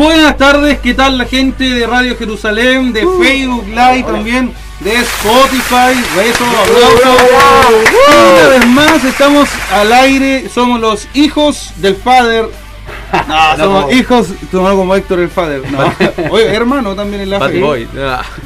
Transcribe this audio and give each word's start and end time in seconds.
Buenas 0.00 0.38
tardes, 0.38 0.78
¿qué 0.78 0.94
tal 0.94 1.18
la 1.18 1.26
gente 1.26 1.62
de 1.62 1.86
Radio 1.86 2.16
Jerusalén, 2.16 2.90
de 2.90 3.04
Uh. 3.04 3.22
Facebook 3.22 3.66
Live 3.68 4.04
también, 4.04 4.50
de 4.80 4.94
Spotify? 4.94 5.92
Besos, 6.16 6.48
aplausos. 6.48 7.20
Una 8.08 8.48
vez 8.48 8.66
más 8.68 9.04
estamos 9.04 9.46
al 9.70 9.92
aire, 9.92 10.48
somos 10.48 10.80
los 10.80 11.06
hijos 11.12 11.72
del 11.76 11.96
Father. 11.96 12.48
No, 13.28 13.56
somos 13.58 13.92
hijos, 13.92 14.28
somos 14.50 14.72
como 14.72 14.94
Héctor 14.94 15.18
el 15.20 15.28
Father. 15.28 15.70
No. 15.70 15.92
Oye, 16.30 16.46
hermano 16.46 16.94
también 16.94 17.20
en 17.20 17.28
la 17.30 17.38
Bad 17.38 17.50
fe. 17.50 17.60
Boy. 17.60 17.86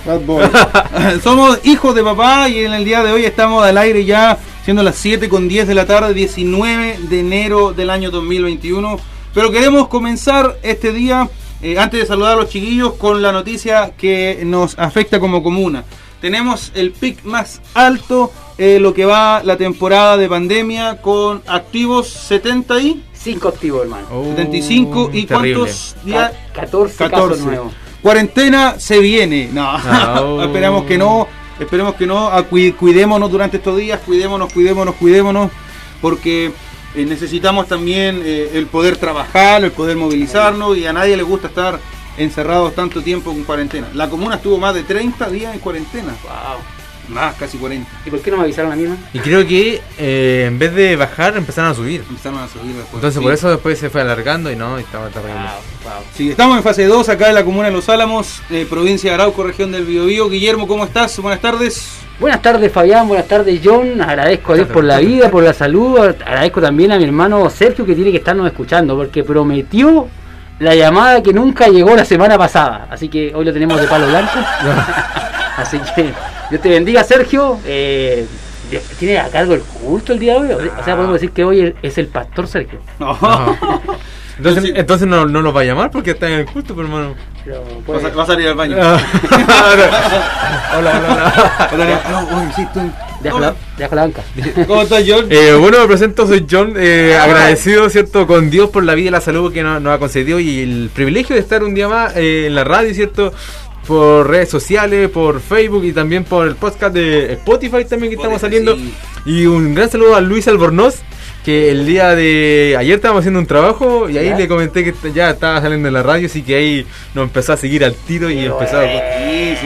Bad 0.04 0.20
Boy. 0.26 0.44
Somos 1.22 1.60
hijos 1.64 1.94
de 1.94 2.02
papá 2.02 2.48
y 2.48 2.64
en 2.64 2.72
el 2.72 2.84
día 2.84 3.04
de 3.04 3.12
hoy 3.12 3.24
estamos 3.24 3.64
al 3.64 3.78
aire 3.78 4.04
ya, 4.04 4.38
siendo 4.64 4.82
las 4.82 4.96
7 4.96 5.28
con 5.28 5.46
10 5.46 5.68
de 5.68 5.74
la 5.74 5.86
tarde, 5.86 6.14
19 6.14 6.98
de 7.02 7.20
enero 7.20 7.72
del 7.72 7.90
año 7.90 8.10
2021. 8.10 8.98
Pero 9.32 9.50
queremos 9.50 9.88
comenzar 9.88 10.56
este 10.62 10.92
día, 10.92 11.28
eh, 11.64 11.78
antes 11.78 11.98
de 12.00 12.06
saludar 12.06 12.34
a 12.34 12.36
los 12.36 12.48
chiquillos, 12.50 12.92
con 12.94 13.20
la 13.22 13.32
noticia 13.32 13.92
que 13.96 14.42
nos 14.44 14.78
afecta 14.78 15.18
como 15.18 15.42
comuna. 15.42 15.84
Tenemos 16.20 16.70
el 16.74 16.92
pic 16.92 17.24
más 17.24 17.60
alto, 17.74 18.32
eh, 18.56 18.78
lo 18.80 18.94
que 18.94 19.04
va 19.04 19.42
la 19.42 19.56
temporada 19.56 20.16
de 20.16 20.28
pandemia, 20.28 21.02
con 21.02 21.42
activos 21.46 22.08
70 22.08 22.80
y... 22.80 23.04
5 23.12 23.48
activos, 23.48 23.82
hermano. 23.82 24.06
Oh, 24.12 24.24
75 24.36 25.10
y 25.12 25.24
terrible. 25.24 25.54
cuántos 25.54 25.96
días... 26.04 26.30
Ca- 26.52 26.60
14, 26.60 26.96
14. 26.96 27.10
casos 27.28 27.40
nuevos. 27.46 27.72
Cuarentena 28.02 28.74
se 28.78 28.98
viene. 29.00 29.48
No, 29.52 29.78
No. 29.78 30.42
esperamos 30.44 30.84
que 30.84 30.98
no. 30.98 31.26
Esperemos 31.58 31.94
que 31.94 32.06
no. 32.06 32.28
Ah, 32.28 32.42
cui- 32.48 32.72
Cuidémonos 32.72 33.30
durante 33.30 33.56
estos 33.56 33.78
días. 33.78 33.98
Cuidémonos, 34.04 34.52
cuidémonos, 34.52 34.94
cuidémonos. 34.96 35.50
Porque 36.02 36.52
eh, 36.94 37.04
necesitamos 37.04 37.66
también 37.66 38.22
eh, 38.24 38.50
el 38.54 38.66
poder 38.66 38.96
trabajar, 38.96 39.64
el 39.64 39.72
poder 39.72 39.96
movilizarnos. 39.96 40.76
Y 40.76 40.86
a 40.86 40.92
nadie 40.92 41.16
le 41.16 41.22
gusta 41.22 41.48
estar 41.48 41.78
encerrados 42.16 42.74
tanto 42.74 43.02
tiempo 43.02 43.32
en 43.32 43.44
cuarentena. 43.44 43.88
La 43.94 44.08
comuna 44.08 44.36
estuvo 44.36 44.58
más 44.58 44.74
de 44.74 44.84
30 44.84 45.30
días 45.30 45.54
en 45.54 45.60
cuarentena. 45.60 46.14
Wow. 46.22 46.73
Más, 47.08 47.34
casi 47.36 47.58
40. 47.58 47.88
¿Y 48.06 48.10
por 48.10 48.20
qué 48.20 48.30
no 48.30 48.38
me 48.38 48.44
avisaron 48.44 48.72
a 48.72 48.76
mí, 48.76 48.84
no? 48.84 48.96
Y 49.12 49.18
creo 49.18 49.46
que 49.46 49.82
eh, 49.98 50.44
en 50.48 50.58
vez 50.58 50.74
de 50.74 50.96
bajar 50.96 51.36
empezaron 51.36 51.70
a 51.70 51.74
subir. 51.74 52.02
Empezaron 52.08 52.38
a 52.40 52.48
subir 52.48 52.74
después. 52.74 52.94
Entonces 52.94 53.18
Sí. 53.18 53.22
por 53.24 53.32
eso 53.34 53.50
después 53.50 53.78
se 53.78 53.90
fue 53.90 54.00
alargando 54.00 54.50
y 54.50 54.56
no, 54.56 54.78
y 54.78 54.82
estaba 54.82 55.08
terrible. 55.08 55.34
wow. 55.84 55.92
Sí, 56.14 56.30
estamos 56.30 56.56
en 56.56 56.62
fase 56.62 56.86
2 56.86 57.08
acá 57.10 57.28
en 57.28 57.34
la 57.34 57.44
comuna 57.44 57.66
de 57.66 57.72
Los 57.74 57.88
Álamos, 57.90 58.40
eh, 58.50 58.66
provincia 58.68 59.10
de 59.10 59.14
Arauco, 59.14 59.42
región 59.42 59.70
del 59.70 59.84
Biobío. 59.84 60.30
Guillermo, 60.30 60.66
¿cómo 60.66 60.84
estás? 60.84 61.18
Buenas 61.18 61.40
tardes. 61.40 61.98
Buenas 62.18 62.40
tardes, 62.42 62.72
Fabián. 62.72 63.06
Buenas 63.08 63.26
tardes, 63.28 63.60
John. 63.62 64.00
Agradezco 64.00 64.52
a 64.52 64.56
Dios 64.56 64.68
por 64.68 64.84
la 64.84 64.98
vida, 64.98 65.30
por 65.30 65.42
la 65.44 65.52
salud. 65.52 65.98
Agradezco 65.98 66.60
también 66.60 66.92
a 66.92 66.96
mi 66.96 67.04
hermano 67.04 67.50
Sergio 67.50 67.84
que 67.84 67.94
tiene 67.94 68.12
que 68.12 68.18
estarnos 68.18 68.46
escuchando 68.46 68.96
porque 68.96 69.24
prometió 69.24 70.08
la 70.60 70.74
llamada 70.76 71.20
que 71.22 71.32
nunca 71.32 71.66
llegó 71.66 71.94
la 71.96 72.04
semana 72.04 72.38
pasada. 72.38 72.86
Así 72.90 73.08
que 73.08 73.34
hoy 73.34 73.44
lo 73.44 73.52
tenemos 73.52 73.80
de 73.80 73.88
palo 73.88 74.06
blanco. 74.06 74.30
Así 75.56 75.78
que 75.94 76.12
Dios 76.50 76.62
te 76.62 76.68
bendiga, 76.68 77.04
Sergio. 77.04 77.58
Eh, 77.66 78.26
¿Tiene 78.98 79.18
a 79.18 79.28
cargo 79.28 79.54
el 79.54 79.60
culto 79.60 80.12
el 80.12 80.18
día 80.18 80.40
de 80.40 80.54
hoy? 80.54 80.68
O 80.80 80.84
sea, 80.84 80.96
podemos 80.96 81.14
decir 81.14 81.30
que 81.30 81.44
hoy 81.44 81.74
es 81.82 81.98
el 81.98 82.08
pastor 82.08 82.48
Sergio. 82.48 82.80
No. 82.98 83.16
Entonces, 84.36 84.64
Sí. 84.64 84.72
entonces 84.74 85.06
no, 85.06 85.26
no 85.26 85.42
los 85.42 85.54
va 85.54 85.60
a 85.60 85.64
llamar 85.64 85.92
porque 85.92 86.10
está 86.12 86.26
en 86.26 86.40
el 86.40 86.46
culto, 86.46 86.74
pero 86.74 86.88
hermano. 86.88 87.14
Pero 87.44 87.62
Va 87.88 87.98
a, 87.98 88.00
sa- 88.00 88.08
va 88.16 88.22
a 88.24 88.26
salir 88.26 88.48
al 88.48 88.54
baño. 88.54 88.76
Ah. 88.80 88.98
hola, 90.78 90.92
hola, 90.98 91.32
hola. 91.72 92.52
Estoy- 92.58 92.90
Deja 93.22 93.36
Hola. 93.36 93.46
la, 93.46 93.54
deja 93.78 93.94
la 93.94 94.02
banca. 94.02 94.22
¿Cómo 94.66 94.82
estás, 94.82 95.02
John? 95.06 95.26
Eh, 95.30 95.54
bueno, 95.58 95.78
me 95.80 95.86
presento, 95.86 96.26
soy 96.26 96.46
John, 96.50 96.74
eh, 96.76 97.16
Ah. 97.18 97.24
agradecido, 97.24 97.88
¿cierto?, 97.88 98.26
con 98.26 98.50
Dios 98.50 98.68
por 98.70 98.84
la 98.84 98.94
vida 98.94 99.08
y 99.08 99.10
la 99.12 99.20
salud 99.22 99.50
que 99.52 99.62
nos, 99.62 99.80
nos 99.80 99.94
ha 99.94 99.98
concedido 99.98 100.40
y 100.40 100.60
el 100.60 100.90
privilegio 100.92 101.34
de 101.34 101.40
estar 101.40 101.62
un 101.62 101.72
día 101.74 101.88
más 101.88 102.14
eh, 102.16 102.46
en 102.48 102.54
la 102.54 102.64
radio, 102.64 102.92
¿cierto?, 102.92 103.32
por 103.86 104.28
redes 104.28 104.48
sociales, 104.48 105.08
por 105.10 105.40
Facebook 105.40 105.84
y 105.84 105.92
también 105.92 106.24
por 106.24 106.46
el 106.46 106.56
podcast 106.56 106.94
de 106.94 107.34
Spotify 107.34 107.84
también 107.84 108.10
que 108.10 108.16
estamos 108.16 108.40
saliendo. 108.40 108.76
sí. 108.76 108.92
Y 109.26 109.46
un 109.46 109.74
gran 109.74 109.90
saludo 109.90 110.16
a 110.16 110.20
Luis 110.20 110.48
Albornoz, 110.48 110.96
que 111.44 111.70
el 111.70 111.84
día 111.86 112.14
de 112.14 112.74
ayer 112.78 112.94
estábamos 112.96 113.20
haciendo 113.20 113.38
un 113.38 113.46
trabajo 113.46 114.08
y 114.08 114.16
ahí 114.16 114.30
¿Ya? 114.30 114.36
le 114.38 114.48
comenté 114.48 114.82
que 114.82 114.94
ya 115.12 115.30
estaba 115.30 115.60
saliendo 115.60 115.88
en 115.88 115.94
la 115.94 116.02
radio, 116.02 116.26
así 116.26 116.42
que 116.42 116.54
ahí 116.56 116.86
nos 117.14 117.24
empezó 117.24 117.52
a 117.52 117.56
seguir 117.58 117.84
al 117.84 117.94
tiro 117.94 118.30
y 118.30 118.38
empezó 118.46 118.78
a... 118.80 118.84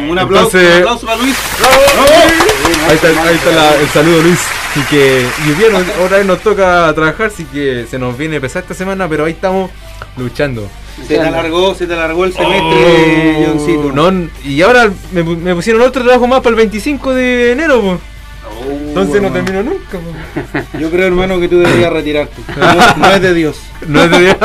Un 0.08 0.18
aplauso, 0.18 0.58
Entonces- 0.58 0.70
un 0.76 0.82
aplauso 0.82 1.06
para 1.06 1.18
Luis. 1.18 1.36
Ahí 2.88 2.94
está, 2.94 3.08
ahí 3.08 3.34
está 3.34 3.50
la- 3.52 3.74
el 3.80 3.88
saludo 3.88 4.22
Luis. 4.22 4.38
Así 4.70 4.80
que, 4.90 5.24
y 5.46 5.52
bien, 5.54 5.72
otra 6.04 6.18
vez 6.18 6.26
nos 6.26 6.40
toca 6.40 6.92
trabajar, 6.94 7.26
así 7.28 7.44
que 7.44 7.86
se 7.90 7.98
nos 7.98 8.16
viene 8.18 8.40
pesar 8.40 8.62
esta 8.62 8.74
semana, 8.74 9.08
pero 9.08 9.24
ahí 9.24 9.32
estamos 9.32 9.70
luchando. 10.16 10.68
Se 11.06 11.14
te 11.14 11.20
alargó, 11.20 11.74
se 11.74 11.86
te 11.86 11.94
alargó 11.94 12.24
el 12.24 12.32
semestre, 12.32 13.46
Johncito. 13.46 13.92
No, 13.92 14.28
y 14.44 14.60
ahora 14.62 14.90
me 15.12 15.54
pusieron 15.54 15.80
otro 15.82 16.02
trabajo 16.02 16.26
más 16.26 16.40
para 16.40 16.50
el 16.50 16.56
25 16.56 17.14
de 17.14 17.52
enero, 17.52 17.80
po. 17.80 17.98
Oh, 18.48 18.70
entonces 18.88 19.20
no 19.22 19.28
hermano. 19.28 19.44
termino 19.44 19.62
nunca. 19.70 19.98
po. 19.98 20.78
Yo 20.78 20.90
creo, 20.90 21.06
hermano, 21.06 21.38
que 21.40 21.48
tú 21.48 21.58
deberías 21.58 21.92
retirarte. 21.92 22.34
No, 22.56 22.96
no 22.96 23.10
es 23.14 23.22
de 23.22 23.34
Dios. 23.34 23.56
No 23.86 24.02
es 24.04 24.10
de- 24.10 24.36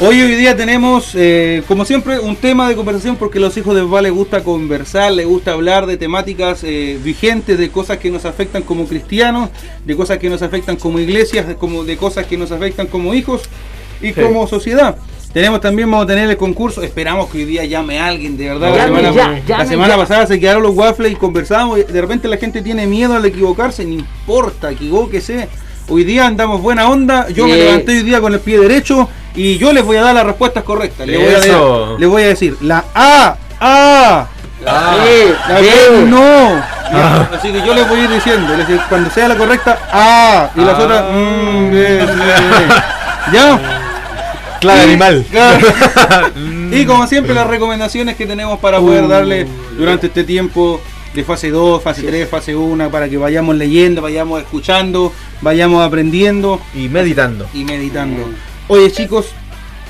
Hoy 0.00 0.20
hoy 0.20 0.34
día 0.34 0.56
tenemos, 0.56 1.12
eh, 1.14 1.62
como 1.68 1.84
siempre, 1.84 2.18
un 2.18 2.34
tema 2.34 2.68
de 2.68 2.74
conversación 2.74 3.14
porque 3.14 3.38
a 3.38 3.40
los 3.42 3.56
hijos 3.56 3.72
de 3.76 3.82
papá 3.84 4.02
les 4.02 4.10
gusta 4.10 4.42
conversar, 4.42 5.12
les 5.12 5.26
gusta 5.26 5.52
hablar 5.52 5.86
de 5.86 5.96
temáticas 5.96 6.64
eh, 6.64 6.98
vigentes, 7.04 7.56
de 7.56 7.70
cosas 7.70 7.98
que 7.98 8.10
nos 8.10 8.24
afectan 8.24 8.62
como 8.64 8.86
cristianos, 8.86 9.50
de 9.84 9.94
cosas 9.94 10.18
que 10.18 10.28
nos 10.28 10.42
afectan 10.42 10.74
como 10.74 10.98
iglesias, 10.98 11.46
de, 11.46 11.54
como, 11.54 11.84
de 11.84 11.96
cosas 11.96 12.26
que 12.26 12.36
nos 12.36 12.50
afectan 12.50 12.88
como 12.88 13.14
hijos 13.14 13.42
y 14.02 14.08
Sí. 14.12 14.20
como 14.20 14.48
sociedad. 14.48 14.96
Tenemos 15.36 15.60
también, 15.60 15.90
vamos 15.90 16.04
a 16.04 16.06
tener 16.06 16.30
el 16.30 16.36
concurso, 16.38 16.82
esperamos 16.82 17.28
que 17.28 17.36
hoy 17.36 17.44
día 17.44 17.62
llame 17.66 18.00
a 18.00 18.06
alguien, 18.06 18.38
de 18.38 18.48
verdad. 18.48 18.74
la 18.74 18.84
semana, 18.86 19.10
ya, 19.10 19.28
la 19.28 19.40
llame 19.46 19.66
semana 19.66 19.88
ya. 19.94 19.96
pasada 19.98 20.26
se 20.26 20.40
quedaron 20.40 20.62
los 20.62 20.74
waffles 20.74 21.12
y 21.12 21.14
conversamos, 21.16 21.78
y 21.78 21.82
de 21.82 22.00
repente 22.00 22.26
la 22.26 22.38
gente 22.38 22.62
tiene 22.62 22.86
miedo 22.86 23.14
al 23.14 23.22
equivocarse, 23.26 23.84
no 23.84 23.92
importa, 23.92 24.70
equivóquese. 24.70 25.46
Hoy 25.90 26.04
día 26.04 26.26
andamos 26.26 26.62
buena 26.62 26.88
onda, 26.88 27.28
yo 27.28 27.46
me 27.46 27.54
levanté 27.54 27.98
hoy 27.98 28.02
día 28.04 28.18
con 28.22 28.32
el 28.32 28.40
pie 28.40 28.58
derecho 28.58 29.10
y 29.34 29.58
yo 29.58 29.74
les 29.74 29.84
voy 29.84 29.98
a 29.98 30.04
dar 30.04 30.14
las 30.14 30.24
respuestas 30.24 30.64
correctas. 30.64 31.06
Les 31.06 31.18
voy 31.18 31.28
a, 31.34 31.38
dar- 31.38 32.00
les 32.00 32.08
voy 32.08 32.22
a 32.22 32.26
decir 32.28 32.56
la 32.62 32.82
A, 32.94 33.36
A, 33.60 34.26
Ah. 34.66 34.96
Sí, 35.04 35.34
la. 35.50 35.60
B, 35.60 35.70
no. 36.06 36.62
Ya, 36.90 37.28
Así 37.36 37.52
que 37.52 37.58
yo 37.60 37.74
les 37.74 37.86
voy 37.86 38.00
a 38.00 38.04
ir 38.04 38.10
diciendo, 38.10 38.56
les 38.56 38.80
cuando 38.88 39.10
sea 39.10 39.28
la 39.28 39.36
correcta, 39.36 39.78
A, 39.92 40.48
y 40.56 40.60
las 40.62 40.78
Ah. 40.78 40.82
otras, 40.82 41.04
mm, 41.12 41.70
bien, 41.72 41.72
bien, 41.72 42.06
bien. 42.16 42.68
¿Ya? 43.34 43.82
Claro, 44.60 44.80
Y- 44.80 44.84
animal. 44.84 45.26
claro. 45.30 45.66
y 46.72 46.84
como 46.86 47.06
siempre, 47.06 47.34
las 47.34 47.46
recomendaciones 47.46 48.16
que 48.16 48.26
tenemos 48.26 48.58
para 48.58 48.80
poder 48.80 49.06
darle 49.08 49.46
durante 49.76 50.06
este 50.08 50.24
tiempo 50.24 50.80
de 51.14 51.24
fase 51.24 51.50
2, 51.50 51.82
fase 51.82 52.02
3, 52.02 52.28
fase 52.28 52.54
1, 52.54 52.90
para 52.90 53.08
que 53.08 53.16
vayamos 53.16 53.56
leyendo, 53.56 54.02
vayamos 54.02 54.40
escuchando, 54.42 55.12
vayamos 55.40 55.84
aprendiendo 55.86 56.60
Y 56.74 56.88
meditando. 56.88 57.46
y 57.54 57.64
meditando. 57.64 58.28
Oye, 58.68 58.90
chicos, 58.92 59.26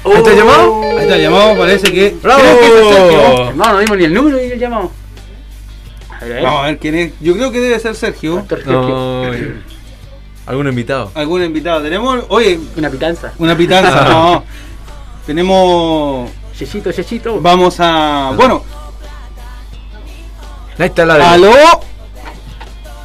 ¿Ahí 0.05 0.13
está 0.19 0.31
el 0.31 0.37
llamado? 0.39 0.83
ahí 0.83 0.99
está 1.01 1.17
el 1.17 1.23
llamado, 1.23 1.57
parece 1.59 1.93
que. 1.93 2.15
¡Bravo! 2.23 2.41
que 2.43 2.67
es 2.67 2.73
el 2.73 2.93
Sergio. 2.95 3.49
Hermano, 3.49 3.73
no 3.73 3.79
dimos 3.81 3.97
ni 3.99 4.05
el 4.05 4.15
número 4.15 4.41
y 4.41 4.51
el 4.53 4.59
llamado. 4.59 4.93
A 6.11 6.25
ver, 6.25 6.33
a 6.33 6.35
ver. 6.37 6.43
Vamos 6.45 6.61
a 6.63 6.67
ver 6.67 6.79
quién 6.79 6.95
es. 6.95 7.13
Yo 7.21 7.35
creo 7.35 7.51
que 7.51 7.61
debe 7.61 7.81
ser 7.81 7.95
Sergio. 7.97 8.47
No. 8.67 9.23
¿Algún 10.47 10.69
invitado? 10.69 11.11
Algún 11.15 11.43
invitado. 11.43 11.83
Tenemos, 11.83 12.25
oye, 12.29 12.61
Una 12.77 12.89
pitanza. 12.91 13.33
una 13.39 13.57
pitanza. 13.57 14.05
no. 14.09 14.45
Tenemos. 15.27 16.31
Chechito, 16.57 16.93
chechito. 16.93 17.41
Vamos 17.41 17.77
a. 17.81 18.33
Bueno, 18.37 18.63
Ahí 20.79 20.87
está 20.87 21.05
la 21.05 21.15
de... 21.17 21.23
aló. 21.25 21.53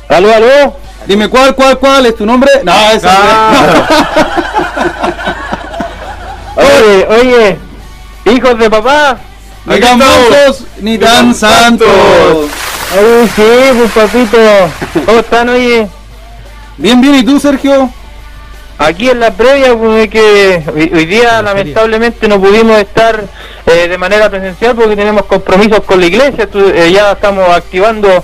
Aló, 0.10 0.34
aló. 0.36 0.76
Dime 1.08 1.28
cuál, 1.30 1.56
cuál, 1.56 1.80
cuál 1.80 2.06
es 2.06 2.16
tu 2.16 2.26
nombre. 2.26 2.52
No, 2.64 2.74
esa 2.92 3.10
Ah. 3.12 3.88
Oye, 6.58 7.08
oye. 7.10 7.58
Hijos 8.26 8.58
de 8.60 8.70
papá. 8.70 9.18
Ni 9.66 9.80
tan 9.80 9.98
mansos, 9.98 10.64
ni 10.82 10.98
tan 10.98 11.34
santos. 11.36 11.88
Ay, 11.88 13.30
sí, 13.36 13.44
pues 13.78 13.92
papito. 13.92 14.38
¿Cómo 15.06 15.20
están, 15.20 15.50
oye? 15.50 15.88
Bien, 16.81 17.00
bien, 17.01 17.16
¿y 17.16 17.24
tú, 17.24 17.39
Sergio? 17.39 17.89
aquí 18.78 19.12
en 19.12 19.19
la 19.19 19.30
previa, 19.31 19.75
pues, 19.78 20.10
que 20.10 20.63
hoy, 20.74 20.92
hoy 20.95 21.06
día 21.06 21.39
lamentablemente 21.44 22.28
no 22.28 22.39
pudimos 22.42 22.80
estar 22.80 23.24
eh, 23.68 23.88
de 23.88 23.95
manera 24.00 24.28
presencial 24.28 24.75
porque 24.75 24.95
tenemos 24.95 25.25
compromisos 25.25 25.81
con 25.81 26.00
la 26.00 26.07
iglesia, 26.07 26.50
eh, 26.51 26.92
ya 26.92 27.12
estamos 27.12 27.48
activando 27.50 28.24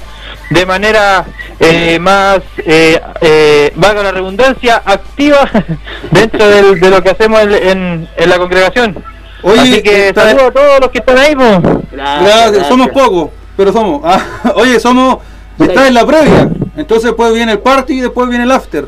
de 0.50 0.66
manera 0.66 1.26
eh, 1.60 2.00
más, 2.00 2.40
eh, 2.66 3.00
eh, 3.22 3.72
valga 3.76 4.02
la 4.02 4.12
redundancia, 4.12 4.82
activa 4.84 5.48
dentro 6.12 6.48
del- 6.50 6.80
de 6.80 6.90
lo 6.90 7.04
que 7.04 7.12
hacemos 7.12 7.40
en, 7.42 7.54
en- 7.54 8.10
en 8.18 8.30
la 8.30 8.38
congregación. 8.40 8.98
Oye, 9.44 9.60
Así 9.62 9.84
que 9.84 10.08
está- 10.10 10.24
saludos 10.24 10.48
a 10.48 10.52
todos 10.52 10.80
los 10.82 10.90
que 10.90 10.98
están 10.98 11.20
ahí. 11.20 11.36
pues. 11.36 11.60
Gracias, 11.92 12.68
somos 12.68 12.90
pocos, 12.90 13.30
pero 13.56 13.72
somos. 13.72 14.02
Ah, 14.04 14.20
oye, 14.56 14.80
somos. 14.80 15.18
Está 15.60 15.88
en 15.88 15.94
la 15.94 16.06
previa. 16.06 16.50
Entonces 16.78 17.06
después 17.06 17.34
viene 17.34 17.52
el 17.54 17.60
party 17.60 17.94
y 17.96 18.02
después 18.02 18.30
viene 18.30 18.44
el 18.46 18.52
after. 18.52 18.88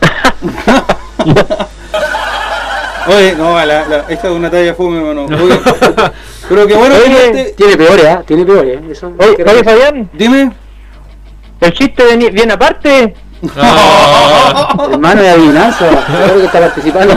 Oye, 3.08 3.34
no, 3.36 3.54
la, 3.58 3.64
la- 3.86 4.04
esta 4.08 4.28
es 4.28 4.34
una 4.34 4.50
talla 4.50 4.74
fome, 4.74 4.98
hermano. 4.98 5.24
Oye, 5.42 5.60
pero 6.48 6.66
que 6.66 6.74
bueno 6.74 6.94
que 7.04 7.26
este- 7.26 7.52
Tiene 7.56 7.76
peores, 7.76 8.04
¿ah? 8.06 8.22
Tiene 8.26 8.44
peores. 8.44 8.78
¿eh? 8.78 8.82
Eso, 8.90 9.12
Oye, 9.18 9.36
que- 9.36 9.44
Fabián, 9.64 10.08
Dime. 10.12 10.52
el 11.60 11.72
chiste 11.72 12.16
viene 12.16 12.52
aparte. 12.52 13.14
Hermano 14.92 15.22
de 15.22 15.30
adivinanza, 15.30 15.86
creo 16.06 16.36
que 16.40 16.44
está 16.44 16.60
participando. 16.60 17.14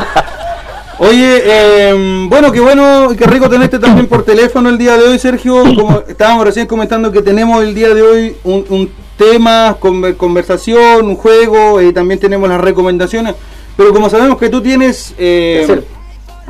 Oye, 0.99 1.41
eh, 1.45 2.25
bueno, 2.29 2.51
qué 2.51 2.59
bueno 2.61 3.11
y 3.11 3.17
qué 3.17 3.25
rico 3.25 3.49
tenerte 3.49 3.77
también 3.77 4.07
por 4.07 4.23
teléfono 4.23 4.69
el 4.69 4.77
día 4.77 4.95
de 4.95 5.03
hoy, 5.09 5.19
Sergio. 5.19 5.63
Como 5.75 6.01
estábamos 6.07 6.45
recién 6.45 6.65
comentando 6.65 7.11
que 7.11 7.21
tenemos 7.21 7.61
el 7.61 7.75
día 7.75 7.93
de 7.93 8.01
hoy 8.01 8.37
un, 8.45 8.65
un 8.69 9.02
tema, 9.31 9.77
conver- 9.79 10.17
conversación, 10.17 11.05
un 11.07 11.15
juego, 11.15 11.81
y 11.81 11.93
también 11.93 12.19
tenemos 12.19 12.49
las 12.49 12.59
recomendaciones. 12.61 13.35
Pero 13.77 13.93
como 13.93 14.09
sabemos 14.09 14.37
que 14.37 14.49
tú 14.49 14.61
tienes 14.61 15.13
eh, 15.17 15.63
Que 15.65 15.71
hacer. 15.73 15.83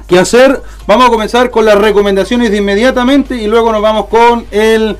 que 0.07 0.19
hacer, 0.19 0.61
vamos 0.87 1.07
a 1.07 1.09
comenzar 1.09 1.49
con 1.51 1.65
las 1.65 1.77
recomendaciones 1.77 2.51
de 2.51 2.57
inmediatamente 2.57 3.35
y 3.35 3.47
luego 3.47 3.71
nos 3.71 3.81
vamos 3.81 4.07
con 4.07 4.45
el 4.51 4.97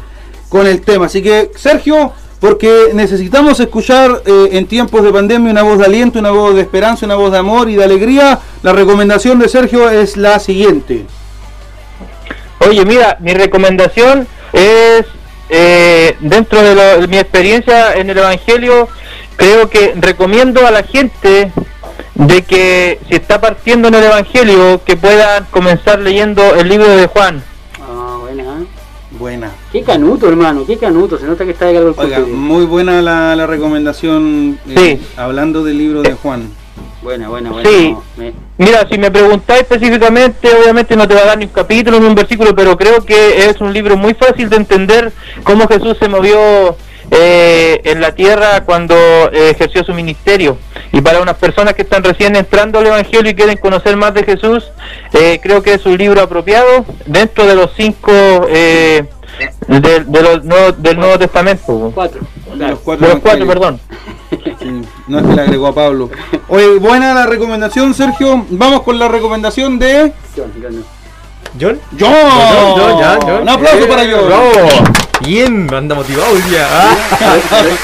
con 0.49 0.67
el 0.67 0.81
tema. 0.81 1.07
Así 1.07 1.21
que, 1.23 1.49
Sergio, 1.55 2.13
porque 2.39 2.91
necesitamos 2.93 3.59
escuchar 3.59 4.21
eh, 4.25 4.49
en 4.51 4.67
tiempos 4.67 5.03
de 5.03 5.11
pandemia 5.11 5.49
una 5.51 5.63
voz 5.63 5.79
de 5.79 5.85
aliento, 5.85 6.19
una 6.19 6.29
voz 6.31 6.53
de 6.55 6.61
esperanza, 6.61 7.05
una 7.07 7.15
voz 7.15 7.31
de 7.31 7.39
amor 7.39 7.69
y 7.69 7.75
de 7.75 7.83
alegría, 7.83 8.39
la 8.61 8.71
recomendación 8.71 9.39
de 9.39 9.49
Sergio 9.49 9.89
es 9.89 10.15
la 10.15 10.39
siguiente. 10.39 11.05
Oye, 12.69 12.85
mira, 12.85 13.17
mi 13.19 13.33
recomendación 13.33 14.27
es, 14.53 15.05
eh, 15.55 16.15
dentro 16.19 16.61
de, 16.63 16.73
lo- 16.75 17.01
de 17.01 17.07
mi 17.07 17.17
experiencia 17.17 17.94
en 17.94 18.09
el 18.09 18.17
Evangelio, 18.17 18.88
creo 19.35 19.69
que 19.69 19.94
recomiendo 19.95 20.65
a 20.65 20.71
la 20.71 20.81
gente 20.83 21.51
de 22.15 22.41
que 22.41 23.00
si 23.07 23.15
está 23.15 23.39
partiendo 23.39 23.88
en 23.89 23.94
el 23.94 24.03
Evangelio, 24.03 24.81
que 24.83 24.97
puedan 24.97 25.45
comenzar 25.51 26.00
leyendo 26.00 26.55
el 26.55 26.67
libro 26.67 26.89
de 26.89 27.05
Juan. 27.07 27.44
Ah, 27.79 28.17
buena. 28.19 28.44
¿eh? 28.44 28.65
Buena. 29.11 29.51
Qué 29.71 29.83
canuto, 29.83 30.27
hermano, 30.27 30.65
qué 30.65 30.77
canuto. 30.77 31.19
Se 31.19 31.25
nota 31.27 31.45
que 31.45 31.51
está 31.51 31.65
de 31.67 31.75
calor 31.75 31.94
el 32.00 32.03
Oiga, 32.03 32.19
muy 32.19 32.65
buena 32.65 33.01
la, 33.03 33.35
la 33.35 33.45
recomendación 33.45 34.57
eh, 34.69 34.97
Sí. 35.00 35.07
hablando 35.17 35.63
del 35.63 35.77
libro 35.77 36.01
de 36.01 36.13
Juan. 36.13 36.50
Buena, 37.03 37.29
buena. 37.29 37.51
Sí. 37.63 37.95
me- 38.17 38.33
Mira, 38.57 38.88
si 38.89 38.97
me 38.97 39.11
preguntáis 39.11 39.61
específicamente, 39.63 40.47
obviamente 40.55 40.95
no 40.95 41.07
te 41.07 41.15
va 41.15 41.21
a 41.21 41.25
dar 41.25 41.38
ni 41.38 41.45
un 41.45 41.51
capítulo 41.51 42.00
ni 42.00 42.05
un 42.05 42.15
versículo, 42.15 42.55
pero 42.55 42.77
creo 42.77 43.03
que 43.03 43.50
es 43.50 43.59
un 43.61 43.73
libro 43.73 43.97
muy 43.97 44.13
fácil 44.13 44.50
de 44.50 44.55
entender 44.57 45.11
cómo 45.44 45.67
Jesús 45.67 45.97
se 46.00 46.07
movió 46.07 46.75
eh, 47.11 47.81
en 47.83 48.00
la 48.00 48.13
tierra 48.15 48.63
cuando 48.63 48.95
eh, 48.95 49.50
ejerció 49.51 49.83
su 49.83 49.94
ministerio. 49.94 50.57
Y 50.91 51.01
para 51.01 51.21
unas 51.21 51.35
personas 51.38 51.73
que 51.73 51.81
están 51.81 52.03
recién 52.03 52.35
entrando 52.35 52.79
al 52.79 52.88
Evangelio 52.88 53.31
y 53.31 53.35
quieren 53.35 53.57
conocer 53.57 53.97
más 53.97 54.13
de 54.13 54.23
Jesús, 54.23 54.63
eh, 55.13 55.39
creo 55.44 55.61
que 55.61 55.73
es 55.73 55.85
un 55.85 55.97
libro 55.97 56.21
apropiado 56.21 56.85
dentro 57.05 57.45
de 57.45 57.55
los 57.55 57.71
cinco 57.75 58.11
eh, 58.50 59.03
de, 59.67 60.00
de 60.05 60.21
los 60.21 60.81
del 60.81 60.97
Nuevo 61.00 61.17
Testamento. 61.19 61.91
Cuatro. 61.94 62.21
De 62.53 62.67
los 62.69 62.85
De 62.85 63.07
los 63.07 63.19
cuatro, 63.19 63.47
perdón. 63.47 63.79
Sí, 64.63 64.81
no 65.07 65.19
es 65.19 65.25
que 65.27 65.33
le 65.36 65.42
agregó 65.42 65.68
a 65.68 65.75
Pablo. 65.75 66.10
Oye, 66.48 66.77
buena 66.80 67.13
la 67.13 67.25
recomendación, 67.25 67.94
Sergio. 67.94 68.45
Vamos 68.50 68.81
con 68.83 68.98
la 68.98 69.07
recomendación 69.07 69.77
de 69.77 70.13
John, 70.36 70.51
John, 70.62 70.83
¿John? 71.60 71.80
John. 72.00 72.00
John, 72.00 72.95
John, 73.00 73.19
John. 73.21 73.42
Un 73.44 73.50
aplauso 73.50 73.83
Eh, 73.83 73.88
para 73.88 74.04
John. 74.10 74.25
bravo. 74.27 74.51
Bien, 75.25 75.74
anda 75.74 75.95
motivado 75.95 76.33
hoy 76.33 76.42
día. 76.50 76.68
Ah. 76.69 76.95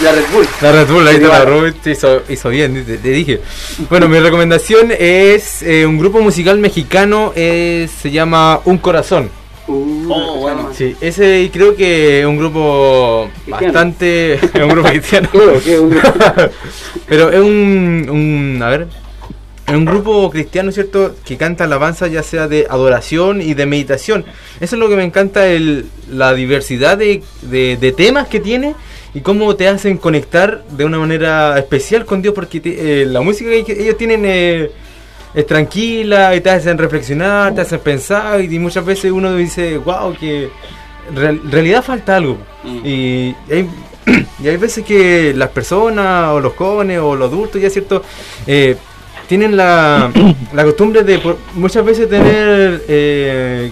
La 0.02 0.12
Red 0.12 0.24
Bull. 0.34 0.48
La 0.62 0.72
Red 0.72 0.88
Bull, 0.88 1.08
ahí 1.08 1.20
te 1.20 1.28
la 1.28 1.46
robé, 1.46 1.72
te 1.74 1.92
hizo, 1.92 2.22
hizo 2.28 2.50
bien, 2.50 2.84
te, 2.86 2.98
te 2.98 3.10
dije. 3.10 3.42
Bueno, 3.90 4.08
mi 4.10 4.20
recomendación 4.20 4.92
es 4.98 5.62
eh, 5.62 5.86
un 5.86 5.98
grupo 5.98 6.20
musical 6.20 6.58
mexicano, 6.60 7.32
eh, 7.36 7.88
se 8.02 8.12
llama 8.12 8.60
Un 8.66 8.78
Corazón. 8.80 9.30
Uh, 9.70 10.00
Oh, 10.12 10.36
bueno. 10.40 10.70
Sí, 10.74 10.96
ese 11.02 11.50
creo 11.54 11.76
que 11.76 12.22
es 12.22 12.26
un 12.26 12.38
grupo 12.38 13.30
Cristiano. 13.46 13.62
bastante... 13.74 14.34
es 14.34 14.42
un 14.56 14.70
grupo 14.70 14.90
cristiano. 14.90 15.30
Creo 15.32 15.62
que 15.64 15.80
un 15.80 15.98
Pero 17.08 17.30
es 17.32 17.40
un, 17.40 18.08
un- 18.10 18.64
A 18.64 18.70
ver... 18.70 18.88
Es 19.68 19.76
un 19.76 19.86
grupo 19.86 20.32
cristiano, 20.32 20.72
¿cierto? 20.72 21.16
Que 21.24 21.38
canta 21.38 21.66
alabanza 21.66 22.08
ya 22.08 22.24
sea 22.24 22.48
de 22.48 22.66
adoración 22.68 23.40
y 23.40 23.54
de 23.54 23.68
meditación. 23.68 24.26
Eso 24.60 24.76
es 24.76 24.80
lo 24.80 24.90
que 24.90 24.96
me 24.96 25.04
encanta, 25.04 25.46
el, 25.48 25.86
la 26.10 26.34
diversidad 26.34 26.98
de, 26.98 27.22
de- 27.44 27.78
de 27.80 27.92
temas 27.92 28.28
que 28.28 28.40
tiene 28.40 28.74
y 29.14 29.20
cómo 29.22 29.56
te 29.56 29.68
hacen 29.68 29.98
conectar 29.98 30.64
de 30.72 30.86
una 30.86 30.98
manera 30.98 31.56
especial 31.60 32.06
con 32.06 32.24
Dios, 32.24 32.34
porque 32.34 32.60
te- 32.60 33.04
eh, 33.04 33.06
la 33.06 33.22
música 33.22 33.52
que 33.64 33.74
ellos 33.80 33.96
tienen 33.96 34.24
eh, 34.26 34.72
es 35.34 35.46
tranquila 35.46 36.36
y 36.36 36.42
te 36.42 36.50
hacen 36.50 36.78
reflexionar, 36.78 37.54
te 37.56 37.62
hacen 37.62 37.80
pensar 37.80 38.42
y 38.42 38.60
muchas 38.60 38.86
veces 38.86 39.12
uno 39.12 39.36
dice, 39.36 39.78
wow, 39.78 40.16
que 40.18 40.50
real- 41.14 41.42
en 41.44 41.52
realidad 41.52 41.84
falta 41.84 42.16
algo. 42.16 42.38
Mm. 42.64 42.80
Y 42.86 43.36
hay, 43.52 43.70
y 44.44 44.48
hay 44.48 44.58
veces 44.58 44.84
que 44.84 45.34
las 45.36 45.50
personas 45.50 46.30
o 46.32 46.40
los 46.40 46.54
jóvenes 46.54 47.00
o 47.00 47.16
los 47.16 47.28
adultos 47.32 47.62
ya 47.62 47.70
cierto 47.70 48.04
eh, 48.48 48.76
tienen 49.28 49.56
la, 49.56 50.12
la 50.54 50.64
costumbre 50.64 51.04
de 51.04 51.20
por- 51.20 51.38
muchas 51.54 51.86
veces 51.86 52.10
tener 52.10 52.84
eh, 52.88 53.72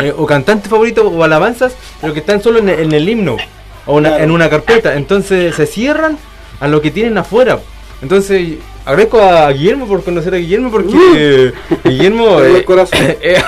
eh, 0.00 0.14
o 0.16 0.26
cantantes 0.26 0.68
favoritos 0.70 1.04
o 1.12 1.22
alabanzas 1.22 1.74
pero 2.00 2.12
que 2.14 2.20
están 2.20 2.42
solo 2.42 2.58
en, 2.58 2.68
el- 2.70 2.80
en 2.80 2.92
el 2.92 3.08
himno 3.08 3.36
o 3.86 3.96
una- 3.96 4.08
Claro. 4.10 4.24
en 4.24 4.30
una 4.30 4.48
carpeta 4.50 4.94
entonces 4.94 5.54
se 5.54 5.66
cierran 5.66 6.16
a 6.60 6.66
lo 6.68 6.80
que 6.80 6.90
tienen 6.90 7.16
afuera 7.18 7.58
entonces 8.02 8.54
agradezco 8.84 9.20
a 9.20 9.50
Guillermo 9.52 9.86
por 9.86 10.02
conocer 10.04 10.34
a 10.34 10.36
Guillermo 10.38 10.70
porque 10.70 10.94
eh, 11.16 11.52
Guillermo 11.84 12.40
eh, 12.42 12.64
corazón. 12.64 12.98
eh, 13.22 13.42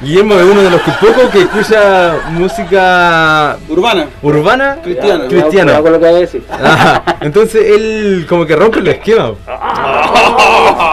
Guillermo 0.00 0.34
es 0.34 0.42
uno 0.44 0.62
de 0.62 0.70
los 0.70 0.80
que 0.82 0.90
pocos 1.00 1.30
que 1.30 1.40
escucha 1.42 2.16
música 2.30 3.56
Urbana. 3.68 4.06
urbana 4.22 4.78
Cristiana. 4.82 5.28
cristiana. 5.28 5.64
Cuidado 5.78 5.82
con 5.82 5.92
lo 5.92 6.00
que 6.00 6.06
voy 6.06 6.14
a 6.14 6.18
decir. 6.20 6.42
Ajá, 6.50 7.04
Entonces 7.22 7.64
él 7.70 8.26
como 8.28 8.44
que 8.44 8.54
rompe 8.56 8.80
el 8.80 8.88
esquema. 8.88 9.32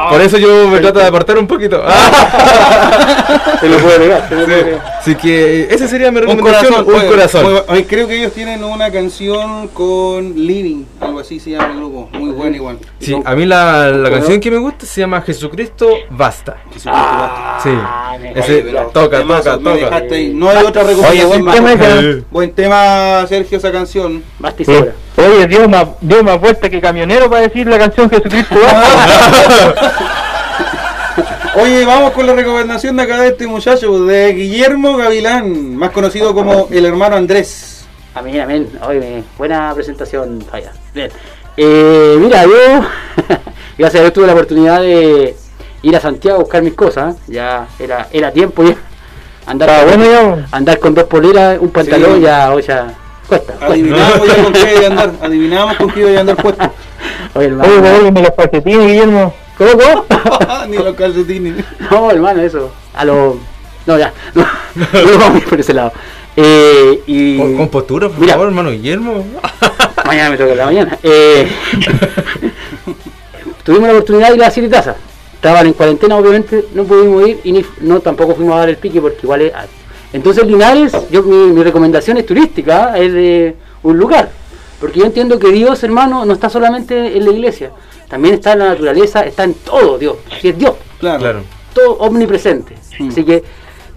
Por 0.10 0.22
eso 0.22 0.38
yo 0.38 0.68
me 0.68 0.80
trato 0.80 1.00
de 1.00 1.06
apartar 1.06 1.38
un 1.38 1.48
poquito. 1.48 1.82
Se 3.60 3.70
lo 3.70 3.78
puede 3.78 4.00
pegar, 4.00 4.28
se 4.28 4.36
lo 4.36 4.46
puede. 4.46 4.80
Así 5.00 5.16
que 5.16 5.68
esa 5.70 5.88
sería 5.88 6.12
mi 6.12 6.18
Un 6.20 6.28
recomendación. 6.28 6.74
corazón. 6.84 6.94
Un 6.94 7.00
oye, 7.00 7.08
corazón. 7.10 7.44
muy 7.44 7.54
bu- 7.54 7.64
oye, 7.68 7.86
creo 7.88 8.08
que 8.08 8.18
ellos 8.18 8.34
tienen 8.34 8.64
una 8.64 8.92
canción 8.92 9.68
con 9.70 10.34
Living, 10.36 10.84
algo 11.00 11.20
así 11.20 11.40
se 11.40 11.52
llama 11.52 11.68
el 11.72 11.78
grupo. 11.78 12.10
Muy 12.14 12.32
buena 12.32 12.56
igual. 12.56 12.80
Sí, 13.00 13.16
a 13.24 13.36
mí 13.36 13.46
la, 13.46 13.90
la 13.92 14.10
canción 14.10 14.40
que 14.40 14.50
me 14.52 14.58
gusta 14.58 14.86
se 14.86 15.02
llama 15.02 15.22
Jesucristo 15.22 15.88
Basta. 16.10 16.58
Ah, 16.88 17.60
Sí. 17.64 17.70
me- 17.70 18.32
Ese- 18.40 18.64
Oye, 18.64 18.72
toca, 18.94 19.22
toca, 19.22 19.58
toca. 19.58 19.90
No 20.34 20.50
hay 20.50 20.66
otra 20.66 20.84
recomendación 20.84 21.28
buen 21.30 21.44
más. 21.46 21.56
tema 21.56 22.22
Buen 22.32 22.52
tema, 22.54 23.26
Sergio, 23.30 23.58
esa 23.60 23.72
canción. 23.72 24.24
Basta 24.40 24.62
y 24.62 24.66
sobra. 24.66 24.94
Oye, 25.18 25.46
Dios 25.48 25.70
más, 25.70 25.86
Dios 26.02 26.24
más 26.24 26.40
vuelta 26.40 26.70
que 26.70 26.82
camionero 26.82 27.30
para 27.30 27.44
decir 27.44 27.68
la 27.68 27.78
canción 27.78 28.10
Jesucristo. 28.10 28.56
Oye, 31.56 31.86
vamos 31.86 32.12
con 32.12 32.26
la 32.26 32.34
recomendación 32.34 32.96
de 32.96 33.04
acá 33.04 33.20
de 33.22 33.28
este 33.30 33.46
muchacho, 33.46 34.06
de 34.06 34.34
Guillermo 34.34 34.96
Gavilán, 34.96 35.76
más 35.76 35.92
conocido 35.92 36.34
como 36.34 36.68
el 36.72 36.86
hermano 36.86 37.18
Andrés. 37.18 37.86
Amén, 38.16 38.40
amén. 38.40 38.70
Oye, 38.88 39.24
buena 39.38 39.74
presentación, 39.74 40.42
Falla. 40.50 40.72
Bien. 40.94 41.10
Eh, 41.58 42.16
mira, 42.20 42.44
yo, 42.46 42.50
gracias 43.78 44.00
a 44.00 44.04
Dios 44.04 44.14
tuve 44.14 44.28
la 44.28 44.34
oportunidad 44.34 44.82
de 44.82 45.36
ir 45.82 45.96
a 45.96 46.00
Santiago 46.00 46.38
a 46.38 46.42
buscar 46.42 46.62
mis 46.64 46.74
cosas. 46.74 47.18
Ya 47.28 47.68
era, 47.80 48.08
era 48.14 48.32
tiempo 48.32 48.64
ya. 48.64 48.76
Andar, 49.46 49.70
con, 49.86 50.00
bueno 50.00 50.38
ya. 50.38 50.48
andar 50.52 50.80
con 50.80 50.94
dos 50.94 51.04
poleras, 51.06 51.58
un 51.60 51.70
pantalón, 51.70 52.16
Sí. 52.16 52.22
ya, 52.22 52.48
ya 52.48 52.52
cuesta. 52.54 52.96
cuesta. 53.28 53.54
Adivinamos 53.66 54.28
ya 54.28 54.44
con 54.44 54.54
qué 54.54 54.74
iba 54.76 54.84
a 54.84 54.88
andar, 54.88 55.12
adivinamos 55.22 55.76
con 55.78 55.92
qué 55.92 56.00
iba 56.00 56.12
a 56.18 56.20
andar 56.22 56.36
puesto. 56.38 56.72
Oye, 57.34 57.48
hermano. 57.48 57.70
Oye, 57.72 57.82
devuélveme 57.82 58.22
los 58.22 58.32
calcetines, 58.32 58.88
Guillermo. 58.88 59.34
¿Cómo, 59.58 59.72
cómo? 59.72 60.06
Ni 60.68 60.78
los 60.78 60.96
calcetines. 60.96 61.66
No, 61.90 62.12
hermano, 62.12 62.42
eso. 62.42 62.72
A 62.94 63.06
lo. 63.06 63.38
No, 63.86 63.98
ya. 63.98 64.14
No, 64.34 64.46
no 64.94 65.18
vamos 65.20 65.44
por 65.44 65.60
ese 65.60 65.74
lado. 65.74 65.92
Eh, 66.36 67.02
y. 67.08 67.38
Con, 67.38 67.58
con 67.58 67.70
postura, 67.70 68.08
por 68.08 68.20
Mira. 68.20 68.34
favor, 68.34 68.48
hermano 68.48 68.72
Guillermo. 68.72 69.26
Mañana 70.06 70.30
me 70.30 70.38
toca 70.38 70.56
la 70.56 70.66
mañana. 70.66 70.98
Eh, 71.04 71.48
tuvimos 73.64 73.88
la 73.88 73.94
oportunidad 73.94 74.30
de 74.30 74.36
ir 74.36 74.44
a 74.44 74.52
siete 74.52 74.70
tazas. 74.70 74.96
Estaban 75.34 75.66
en 75.68 75.74
cuarentena, 75.74 76.16
obviamente, 76.18 76.66
no 76.74 76.84
pudimos 76.84 77.28
ir 77.28 77.40
y 77.44 77.52
ni, 77.52 77.66
no 77.82 78.00
tampoco 78.00 78.36
fuimos 78.36 78.56
a 78.56 78.60
dar 78.60 78.70
el 78.70 78.78
pique 78.78 79.02
porque 79.02 79.20
igual 79.24 79.42
es 79.42 79.54
alto. 79.54 79.74
Entonces 80.14 80.46
Linares, 80.46 80.94
yo 81.10 81.24
mi, 81.24 81.52
mi 81.54 81.64
recomendación 81.64 82.18
es 82.18 82.26
turística, 82.26 82.98
es 82.98 83.14
de 83.14 83.56
un 83.84 83.98
lugar. 83.98 84.30
Porque 84.82 85.00
yo 85.00 85.06
entiendo 85.06 85.38
que 85.38 85.50
Dios, 85.52 85.84
hermano, 85.84 86.26
no 86.26 86.34
está 86.34 86.50
solamente 86.50 87.16
en 87.16 87.24
la 87.24 87.32
iglesia, 87.32 87.72
también 88.10 88.34
está 88.34 88.54
en 88.54 88.60
la 88.60 88.70
naturaleza, 88.70 89.22
está 89.22 89.44
en 89.44 89.54
todo 89.54 90.00
Dios. 90.00 90.18
Si 90.42 90.50
es 90.50 90.58
Dios, 90.58 90.74
Claro. 91.00 91.20
Claro. 91.20 91.44
todo 91.74 91.94
omnipresente. 92.00 92.76
Mm. 93.00 93.10
Así 93.10 93.24
que 93.24 93.44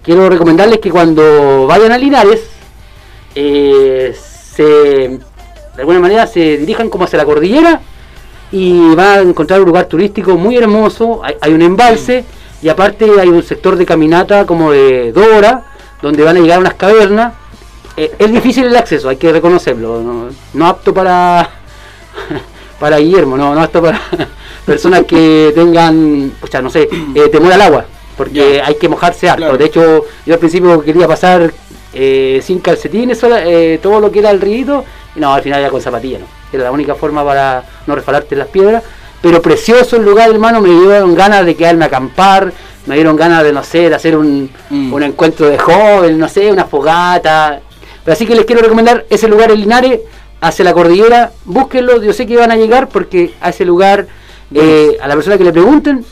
quiero 0.03 0.29
recomendarles 0.29 0.79
que 0.79 0.91
cuando 0.91 1.65
vayan 1.65 1.91
a 1.91 1.97
Linares, 1.97 2.43
eh, 3.33 4.15
se, 4.15 4.63
de 4.63 5.19
alguna 5.79 5.99
manera 5.99 6.27
se 6.27 6.57
dirijan 6.57 6.89
como 6.89 7.05
hacia 7.05 7.17
la 7.17 7.25
cordillera 7.25 7.81
y 8.51 8.93
van 8.95 9.19
a 9.19 9.21
encontrar 9.21 9.59
un 9.61 9.65
lugar 9.65 9.87
turístico 9.87 10.35
muy 10.37 10.55
hermoso. 10.55 11.21
Hay, 11.23 11.35
hay 11.41 11.53
un 11.53 11.63
embalse 11.63 12.23
y 12.61 12.69
aparte 12.69 13.09
hay 13.19 13.27
un 13.27 13.41
sector 13.41 13.75
de 13.75 13.85
caminata 13.87 14.45
como 14.45 14.71
de 14.71 15.11
dos 15.11 15.27
horas 15.27 15.63
donde 16.01 16.23
van 16.23 16.37
a 16.37 16.39
llegar 16.39 16.57
a 16.57 16.61
unas 16.61 16.75
cavernas. 16.75 17.33
Eh, 17.97 18.13
es 18.19 18.31
difícil 18.31 18.65
el 18.65 18.75
acceso, 18.75 19.09
hay 19.09 19.17
que 19.17 19.31
reconocerlo. 19.31 20.01
No, 20.01 20.27
no 20.53 20.67
apto 20.67 20.93
para 20.93 21.49
para 22.79 22.97
Guillermo, 22.97 23.37
no, 23.37 23.55
no 23.55 23.61
apto 23.61 23.81
para 23.81 23.99
personas 24.65 25.03
que 25.05 25.51
tengan, 25.55 26.31
pucha, 26.39 26.61
no 26.61 26.69
sé, 26.69 26.89
eh, 27.13 27.29
temor 27.29 27.53
al 27.53 27.61
agua, 27.61 27.85
porque 28.17 28.55
Ya. 28.57 28.65
hay 28.67 28.75
que 28.75 28.89
mojarse 28.89 29.29
harto. 29.29 29.43
Claro. 29.43 29.57
De 29.57 29.65
hecho, 29.65 30.05
yo 30.25 30.33
al 30.33 30.39
principio 30.39 30.81
quería 30.81 31.07
pasar 31.07 31.53
eh, 31.93 32.41
sin 32.43 32.59
calcetines, 32.59 33.17
sola- 33.17 33.45
eh, 33.45 33.79
todo 33.81 33.99
lo 34.01 34.11
que 34.11 34.19
era 34.19 34.31
el 34.31 34.41
río, 34.41 34.83
y 35.15 35.19
no, 35.19 35.33
al 35.33 35.41
final 35.41 35.61
era 35.61 35.69
con 35.69 35.81
zapatillas, 35.81 36.19
¿no? 36.21 36.27
Era 36.51 36.65
la 36.65 36.71
única 36.71 36.95
forma 36.95 37.23
para 37.23 37.63
no 37.87 37.95
resbalarte 37.95 38.35
en 38.35 38.39
las 38.39 38.47
piedras. 38.49 38.83
Pero 39.21 39.41
precioso 39.41 39.95
el 39.95 40.03
lugar, 40.03 40.29
hermano, 40.29 40.61
me 40.61 40.69
dieron 40.69 41.15
ganas 41.15 41.45
de 41.45 41.55
quedarme 41.55 41.85
a 41.85 41.87
acampar, 41.87 42.51
me 42.85 42.95
dieron 42.95 43.15
ganas 43.15 43.43
de, 43.43 43.51
no 43.53 43.63
sé, 43.63 43.89
de 43.89 43.95
hacer 43.95 44.15
un, 44.17 44.49
Mm. 44.69 44.93
un 44.93 45.03
encuentro 45.03 45.47
de 45.47 45.57
joven, 45.57 46.19
no 46.19 46.27
sé, 46.29 46.51
una 46.51 46.65
fogata. 46.65 47.61
Pero 48.05 48.13
así 48.13 48.25
que 48.25 48.35
les 48.35 48.45
quiero 48.45 48.61
recomendar 48.61 49.05
ese 49.09 49.27
lugar 49.27 49.51
en 49.51 49.59
Linares, 49.59 49.99
hacia 50.39 50.63
la 50.63 50.73
cordillera, 50.73 51.31
búsquenlo, 51.43 52.01
yo 52.01 52.13
sé 52.13 52.25
que 52.27 52.37
van 52.37 52.51
a 52.51 52.55
llegar 52.55 52.87
porque 52.87 53.33
a 53.41 53.49
ese 53.49 53.65
lugar, 53.65 54.05
eh, 54.53 54.97
a 55.01 55.07
la 55.07 55.15
persona 55.15 55.37
que 55.37 55.43
le 55.43 55.51
pregunten, 55.51 56.05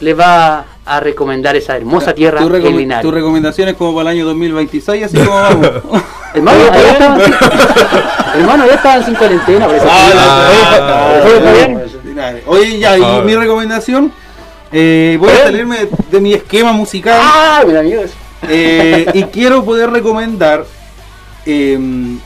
les 0.00 0.18
va 0.18 0.64
a 0.86 1.00
recomendar 1.00 1.56
esa 1.56 1.76
hermosa 1.76 2.14
tierra 2.14 2.40
Tu, 2.40 2.54
en 2.54 2.76
Linares. 2.76 3.02
tu 3.02 3.10
recomendación 3.10 3.68
es 3.68 3.74
como 3.74 3.94
para 3.94 4.10
el 4.10 4.16
año 4.18 4.26
2026, 4.26 5.04
así 5.04 5.16
como 5.18 5.30
vamos. 5.30 5.70
Hermano, 6.34 6.60
allá 6.70 6.92
estaban 6.92 7.20
sin, 7.24 7.34
hermano, 8.40 8.66
ya 8.66 8.74
estaban 8.74 9.04
sin 9.04 9.14
cuarentena, 9.16 9.66
por 9.66 9.74
eso. 9.74 9.86
Ah, 9.90 11.20
bien. 11.52 11.82
Oye, 12.46 12.78
ya, 12.78 12.96
y 12.98 13.02
Ah. 13.02 13.22
mi 13.24 13.34
recomendación, 13.34 14.12
eh, 14.72 15.16
voy 15.18 15.30
a 15.30 15.44
salirme 15.44 15.88
de 16.10 16.20
mi 16.20 16.32
esquema 16.34 16.72
musical. 16.72 17.18
Ah, 17.20 17.62
mira, 17.66 17.80
amigos. 17.80 18.10
Eh, 18.48 19.06
y 19.14 19.24
quiero 19.24 19.64
poder 19.64 19.90
recomendar 19.90 20.64
em, 21.46 22.18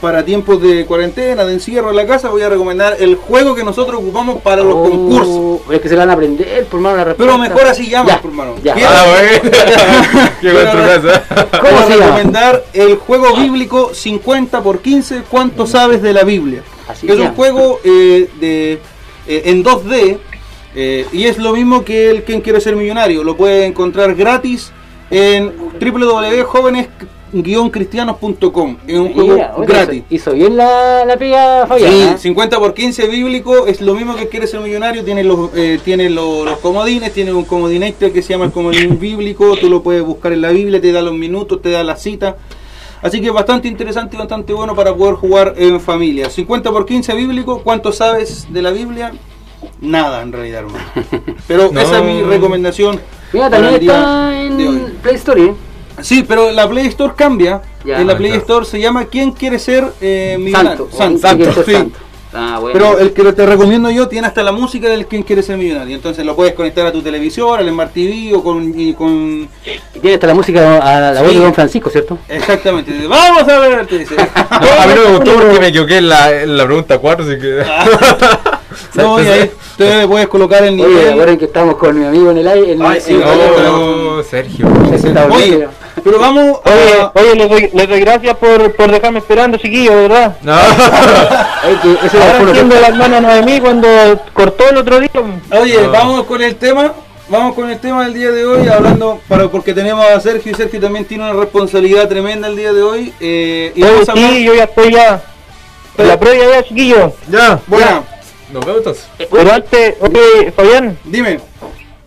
para 0.00 0.22
tiempos 0.22 0.60
de 0.60 0.84
cuarentena, 0.84 1.44
de 1.46 1.54
encierro 1.54 1.88
en 1.88 1.96
la 1.96 2.06
casa, 2.06 2.28
voy 2.28 2.42
a 2.42 2.50
recomendar 2.50 2.96
el 3.00 3.16
juego 3.16 3.54
que 3.54 3.64
nosotros 3.64 4.00
ocupamos 4.02 4.42
para 4.42 4.62
los 4.62 4.74
Oh, 4.74 4.82
concursos. 4.90 5.74
Es 5.74 5.80
que 5.80 5.88
se 5.88 5.96
van 5.96 6.10
a 6.10 6.12
aprender, 6.12 6.66
por 6.66 6.80
mano, 6.80 6.96
la 6.98 7.04
respuesta. 7.04 7.32
Pero 7.32 7.38
mejor 7.48 7.66
así 7.70 7.88
llamas, 7.88 8.16
Ya, 8.16 8.20
por 8.20 8.30
mano. 8.32 8.54
ya. 8.62 8.74
Ah, 8.86 9.04
bueno. 9.08 10.30
Llegó 10.42 10.58
a 10.58 10.72
tu 10.72 10.78
casa. 10.78 11.24
¿Cómo 11.58 11.72
Voy 11.72 11.82
a 11.82 11.86
se 11.86 11.90
llama? 11.92 12.04
recomendar 12.06 12.64
el 12.74 12.96
juego 12.96 13.34
bíblico 13.36 13.94
50 13.94 14.62
por 14.62 14.80
15, 14.80 15.22
¿cuánto 15.30 15.66
sabes 15.66 16.02
de 16.02 16.12
la 16.12 16.22
Biblia? 16.24 16.62
Así 16.86 17.06
es 17.06 17.14
un 17.14 17.22
llama. 17.22 17.34
juego 17.36 17.80
eh, 17.82 18.28
de, 18.40 18.72
eh, 19.26 19.42
en 19.46 19.64
2D 19.64 20.18
eh, 20.74 21.06
y 21.12 21.24
es 21.24 21.38
lo 21.38 21.52
mismo 21.54 21.82
que 21.82 22.10
el 22.10 22.24
Quien 22.24 22.42
quiere 22.42 22.60
ser 22.60 22.76
millonario. 22.76 23.24
Lo 23.24 23.38
puede 23.38 23.64
encontrar 23.64 24.14
gratis 24.14 24.70
en 25.10 25.50
www.jóvenes-cristianos.com. 27.42 28.76
Es 28.86 28.98
un 28.98 29.12
juego 29.12 29.34
Mira, 29.34 29.54
oye, 29.56 29.66
gratis. 29.66 30.02
Hizo, 30.10 30.30
hizo 30.30 30.32
bien 30.32 30.56
la, 30.56 31.04
la 31.04 31.16
pega 31.16 31.66
Fabián. 31.66 31.92
Sí, 31.92 32.02
¿eh? 32.02 32.14
50 32.18 32.58
por 32.58 32.74
15 32.74 33.06
bíblico 33.08 33.66
es 33.66 33.80
lo 33.80 33.94
mismo 33.94 34.14
que 34.16 34.28
quiere 34.28 34.46
ser 34.46 34.60
millonario. 34.60 35.04
Tiene 35.04 35.24
los, 35.24 35.50
eh, 35.54 35.78
tiene 35.84 36.10
los, 36.10 36.44
los 36.44 36.58
comodines, 36.58 37.12
tiene 37.12 37.32
un 37.32 37.44
comodín 37.44 37.82
extra 37.82 38.10
que 38.10 38.22
se 38.22 38.30
llama 38.34 38.46
el 38.46 38.52
comodín 38.52 38.98
bíblico. 39.00 39.56
Tú 39.56 39.68
lo 39.68 39.82
puedes 39.82 40.02
buscar 40.02 40.32
en 40.32 40.40
la 40.42 40.50
Biblia, 40.50 40.80
te 40.80 40.92
da 40.92 41.02
los 41.02 41.14
minutos, 41.14 41.60
te 41.62 41.70
da 41.70 41.82
la 41.84 41.96
cita. 41.96 42.36
Así 43.02 43.20
que 43.20 43.30
bastante 43.30 43.68
interesante 43.68 44.16
y 44.16 44.18
bastante 44.18 44.52
bueno 44.54 44.74
para 44.74 44.94
poder 44.94 45.16
jugar 45.16 45.54
en 45.58 45.78
familia. 45.80 46.30
50 46.30 46.70
por 46.72 46.86
15 46.86 47.14
bíblico, 47.14 47.60
¿cuánto 47.62 47.92
sabes 47.92 48.46
de 48.50 48.62
la 48.62 48.70
Biblia? 48.70 49.12
Nada 49.80 50.22
en 50.22 50.32
realidad, 50.32 50.60
hermano. 50.60 50.84
Pero 51.48 51.70
No. 51.70 51.80
esa 51.80 51.98
es 51.98 52.04
mi 52.04 52.22
recomendación. 52.22 53.00
Mira, 53.32 53.50
también 53.50 53.74
está 53.74 54.40
en 54.42 54.96
Play 55.02 55.16
Store. 55.16 55.52
Sí, 56.02 56.24
pero 56.26 56.50
la 56.52 56.68
Play 56.68 56.86
Store 56.86 57.14
cambia. 57.16 57.62
Ya. 57.84 58.00
en 58.00 58.06
la 58.06 58.16
Play 58.16 58.30
claro. 58.30 58.42
Store 58.42 58.66
se 58.66 58.80
llama 58.80 59.04
¿Quién 59.04 59.32
quiere 59.32 59.58
ser 59.58 59.92
eh, 60.00 60.36
millonario? 60.38 60.88
Santo. 60.90 61.18
Santo. 61.18 61.90
Ah, 62.36 62.58
bueno. 62.60 62.72
Pero 62.72 62.98
el 62.98 63.12
que 63.12 63.32
te 63.32 63.46
recomiendo 63.46 63.90
yo 63.90 64.08
tiene 64.08 64.26
hasta 64.26 64.42
la 64.42 64.50
música 64.50 64.88
del 64.88 65.06
quien 65.06 65.22
quiere 65.22 65.42
ser 65.42 65.56
millonario. 65.56 65.94
Entonces 65.94 66.26
lo 66.26 66.34
puedes 66.34 66.54
conectar 66.54 66.84
a 66.84 66.90
tu 66.90 67.00
televisor, 67.00 67.60
al 67.60 67.68
Smart 67.68 67.92
TV 67.92 68.34
o 68.34 68.42
con, 68.42 68.72
y 68.78 68.92
con... 68.94 69.48
Y 69.94 70.00
tiene 70.00 70.14
hasta 70.14 70.26
la 70.26 70.34
música 70.34 70.78
a 70.78 71.12
la 71.12 71.22
voz 71.22 71.30
Sí. 71.30 71.38
de 71.38 71.44
Don 71.44 71.54
Francisco, 71.54 71.90
¿cierto? 71.90 72.18
Exactamente. 72.28 73.06
Vamos 73.06 73.48
a 73.48 73.58
ver, 73.60 73.86
te 73.86 73.98
dice. 73.98 74.16
No, 74.16 74.22
a 74.82 74.86
mí 74.86 74.92
no 74.96 75.10
me 75.10 75.16
gustó 75.18 75.32
porque 75.34 75.60
me 75.60 75.68
equivoqué 75.68 75.98
en 75.98 76.08
la, 76.08 76.42
en 76.42 76.56
la 76.56 76.64
pregunta 76.64 76.98
4, 76.98 77.24
así 77.24 77.38
que. 77.38 77.64
No, 78.94 79.22
y 79.22 79.26
ahí 79.26 79.50
te 79.76 80.06
puedes 80.06 80.28
colocar 80.28 80.62
el 80.64 80.74
Oye, 80.74 80.86
nivel. 80.88 81.06
recuerden 81.10 81.38
que 81.38 81.44
estamos 81.46 81.76
con 81.76 81.98
mi 81.98 82.04
amigo 82.06 82.30
en 82.30 82.38
el 82.38 82.48
aire. 82.48 82.72
En 82.72 82.82
Ay, 82.82 82.96
el- 82.98 83.02
sí, 83.02 83.12
No, 83.14 84.22
Sergio. 84.22 84.68
Oye, 85.30 85.68
pero 86.02 86.18
vamos 86.18 86.58
Oye, 86.64 87.00
a... 87.00 87.12
oye, 87.14 87.34
les 87.34 87.48
doy, 87.48 87.70
les 87.72 87.88
doy 87.88 88.00
gracias 88.00 88.36
por, 88.36 88.72
por 88.72 88.90
dejarme 88.90 89.18
esperando, 89.20 89.56
chiquillos, 89.58 89.94
verdad. 89.94 90.36
No. 90.42 90.54
Oye, 91.66 91.78
que 92.00 92.06
ese 92.06 92.18
Ahora 92.22 92.40
entiendo 92.40 92.74
la 92.80 92.88
hermana 92.88 93.20
Noemí 93.20 93.60
cuando 93.60 93.88
cortó 94.32 94.68
el 94.68 94.76
otro 94.78 95.00
día. 95.00 95.10
Oye, 95.60 95.82
No. 95.82 95.90
vamos 95.90 96.24
con 96.24 96.42
el 96.42 96.56
tema. 96.56 96.92
Vamos 97.26 97.54
con 97.54 97.70
el 97.70 97.78
tema 97.80 98.04
del 98.04 98.12
día 98.12 98.30
de 98.30 98.44
hoy, 98.44 98.68
hablando, 98.68 99.18
para, 99.28 99.48
porque 99.48 99.72
tenemos 99.72 100.04
a 100.04 100.20
Sergio 100.20 100.52
y 100.52 100.54
Sergio 100.54 100.78
también 100.78 101.06
tiene 101.06 101.24
una 101.24 101.32
responsabilidad 101.32 102.06
tremenda 102.06 102.48
el 102.48 102.56
día 102.56 102.70
de 102.74 102.82
hoy. 102.82 103.14
eh, 103.18 103.72
y 103.74 103.82
Oye, 103.82 103.90
vamos 103.92 104.08
a 104.10 104.12
hablar... 104.12 104.30
sí, 104.30 104.44
yo 104.44 104.54
ya 104.54 104.64
estoy 104.64 104.92
ya. 104.92 105.22
La 105.96 106.20
previa 106.20 106.50
ya, 106.50 106.62
chiquillos. 106.64 107.12
Ya. 107.30 107.58
Bueno, 107.66 108.04
Nos 108.52 108.64
vemos 108.64 108.78
entonces. 108.78 109.08
Pero 109.30 109.52
antes, 109.52 109.96
oye, 110.00 110.52
Fabián, 110.52 110.98
dime. 111.04 111.40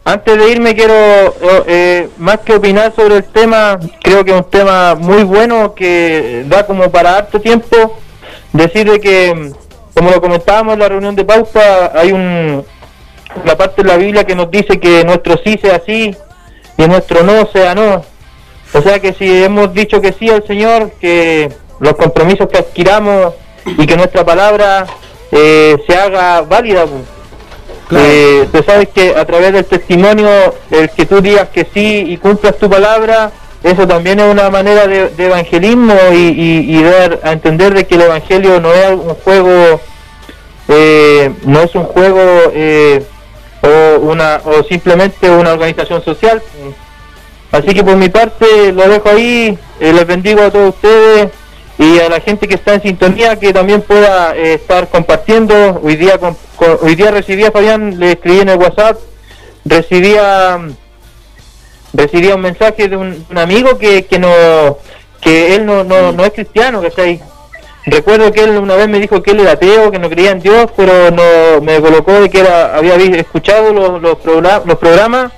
antes 0.05 0.37
de 0.37 0.51
irme 0.51 0.75
quiero, 0.75 0.93
eh, 0.93 1.63
eh, 1.67 2.09
más 2.17 2.39
que 2.39 2.55
opinar 2.55 2.93
sobre 2.95 3.17
el 3.17 3.23
tema, 3.25 3.79
creo 4.01 4.23
que 4.23 4.31
es 4.31 4.37
un 4.37 4.49
tema 4.49 4.95
muy 4.95 5.23
bueno 5.23 5.73
que 5.73 6.45
da 6.47 6.65
como 6.65 6.89
para 6.89 7.17
harto 7.17 7.41
tiempo. 7.41 7.97
Decir 8.53 8.89
de 8.89 8.99
que, 8.99 9.51
como 9.93 10.11
lo 10.11 10.21
comentábamos 10.21 10.73
en 10.73 10.79
la 10.79 10.89
reunión 10.89 11.15
de 11.15 11.25
pauta, 11.25 11.91
hay 11.93 12.11
un, 12.11 12.65
una 13.43 13.57
parte 13.57 13.83
de 13.83 13.89
la 13.89 13.97
Biblia 13.97 14.23
que 14.23 14.35
nos 14.35 14.49
dice 14.49 14.79
que 14.79 15.03
nuestro 15.03 15.37
sí 15.43 15.59
sea 15.61 15.81
sí 15.85 16.15
y 16.77 16.87
nuestro 16.87 17.23
no 17.23 17.45
sea 17.47 17.75
no. 17.75 18.03
O 18.73 18.81
sea 18.81 18.99
que 18.99 19.13
si 19.13 19.43
hemos 19.43 19.73
dicho 19.73 20.01
que 20.01 20.13
sí 20.13 20.29
al 20.29 20.45
Señor, 20.45 20.91
que 20.99 21.51
los 21.79 21.93
compromisos 21.93 22.47
que 22.47 22.57
adquiramos 22.57 23.33
y 23.65 23.85
que 23.85 23.97
nuestra 23.97 24.25
palabra 24.25 24.85
eh, 25.31 25.77
se 25.87 25.95
haga 25.97 26.41
válida. 26.41 26.85
pues. 26.85 27.01
Eh, 28.01 28.47
tú 28.51 28.61
sabes 28.63 28.89
que 28.89 29.15
a 29.15 29.25
través 29.25 29.53
del 29.53 29.63
testimonio, 29.65 30.29
el 30.71 30.89
que 30.89 31.05
tú 31.05 31.21
digas 31.21 31.47
que 31.49 31.65
sí 31.73 32.03
y 32.07 32.17
cumplas 32.17 32.57
tu 32.57 32.69
palabra, 32.69 33.31
eso 33.63 33.87
también 33.87 34.19
es 34.19 34.29
una 34.31 34.49
manera 34.49 34.87
de, 34.87 35.09
de 35.09 35.25
evangelismo 35.25 35.95
y, 36.11 36.15
y- 36.15 36.77
y 36.77 36.83
dar 36.83 37.19
a 37.23 37.31
entender 37.31 37.73
de 37.73 37.87
que 37.87 37.95
el 37.95 38.01
evangelio 38.01 38.59
no 38.59 38.73
es 38.73 38.89
un 38.91 39.15
juego, 39.15 39.79
eh, 40.67 41.31
no 41.45 41.61
es 41.61 41.73
un 41.75 41.83
juego 41.85 42.19
eh, 42.53 43.03
o 43.61 43.99
una 44.01 44.41
o 44.43 44.63
simplemente 44.63 45.29
una 45.29 45.53
organización 45.53 46.03
social. 46.03 46.41
Así 47.51 47.73
que 47.73 47.83
por 47.83 47.95
mi 47.95 48.09
parte 48.09 48.73
lo 48.73 48.87
dejo 48.89 49.09
ahí, 49.09 49.57
les 49.79 50.05
bendigo 50.05 50.41
a 50.41 50.51
todos 50.51 50.75
ustedes 50.75 51.29
y 51.77 51.99
a 51.99 52.09
la 52.09 52.19
gente 52.19 52.47
que 52.47 52.55
está 52.55 52.73
en 52.73 52.81
sintonía 52.81 53.35
que 53.37 53.53
también 53.53 53.81
pueda 53.81 54.35
eh, 54.35 54.55
estar 54.55 54.87
compartiendo. 54.87 55.79
Hoy 55.83 55.95
día 55.95 56.17
con- 56.17 56.37
hoy 56.81 56.95
día 56.95 57.11
recibí 57.11 57.43
a 57.45 57.51
Fabián, 57.51 57.99
le 57.99 58.13
escribí 58.13 58.39
en 58.39 58.49
el 58.49 58.57
WhatsApp, 58.57 58.97
recibía 59.65 60.59
recibía 61.93 62.35
un 62.35 62.41
mensaje 62.41 62.87
de 62.87 62.97
un, 62.97 63.25
amigo 63.35 63.77
que, 63.77 64.05
que 64.05 64.19
no 64.19 64.77
que 65.21 65.55
él 65.55 65.65
no, 65.65 65.83
no, 65.83 66.11
no 66.11 66.25
es 66.25 66.31
cristiano, 66.33 66.81
¿cachai? 66.81 67.19
Recuerdo 67.85 68.31
que 68.31 68.43
él 68.43 68.57
una 68.57 68.75
vez 68.75 68.87
me 68.89 68.99
dijo 68.99 69.23
que 69.23 69.31
él 69.31 69.39
era 69.39 69.53
ateo, 69.53 69.91
que 69.91 69.97
no 69.99 70.09
creía 70.09 70.31
en 70.31 70.41
Dios, 70.41 70.67
pero 70.75 71.09
no 71.09 71.61
me 71.61 71.79
colocó 71.79 72.13
de 72.19 72.29
que 72.29 72.39
era, 72.41 72.75
había 72.75 72.95
escuchado 72.95 73.71
los, 73.73 74.01
los, 74.01 74.17
los 74.65 74.77
programas 74.77 75.31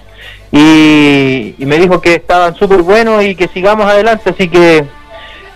y, 0.52 1.54
y 1.60 1.66
me 1.66 1.78
dijo 1.78 2.02
que 2.02 2.16
estaban 2.16 2.56
súper 2.56 2.82
buenos 2.82 3.24
y 3.24 3.36
que 3.36 3.48
sigamos 3.50 3.86
adelante, 3.86 4.32
así 4.32 4.50
que 4.50 4.84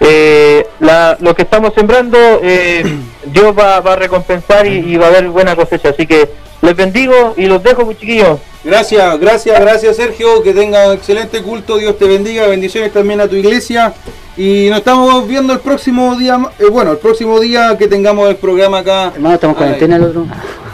eh, 0.04 0.68
la- 0.80 1.18
lo 1.20 1.34
que 1.36 1.42
estamos 1.44 1.74
sembrando, 1.74 2.18
eh, 2.44 2.84
Dios 3.26 3.56
va, 3.58 3.80
va 3.80 3.94
a 3.94 3.96
recompensar 3.96 4.68
y, 4.68 4.78
y 4.94 4.98
va 4.98 5.06
a 5.08 5.10
haber 5.10 5.28
buena 5.30 5.56
cosecha. 5.56 5.90
Así 5.90 6.06
que 6.06 6.30
les 6.62 6.76
bendigo 6.76 7.34
y 7.38 7.46
los 7.46 7.64
dejo, 7.64 7.92
chiquillos. 7.94 8.40
Gracias, 8.64 9.20
gracias, 9.20 9.60
gracias 9.60 9.98
Sergio, 9.98 10.42
que 10.42 10.54
tenga 10.54 10.88
un 10.88 10.94
excelente 10.94 11.42
culto, 11.42 11.78
Dios 11.78 11.98
te 12.00 12.06
bendiga, 12.06 12.48
bendiciones 12.48 12.94
también 12.94 13.20
a 13.20 13.28
tu 13.28 13.36
iglesia 13.36 13.94
y 14.38 14.68
nos 14.70 14.78
estamos 14.80 15.28
viendo 15.28 15.52
el 15.52 15.60
próximo 15.60 16.16
día, 16.16 16.40
eh, 16.60 16.68
bueno, 16.72 16.92
el 16.94 16.98
próximo 16.98 17.42
día 17.42 17.78
que 17.78 17.90
tengamos 17.90 18.30
el 18.30 18.38
programa 18.38 18.78
acá. 18.80 19.12
Hermano, 19.14 19.36
estamos 19.36 19.58
cuarentena 19.58 19.98
el 19.98 20.04
otro. 20.04 20.26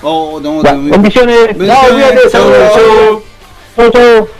Oh, 0.03 0.39
no, 0.39 0.62
no, 0.62 0.62
bendiciones. 0.91 1.57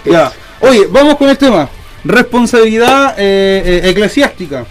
Ya. 0.06 0.32
Oye, 0.62 0.86
vamos 0.92 1.16
con 1.16 1.28
el 1.30 1.38
tema. 1.38 1.68
Responsabilidad 2.04 3.16
eh, 3.18 3.64
eh, 3.84 3.90
eclesiástica. 3.90 4.66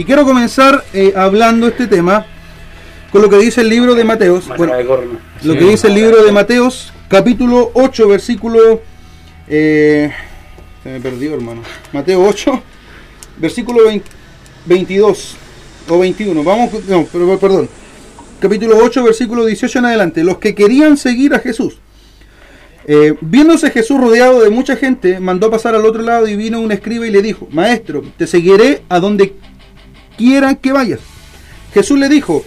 Y 0.00 0.04
quiero 0.04 0.24
comenzar 0.24 0.82
eh, 0.94 1.12
hablando 1.14 1.68
este 1.68 1.86
tema 1.86 2.24
con 3.12 3.20
lo 3.20 3.28
que 3.28 3.36
dice 3.36 3.60
el 3.60 3.68
libro 3.68 3.94
de 3.94 4.02
Mateos. 4.02 4.48
Bueno, 4.56 4.72
lo 5.42 5.52
que 5.52 5.64
dice 5.66 5.88
el 5.88 5.94
libro 5.94 6.24
de 6.24 6.32
Mateos, 6.32 6.90
capítulo 7.06 7.70
8, 7.74 8.08
versículo... 8.08 8.80
eh, 9.46 10.10
se 10.82 10.88
me 10.88 11.00
perdió, 11.00 11.34
hermano. 11.34 11.60
Mateo 11.92 12.24
8, 12.26 12.62
versículo 13.36 13.84
20 13.84 14.08
22 14.64 15.36
o 15.90 15.98
21. 15.98 16.44
Vamos, 16.44 16.70
no, 16.88 17.04
perdón. 17.36 17.68
Capítulo 18.40 18.78
8, 18.82 19.04
versículo 19.04 19.44
18 19.44 19.80
en 19.80 19.84
adelante. 19.84 20.24
Los 20.24 20.38
que 20.38 20.54
querían 20.54 20.96
seguir 20.96 21.34
a 21.34 21.40
Jesús. 21.40 21.76
Eh, 22.86 23.14
viéndose 23.20 23.70
Jesús 23.70 24.00
rodeado 24.00 24.40
de 24.40 24.48
mucha 24.48 24.76
gente, 24.76 25.20
mandó 25.20 25.50
pasar 25.50 25.74
al 25.74 25.84
otro 25.84 26.00
lado 26.00 26.26
y 26.26 26.36
vino 26.36 26.58
un 26.58 26.72
escriba 26.72 27.06
y 27.06 27.10
le 27.10 27.20
dijo, 27.20 27.46
Maestro, 27.50 28.02
te 28.16 28.26
seguiré 28.26 28.80
a 28.88 28.98
donde 28.98 29.34
quiera 30.20 30.54
que 30.54 30.72
vayas. 30.72 31.00
Jesús 31.72 31.98
le 31.98 32.10
dijo, 32.10 32.44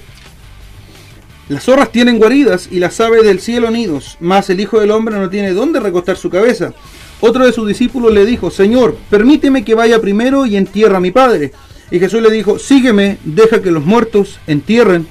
las 1.49 1.63
zorras 1.63 1.91
tienen 1.91 2.19
guaridas 2.19 2.69
y 2.69 2.79
las 2.79 3.01
aves 3.01 3.23
del 3.23 3.39
cielo 3.39 3.71
nidos, 3.71 4.15
mas 4.19 4.51
el 4.51 4.59
Hijo 4.59 4.79
del 4.79 4.91
Hombre 4.91 5.15
no 5.15 5.27
tiene 5.27 5.53
dónde 5.53 5.79
recostar 5.79 6.15
su 6.15 6.29
cabeza. 6.29 6.73
Otro 7.19 7.47
de 7.47 7.51
sus 7.51 7.67
discípulos 7.67 8.13
le 8.13 8.27
dijo, 8.27 8.51
Señor, 8.51 8.95
permíteme 9.09 9.65
que 9.65 9.73
vaya 9.73 9.99
primero 9.99 10.45
y 10.45 10.55
entierre 10.55 10.95
a 10.95 10.99
mi 10.99 11.09
Padre. 11.09 11.51
Y 11.89 11.99
Jesús 11.99 12.21
le 12.21 12.29
dijo, 12.29 12.59
sígueme, 12.59 13.17
deja 13.23 13.59
que 13.59 13.71
los 13.71 13.83
muertos 13.83 14.39
entierren 14.45 15.07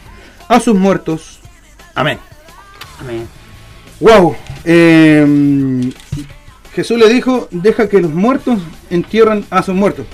a 0.47 0.61
sus 0.61 0.77
muertos. 0.77 1.41
Amén. 1.97 2.19
Amén. 3.01 3.27
Wow. 3.99 4.37
Eh, 4.65 5.91
Jesús 6.75 6.97
le 6.97 7.09
dijo, 7.09 7.49
deja 7.51 7.89
que 7.89 8.01
los 8.01 8.13
muertos 8.13 8.61
entierren 8.89 9.45
a 9.51 9.65
sus 9.65 9.75
muertos. 9.75 10.07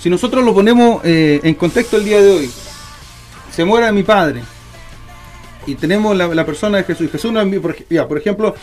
Si 0.00 0.08
nosotros 0.08 0.42
lo 0.42 0.54
ponemos 0.54 1.04
eh, 1.04 1.40
en 1.42 1.54
contexto 1.54 1.98
el 1.98 2.04
día 2.06 2.22
de 2.22 2.30
hoy, 2.30 2.50
se 3.52 3.64
muere 3.64 3.92
mi 3.92 4.02
padre 4.02 4.42
y 5.66 5.74
tenemos 5.74 6.16
la, 6.16 6.46
persona 6.46 6.78
de 6.78 6.84
Jesús. 6.84 7.10
Jesús 7.10 7.30
envió, 7.36 7.60
por, 7.60 7.76
ya, 7.88 8.08
por 8.08 8.16
ejemplo, 8.16 8.54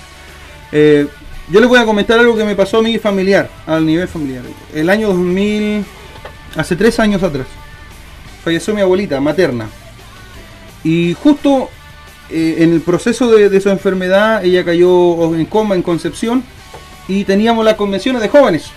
eh, 0.72 1.08
yo 1.50 1.60
les 1.60 1.70
voy 1.70 1.80
a 1.80 1.86
comentar 1.86 2.20
algo 2.20 2.36
que 2.36 2.44
me 2.44 2.56
pasó 2.56 2.80
a 2.80 2.82
mí 2.82 2.98
familiar, 2.98 3.52
al 3.68 3.86
nivel 3.86 4.08
familiar. 4.08 4.44
El 4.74 4.90
año 4.90 5.10
2000, 5.10 5.86
hace 6.56 6.76
tres 6.76 7.00
años 7.00 7.22
atrás, 7.22 7.46
falleció 8.44 8.74
mi 8.74 8.82
abuelita 8.82 9.22
materna. 9.22 9.70
Y 10.84 11.16
justo 11.22 11.70
eh, 12.32 12.56
en 12.60 12.74
el 12.74 12.82
proceso 12.82 13.30
de, 13.30 13.50
de 13.50 13.62
su 13.62 13.70
enfermedad, 13.70 14.44
ella 14.44 14.66
cayó 14.66 15.36
en 15.36 15.46
coma, 15.46 15.76
en 15.76 15.84
concepción, 15.84 16.44
y 17.08 17.26
teníamos 17.26 17.64
las 17.64 17.76
convenciones 17.76 18.24
de 18.24 18.30
jóvenes 18.30 18.72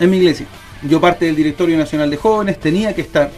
en 0.00 0.10
mi 0.10 0.16
iglesia. 0.16 0.46
Yo 0.82 1.00
parte 1.00 1.26
del 1.26 1.36
directorio 1.36 1.76
nacional 1.76 2.10
de 2.10 2.16
jóvenes, 2.16 2.60
tenía 2.60 2.94
que 2.94 3.02
estar. 3.02 3.30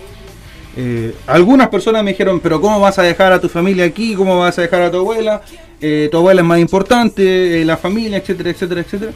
Eh, 0.77 1.14
algunas 1.27 1.68
personas 1.68 2.05
me 2.05 2.12
dijeron, 2.12 2.40
pero 2.40 2.61
¿cómo 2.61 2.79
vas 2.81 2.98
a 2.98 3.03
dejar 3.03 3.33
a 3.33 3.40
tu 3.40 3.48
familia 3.48 3.85
aquí? 3.85 4.14
¿Cómo 4.14 4.38
vas 4.38 4.59
a 4.59 4.62
dejar 4.62 4.83
a 4.83 4.90
tu 4.90 4.98
abuela? 4.98 5.42
Eh, 5.81 6.09
tu 6.11 6.18
abuela 6.18 6.42
es 6.42 6.46
más 6.46 6.59
importante, 6.59 7.61
eh, 7.61 7.64
la 7.64 7.77
familia, 7.77 8.18
etcétera, 8.18 8.51
etcétera, 8.51 8.81
etcétera. 8.83 9.12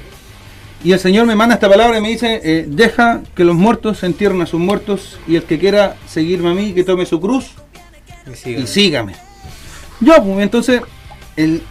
Y 0.84 0.92
el 0.92 0.98
Señor 0.98 1.26
me 1.26 1.36
manda 1.36 1.54
esta 1.54 1.68
palabra 1.68 1.98
y 1.98 2.00
me 2.00 2.08
dice, 2.08 2.64
deja 2.66 3.22
que 3.36 3.44
los 3.44 3.54
muertos 3.54 4.02
entierren 4.02 4.42
a 4.42 4.46
sus 4.46 4.58
muertos 4.58 5.20
y 5.28 5.36
el 5.36 5.44
que 5.44 5.56
quiera 5.56 5.94
seguirme 6.08 6.50
a 6.50 6.54
mí, 6.54 6.72
que 6.72 6.82
tome 6.82 7.06
su 7.06 7.20
cruz 7.20 7.52
y 8.44 8.66
sígame. 8.66 9.14
Yo, 10.00 10.20
pues, 10.24 10.38
entonces, 10.40 10.82
el, 11.36 11.62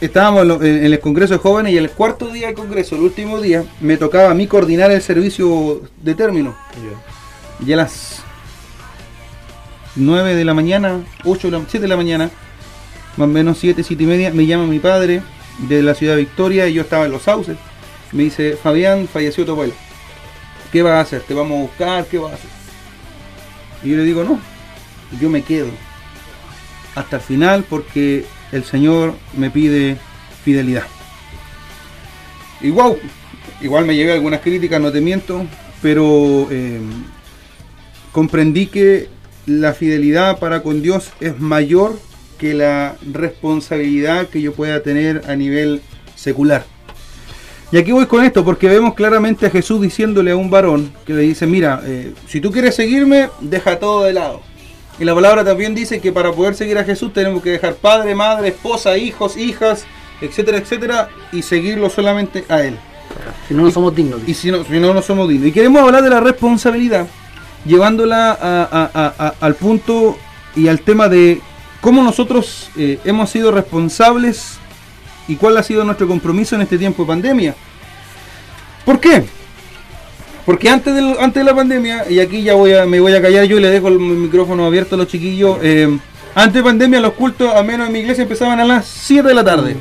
estábamos 0.00 0.62
en 0.62 0.84
el 0.84 1.00
Congreso 1.00 1.34
de 1.34 1.38
Jóvenes 1.38 1.72
y 1.72 1.76
el 1.76 1.90
cuarto 1.90 2.28
día 2.28 2.46
del 2.46 2.56
Congreso, 2.56 2.96
el 2.96 3.02
último 3.02 3.40
día, 3.40 3.64
me 3.80 3.96
tocaba 3.96 4.30
a 4.30 4.34
mí 4.34 4.46
coordinar 4.46 4.90
el 4.90 5.02
servicio 5.02 5.82
de 6.02 6.14
término. 6.14 6.56
Y 7.64 7.72
a 7.72 7.76
las 7.76 8.22
9 9.96 10.34
de 10.34 10.44
la 10.44 10.54
mañana, 10.54 11.04
8 11.24 11.50
de 11.50 11.58
la, 11.58 11.64
7 11.68 11.80
de 11.80 11.88
la 11.88 11.96
mañana, 11.96 12.30
más 13.16 13.28
o 13.28 13.30
menos 13.30 13.58
7, 13.58 13.82
7 13.82 14.02
y 14.02 14.06
media, 14.06 14.32
me 14.32 14.46
llama 14.46 14.66
mi 14.66 14.78
padre 14.78 15.22
de 15.58 15.82
la 15.82 15.94
ciudad 15.94 16.14
de 16.14 16.20
Victoria 16.20 16.66
y 16.68 16.74
yo 16.74 16.82
estaba 16.82 17.04
en 17.04 17.12
los 17.12 17.22
sauces. 17.22 17.56
Me 18.12 18.24
dice, 18.24 18.56
Fabián, 18.56 19.06
falleció 19.06 19.44
tu 19.44 19.52
abuelo. 19.52 19.74
¿Qué 20.72 20.82
vas 20.82 20.94
a 20.94 21.00
hacer? 21.00 21.22
¿Te 21.22 21.34
vamos 21.34 21.58
a 21.58 21.62
buscar? 21.62 22.06
¿Qué 22.06 22.18
vas 22.18 22.32
a 22.32 22.34
hacer? 22.34 22.50
Y 23.82 23.90
yo 23.90 23.96
le 23.96 24.04
digo, 24.04 24.24
no, 24.24 24.38
yo 25.20 25.28
me 25.28 25.42
quedo 25.42 25.68
hasta 26.94 27.16
el 27.16 27.22
final 27.22 27.64
porque 27.68 28.24
el 28.52 28.64
Señor 28.64 29.14
me 29.36 29.50
pide 29.50 29.96
fidelidad. 30.44 30.84
Igual, 32.60 32.96
igual 33.60 33.86
me 33.86 33.96
llevé 33.96 34.12
algunas 34.12 34.40
críticas, 34.40 34.80
no 34.80 34.92
te 34.92 35.00
miento, 35.00 35.46
pero 35.82 36.48
eh, 36.50 36.80
comprendí 38.12 38.66
que 38.66 39.08
la 39.46 39.72
fidelidad 39.72 40.38
para 40.38 40.62
con 40.62 40.82
Dios 40.82 41.10
es 41.20 41.38
mayor 41.38 41.98
que 42.38 42.54
la 42.54 42.96
responsabilidad 43.12 44.28
que 44.28 44.40
yo 44.40 44.52
pueda 44.52 44.82
tener 44.82 45.22
a 45.28 45.36
nivel 45.36 45.82
secular. 46.16 46.64
Y 47.72 47.76
aquí 47.76 47.92
voy 47.92 48.06
con 48.06 48.24
esto, 48.24 48.44
porque 48.44 48.68
vemos 48.68 48.94
claramente 48.94 49.46
a 49.46 49.50
Jesús 49.50 49.80
diciéndole 49.80 50.32
a 50.32 50.36
un 50.36 50.50
varón 50.50 50.92
que 51.06 51.14
le 51.14 51.22
dice, 51.22 51.46
mira, 51.46 51.80
eh, 51.84 52.12
si 52.26 52.40
tú 52.40 52.50
quieres 52.50 52.74
seguirme, 52.74 53.28
deja 53.40 53.78
todo 53.78 54.04
de 54.04 54.12
lado. 54.12 54.40
Y 55.00 55.04
la 55.04 55.14
palabra 55.14 55.42
también 55.44 55.74
dice 55.74 55.98
que 56.00 56.12
para 56.12 56.30
poder 56.32 56.54
seguir 56.54 56.76
a 56.78 56.84
Jesús 56.84 57.12
tenemos 57.12 57.42
que 57.42 57.50
dejar 57.50 57.74
padre, 57.74 58.14
madre, 58.14 58.48
esposa, 58.48 58.96
hijos, 58.98 59.36
hijas, 59.38 59.84
etcétera, 60.20 60.58
etcétera, 60.58 61.08
y 61.32 61.40
seguirlo 61.42 61.88
solamente 61.88 62.44
a 62.50 62.60
Él. 62.62 62.76
Si 63.48 63.54
no, 63.54 63.62
no 63.62 63.70
somos 63.70 63.94
dignos. 63.96 64.20
Y 64.26 64.34
si 64.34 64.50
no, 64.50 64.62
si 64.62 64.78
no, 64.78 64.92
no 64.92 65.00
somos 65.02 65.28
dignos. 65.28 65.48
Y 65.48 65.52
queremos 65.52 65.82
hablar 65.82 66.02
de 66.04 66.10
la 66.10 66.20
responsabilidad, 66.20 67.06
llevándola 67.64 68.30
a- 68.32 68.62
a- 68.70 68.90
a- 68.94 69.14
a- 69.26 69.34
al 69.40 69.54
punto 69.54 70.18
y 70.54 70.68
al 70.68 70.80
tema 70.80 71.08
de 71.08 71.40
cómo 71.80 72.02
nosotros 72.02 72.68
eh, 72.76 72.98
hemos 73.04 73.30
sido 73.30 73.50
responsables 73.52 74.58
y 75.28 75.36
cuál 75.36 75.56
ha 75.56 75.62
sido 75.62 75.82
nuestro 75.84 76.06
compromiso 76.08 76.54
en 76.56 76.60
este 76.62 76.76
tiempo 76.76 77.04
de 77.04 77.08
pandemia. 77.08 77.54
¿Por 78.84 79.00
qué? 79.00 79.24
Porque 80.46 80.68
antes, 80.68 80.94
del, 80.94 81.14
antes 81.20 81.40
de 81.42 81.44
la 81.44 81.54
pandemia, 81.54 82.10
y 82.10 82.18
aquí 82.20 82.42
ya 82.42 82.54
voy 82.54 82.72
a, 82.72 82.86
me 82.86 82.98
voy 83.00 83.14
a 83.14 83.22
callar 83.22 83.44
yo 83.44 83.58
y 83.58 83.60
le 83.60 83.68
dejo 83.70 83.88
el 83.88 83.98
micrófono 83.98 84.66
abierto 84.66 84.94
a 84.94 84.98
los 84.98 85.06
chiquillos, 85.08 85.58
eh, 85.62 85.98
antes 86.34 86.54
de 86.54 86.62
pandemia 86.62 87.00
los 87.00 87.12
cultos, 87.12 87.52
al 87.54 87.64
menos 87.64 87.86
en 87.86 87.92
mi 87.92 88.00
iglesia, 88.00 88.22
empezaban 88.22 88.58
a 88.60 88.64
las 88.64 88.86
7 88.86 89.28
de 89.28 89.34
la 89.34 89.44
tarde. 89.44 89.76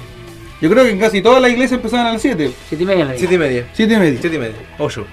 Yo 0.62 0.70
creo 0.70 0.84
que 0.84 0.90
en 0.92 1.00
casi 1.00 1.22
todas 1.22 1.42
las 1.42 1.52
iglesias 1.52 1.78
empezaban 1.78 2.08
a 2.08 2.14
las 2.14 2.22
7, 2.22 2.52
Siete 2.68 2.84
y 2.84 2.88
media 2.88 3.06
la 3.06 3.18
Siete 3.18 3.36
y 3.36 3.38
media. 3.38 3.66
7 3.74 3.94
y 3.94 3.98
media. 3.98 4.18
Siete 4.22 4.36
y 4.36 4.40
media. 4.40 4.56
Ocho. 4.78 5.06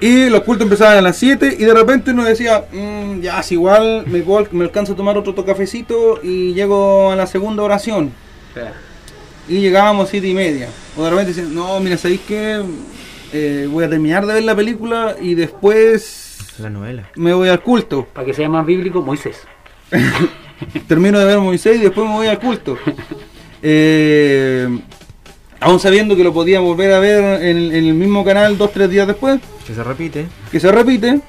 Y, 0.00 0.06
y 0.06 0.28
los 0.30 0.42
cultos 0.42 0.64
empezaban 0.64 0.98
a 0.98 1.00
las 1.00 1.16
7 1.16 1.56
y 1.58 1.64
de 1.64 1.72
repente 1.74 2.10
uno 2.10 2.24
decía, 2.24 2.64
"Mm, 2.72 3.20
ya, 3.20 3.40
es 3.40 3.52
igual, 3.52 4.04
me, 4.06 4.20
puedo- 4.20 4.48
me 4.52 4.64
alcanzo 4.64 4.92
a 4.92 4.96
tomar 4.96 5.16
otro 5.16 5.34
to- 5.34 5.44
cafecito 5.44 6.20
y 6.22 6.52
llego 6.54 7.12
a 7.12 7.16
la 7.16 7.26
segunda 7.26 7.62
oración. 7.62 8.12
Y 9.48 9.60
llegábamos 9.60 10.08
7 10.10 10.26
y 10.26 10.34
media. 10.34 10.68
O 10.96 11.04
de 11.04 11.10
repente 11.10 11.32
decían, 11.32 11.54
no, 11.54 11.78
mira, 11.80 11.96
¿sabéis 11.96 12.20
qué? 12.28 12.60
Eh, 13.32 13.68
voy 13.70 13.84
a 13.84 13.88
terminar 13.90 14.26
de 14.26 14.34
ver 14.34 14.42
la 14.44 14.54
película 14.56 15.16
y 15.20 15.34
después 15.34 16.38
La 16.58 16.70
novela. 16.70 17.08
me 17.16 17.32
voy 17.34 17.48
al 17.48 17.60
culto. 17.62 18.06
Para 18.12 18.26
que 18.26 18.34
sea 18.34 18.48
más 18.48 18.64
bíblico, 18.64 19.02
Moisés. 19.02 19.42
Termino 20.86 21.18
de 21.18 21.24
ver 21.24 21.38
Moisés 21.38 21.76
y 21.76 21.80
después 21.80 22.06
me 22.06 22.14
voy 22.14 22.26
al 22.26 22.38
culto. 22.38 22.76
Eh, 23.62 24.68
aún 25.60 25.80
sabiendo 25.80 26.16
que 26.16 26.24
lo 26.24 26.32
podía 26.32 26.60
volver 26.60 26.92
a 26.92 27.00
ver 27.00 27.42
en, 27.42 27.56
en 27.74 27.84
el 27.86 27.94
mismo 27.94 28.24
canal 28.24 28.56
dos, 28.56 28.72
tres 28.72 28.90
días 28.90 29.06
después. 29.06 29.40
Que 29.66 29.74
se 29.74 29.82
repite. 29.84 30.26
que 30.50 30.60
se 30.60 30.72
repite 30.72 31.20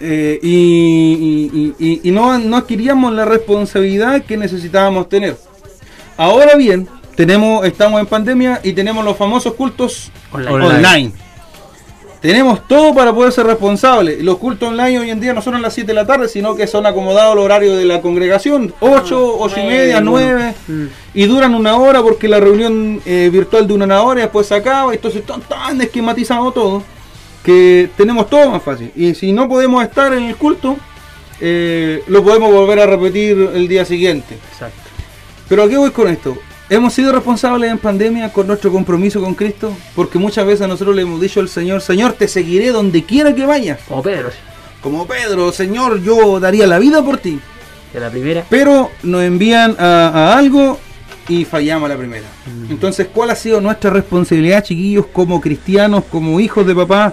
eh, 0.00 0.38
y, 0.42 1.50
y- 1.52 1.74
y- 1.78 2.00
y 2.08 2.10
no, 2.10 2.38
no 2.38 2.56
adquiríamos 2.56 3.12
la 3.12 3.24
responsabilidad 3.24 4.22
que 4.22 4.36
necesitábamos 4.36 5.08
tener. 5.08 5.36
Ahora 6.16 6.56
bien, 6.56 6.88
tenemos, 7.14 7.64
estamos 7.66 8.00
en 8.00 8.06
pandemia 8.06 8.60
y 8.64 8.72
tenemos 8.72 9.04
los 9.04 9.16
famosos 9.16 9.54
cultos 9.54 10.10
Online. 10.32 10.50
online. 10.66 11.12
Tenemos 12.22 12.66
todo 12.68 12.94
para 12.94 13.12
poder 13.12 13.32
ser 13.32 13.46
responsables. 13.46 14.22
Los 14.22 14.38
cultos 14.38 14.68
online 14.68 15.00
hoy 15.00 15.10
en 15.10 15.20
día 15.20 15.34
no 15.34 15.42
son 15.42 15.56
a 15.56 15.58
las 15.58 15.74
7 15.74 15.88
de 15.88 15.94
la 15.94 16.06
tarde, 16.06 16.28
sino 16.28 16.54
que 16.54 16.68
son 16.68 16.86
acomodados 16.86 17.34
los 17.34 17.44
horarios 17.44 17.76
de 17.76 17.84
la 17.84 18.00
congregación, 18.00 18.72
8, 18.78 19.36
8 19.40 19.56
y 19.60 19.66
media, 19.66 20.00
bueno. 20.00 20.10
9, 20.12 20.54
Mm. 20.68 20.84
y 21.14 21.26
duran 21.26 21.54
una 21.56 21.76
hora 21.76 22.00
porque 22.00 22.28
la 22.28 22.38
reunión 22.38 23.02
eh, 23.04 23.28
virtual 23.32 23.66
dura 23.66 23.84
una 23.84 24.02
hora 24.02 24.20
y 24.20 24.22
después 24.22 24.46
se 24.46 24.54
acaba, 24.54 24.94
entonces 24.94 25.26
tan, 25.26 25.40
tan 25.42 25.80
esquematizado 25.80 26.52
todo. 26.52 26.82
que 27.42 27.90
tenemos 27.96 28.30
todo 28.30 28.50
más 28.50 28.62
fácil. 28.62 28.92
Y 28.94 29.16
si 29.16 29.32
no 29.32 29.48
podemos 29.48 29.82
estar 29.82 30.12
en 30.12 30.22
el 30.22 30.36
culto, 30.36 30.76
eh, 31.40 32.04
lo 32.06 32.22
podemos 32.22 32.52
volver 32.52 32.78
a 32.78 32.86
repetir 32.86 33.50
el 33.54 33.66
día 33.66 33.84
siguiente. 33.84 34.38
Exacto. 34.52 34.78
Pero 35.48 35.64
¿a 35.64 35.68
qué 35.68 35.76
voy 35.76 35.90
con 35.90 36.06
esto? 36.06 36.36
¿Hemos 36.72 36.94
sido 36.94 37.12
responsables 37.12 37.70
en 37.70 37.76
pandemia 37.76 38.32
con 38.32 38.46
nuestro 38.46 38.72
compromiso 38.72 39.20
con 39.20 39.34
Cristo? 39.34 39.76
Porque 39.94 40.18
muchas 40.18 40.46
veces 40.46 40.66
nosotros 40.66 40.96
le 40.96 41.02
hemos 41.02 41.20
dicho 41.20 41.40
al 41.40 41.50
Señor, 41.50 41.82
Señor, 41.82 42.14
te 42.14 42.26
seguiré 42.26 42.68
donde 42.70 43.02
quiera 43.04 43.34
que 43.34 43.44
vayas. 43.44 43.80
Como 43.86 44.02
Pedro. 44.02 44.30
Como 44.80 45.06
Pedro, 45.06 45.52
Señor, 45.52 46.02
yo 46.02 46.40
daría 46.40 46.66
la 46.66 46.78
vida 46.78 47.04
por 47.04 47.18
ti. 47.18 47.38
De 47.92 48.00
la 48.00 48.08
primera. 48.08 48.46
Pero 48.48 48.90
nos 49.02 49.22
envían 49.22 49.76
a, 49.78 50.08
a 50.08 50.38
algo 50.38 50.78
y 51.28 51.44
fallamos 51.44 51.90
a 51.90 51.92
la 51.92 51.98
primera. 51.98 52.24
Entonces, 52.70 53.06
¿cuál 53.12 53.28
ha 53.28 53.34
sido 53.36 53.60
nuestra 53.60 53.90
responsabilidad, 53.90 54.64
chiquillos, 54.64 55.04
como 55.12 55.42
cristianos, 55.42 56.04
como 56.10 56.40
hijos 56.40 56.66
de 56.66 56.74
papá, 56.74 57.12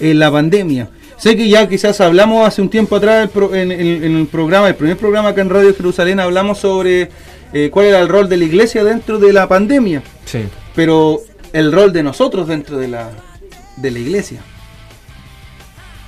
en 0.00 0.18
la 0.18 0.32
pandemia? 0.32 0.88
Sé 1.16 1.36
que 1.36 1.48
ya 1.48 1.68
quizás 1.68 2.00
hablamos 2.00 2.44
hace 2.46 2.60
un 2.60 2.68
tiempo 2.68 2.96
atrás 2.96 3.30
en- 3.52 3.70
en 3.70 4.16
el 4.16 4.26
programa, 4.26 4.66
el 4.68 4.74
primer 4.74 4.96
programa 4.96 5.28
acá 5.28 5.42
en 5.42 5.48
Radio 5.50 5.72
Jerusalén, 5.76 6.18
hablamos 6.18 6.58
sobre 6.58 7.08
eh, 7.52 7.70
cuál 7.70 7.86
era 7.86 8.00
el 8.00 8.08
rol 8.08 8.28
de 8.28 8.36
la 8.36 8.44
iglesia 8.44 8.84
dentro 8.84 9.18
de 9.18 9.32
la 9.32 9.48
pandemia, 9.48 10.02
Sí. 10.24 10.44
pero 10.74 11.20
el 11.52 11.72
rol 11.72 11.92
de 11.92 12.02
nosotros 12.02 12.48
dentro 12.48 12.78
de 12.78 12.88
la, 12.88 13.10
de 13.76 13.90
la 13.90 13.98
iglesia. 13.98 14.40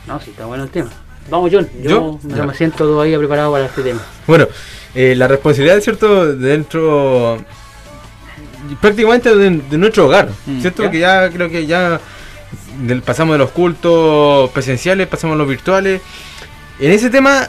No, 0.07 0.21
sí, 0.21 0.31
está 0.31 0.47
bueno 0.47 0.65
el 0.65 0.71
tema. 0.71 0.91
Vamos, 1.31 1.51
John. 1.53 1.69
Yo, 1.83 1.91
¿Yo? 1.91 2.19
me- 2.23 2.35
Ya. 2.37 2.47
me 2.47 2.55
siento 2.55 2.79
todavía 2.87 3.19
preparado 3.19 3.53
para 3.53 3.67
este 3.67 3.83
tema. 3.83 4.01
Bueno, 4.27 4.47
eh, 4.95 5.15
la 5.15 5.29
responsabilidad, 5.29 5.81
¿cierto? 5.81 6.35
Dentro 6.35 7.39
prácticamente 8.81 9.35
de, 9.35 9.51
de 9.71 9.79
nuestro 9.79 10.07
hogar, 10.07 10.29
Mm, 10.47 10.61
¿cierto? 10.61 10.83
ya. 10.85 10.91
Que 10.91 10.99
ya 10.99 11.31
creo 11.31 11.49
que 11.51 11.67
ya 11.67 12.01
del- 12.83 13.03
pasamos 13.03 13.35
de 13.35 13.39
los 13.39 13.51
cultos 13.51 14.51
presenciales, 14.51 15.07
pasamos 15.07 15.35
a 15.35 15.39
los 15.39 15.49
virtuales. 15.49 16.01
En 16.79 16.91
ese 16.93 17.11
tema, 17.11 17.49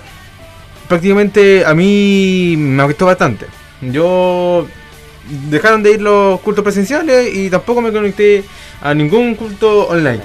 prácticamente 0.88 1.66
a 1.66 1.74
mí 1.74 2.56
me 2.58 2.84
afectó 2.84 3.06
bastante. 3.06 3.46
Yo 3.82 4.68
dejaron 5.50 5.84
de 5.84 5.92
ir 5.94 6.02
los 6.02 6.40
cultos 6.42 6.64
presenciales 6.64 7.34
y 7.36 7.50
tampoco 7.50 7.82
me 7.82 7.92
conecté 7.92 8.44
a 8.82 8.94
ningún 8.94 9.36
culto 9.36 9.88
online. 9.88 10.22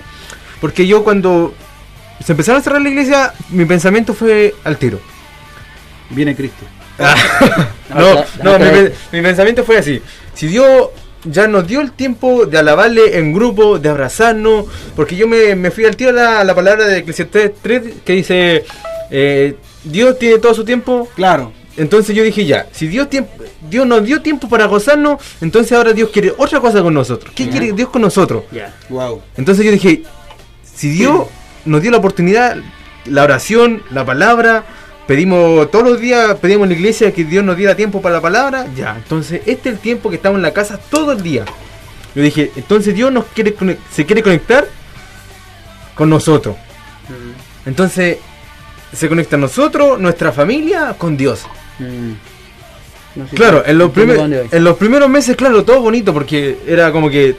Porque 0.61 0.87
yo 0.87 1.05
cuando 1.05 1.55
se 2.25 2.33
empezaron 2.33 2.61
a 2.61 2.64
cerrar 2.64 2.81
la 2.83 2.88
iglesia, 2.88 3.35
mi 3.51 3.64
pensamiento 3.64 4.14
fue 4.14 4.55
al 4.64 4.77
tiro. 4.79 5.01
Viene 6.11 6.35
Cristo. 6.35 6.64
No, 7.95 8.14
da- 8.14 8.27
no, 8.43 8.53
da- 8.59 8.59
mi, 8.73 8.88
mi 9.12 9.23
pensamiento 9.23 9.62
fue 9.62 9.77
así. 9.79 10.01
Si 10.35 10.47
Dios 10.49 10.88
ya 11.25 11.47
nos 11.47 11.67
dio 11.67 11.81
el 11.81 11.93
tiempo 11.93 12.45
de 12.47 12.59
alabarle 12.59 13.19
en 13.19 13.33
grupo, 13.33 13.79
de 13.79 13.88
abrazarnos, 13.88 14.64
porque 14.97 15.14
yo 15.17 15.29
me, 15.29 15.55
me 15.55 15.71
fui 15.71 15.85
al 15.85 15.95
tiro 15.97 16.11
a 16.11 16.12
la, 16.12 16.40
a 16.40 16.45
la 16.45 16.55
palabra 16.55 16.87
de 16.87 16.99
Eclesiastés 16.99 17.53
3 17.62 17.83
que 18.05 18.12
dice, 18.14 18.64
eh, 19.11 19.55
Dios 19.85 20.19
tiene 20.19 20.38
todo 20.38 20.55
su 20.55 20.64
tiempo. 20.64 21.09
Claro. 21.14 21.53
Entonces 21.77 22.15
yo 22.15 22.23
dije 22.23 22.45
ya, 22.45 22.67
si 22.73 22.87
Dios, 22.87 23.09
tiemp- 23.11 23.27
Dios 23.69 23.87
nos 23.87 24.05
dio 24.05 24.23
tiempo 24.23 24.49
para 24.49 24.67
gozarnos, 24.67 25.21
entonces 25.41 25.73
ahora 25.73 25.93
Dios 25.93 26.11
quiere 26.11 26.33
otra 26.37 26.61
cosa 26.61 26.83
con 26.83 26.95
nosotros. 26.95 27.33
¿Qué 27.35 27.47
Ya. 27.47 27.51
quiere 27.51 27.73
Dios 27.73 27.89
con 27.89 28.03
nosotros? 28.03 28.45
Ya. 28.53 28.73
Wow. 28.89 29.23
Entonces 29.37 29.65
yo 29.65 29.73
dije, 29.73 30.03
si 30.63 30.91
Dios 30.91 31.27
nos 31.65 31.83
dio 31.83 31.91
la 31.91 31.97
oportunidad, 31.99 32.57
la 33.07 33.25
oración, 33.25 33.83
la 33.91 34.05
palabra, 34.05 34.65
pedimos 35.09 35.69
todos 35.71 35.85
los 35.85 36.01
días, 36.01 36.37
pedimos 36.41 36.65
en 36.65 36.71
la 36.71 36.77
iglesia 36.77 37.13
que 37.13 37.25
Dios 37.25 37.45
nos 37.45 37.57
diera 37.57 37.75
tiempo 37.75 38.01
para 38.01 38.15
la 38.17 38.21
palabra, 38.23 38.67
ya, 38.77 38.95
entonces 38.97 39.43
este 39.47 39.69
es 39.71 39.75
el 39.75 39.81
tiempo 39.81 40.11
que 40.11 40.17
estamos 40.17 40.37
en 40.37 40.43
la 40.43 40.53
casa 40.53 40.79
todo 40.79 41.13
el 41.13 41.23
día. 41.23 41.45
Yo 42.15 42.23
dije, 42.23 42.53
entonces 42.55 42.95
Dios 42.95 43.11
nos 43.11 43.25
quiere 43.35 43.55
se 43.93 44.07
quiere 44.07 44.23
conectar 44.23 44.69
con 45.97 46.09
nosotros. 46.09 46.55
Mm, 47.09 47.69
Entonces 47.69 48.19
se 48.93 49.09
conecta 49.09 49.37
nosotros, 49.37 49.99
nuestra 49.99 50.31
familia, 50.33 50.95
con 50.97 51.17
Dios. 51.17 51.43
Mm. 51.79 52.13
No 53.17 53.29
sé 53.29 53.37
Claro, 53.37 53.63
si- 53.65 53.71
en 53.71 53.79
los, 53.79 53.93
primer- 53.93 54.49
en 54.51 54.75
primeros 54.75 55.09
meses, 55.09 55.37
claro, 55.37 55.63
todo 55.63 55.81
bonito 55.81 56.13
porque 56.13 56.57
era 56.67 56.91
como 56.91 57.09
que 57.09 57.37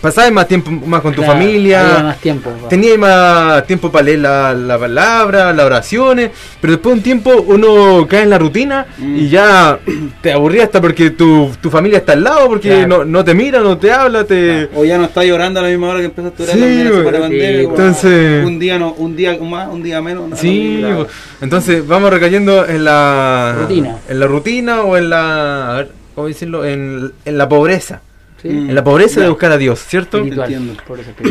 pasabas 0.00 0.32
más 0.32 0.48
tiempo 0.48 0.72
más 0.72 1.02
con 1.02 1.14
tu 1.14 1.22
familia. 1.22 1.88
había 1.88 2.02
más 2.02 2.18
tiempo. 2.18 2.50
pa. 2.50 2.68
Tenía 2.68 2.98
más 2.98 3.64
tiempo 3.64 3.92
para 3.92 4.06
leer 4.06 4.18
la, 4.18 4.52
la 4.54 4.76
palabra, 4.76 5.52
las 5.52 5.66
oraciones, 5.66 6.32
pero 6.60 6.72
después 6.72 6.94
de 6.94 6.98
un 6.98 7.02
tiempo 7.04 7.44
uno 7.46 8.04
cae 8.10 8.22
en 8.22 8.30
la 8.30 8.38
rutina 8.38 8.86
Mm. 8.98 9.16
y 9.16 9.28
ya 9.28 9.78
te 10.20 10.32
aburría 10.32 10.64
hasta 10.64 10.80
porque 10.80 11.10
tu, 11.10 11.48
tu 11.60 11.70
familia 11.70 11.98
está 11.98 12.14
al 12.14 12.24
lado, 12.24 12.48
porque 12.48 12.70
Claro. 12.70 12.88
no, 12.88 13.04
no 13.04 13.24
te 13.24 13.34
mira, 13.34 13.60
no 13.60 13.78
te 13.78 13.92
habla, 13.92 14.24
te... 14.24 14.68
O 14.74 14.84
ya 14.84 14.98
no 14.98 15.04
está 15.04 15.22
llorando 15.24 15.60
a 15.60 15.62
la 15.62 15.68
misma 15.68 15.90
hora 15.90 16.00
que 16.00 16.06
empezaste 16.06 16.42
a 16.42 16.46
orar 16.46 16.56
Sí, 16.56 16.84
la 16.84 17.20
pandemia, 17.20 17.62
como 17.62 17.76
entonces- 17.76 18.44
un 18.44 18.58
día 18.58 18.78
no, 18.80 18.92
un 18.94 19.14
día 19.14 19.38
más, 19.40 19.68
un 19.68 19.80
día 19.84 20.02
menos. 20.02 20.28
no, 20.30 20.36
Sí, 20.36 20.78
no, 20.80 20.88
no, 20.90 21.06
entonces 21.40 21.86
vamos 21.86 22.10
recayendo 22.10 22.66
en 22.66 22.84
la 22.84 23.54
Rutina. 23.60 23.98
en 24.08 24.20
la 24.20 24.26
rutina 24.26 24.82
o 24.82 24.96
en 24.96 25.10
la, 25.10 25.70
a 25.70 25.74
ver, 25.78 25.90
¿cómo 26.14 26.26
decirlo? 26.28 26.64
En, 26.64 27.12
en 27.24 27.38
la 27.38 27.48
pobreza, 27.48 28.00
Sí. 28.42 28.48
Mm. 28.48 28.68
en 28.70 28.74
la 28.74 28.84
pobreza 28.84 29.20
de 29.20 29.28
buscar 29.28 29.52
a 29.52 29.56
Dios, 29.58 29.80
¿cierto? 29.86 30.18
Entiendo. 30.18 30.74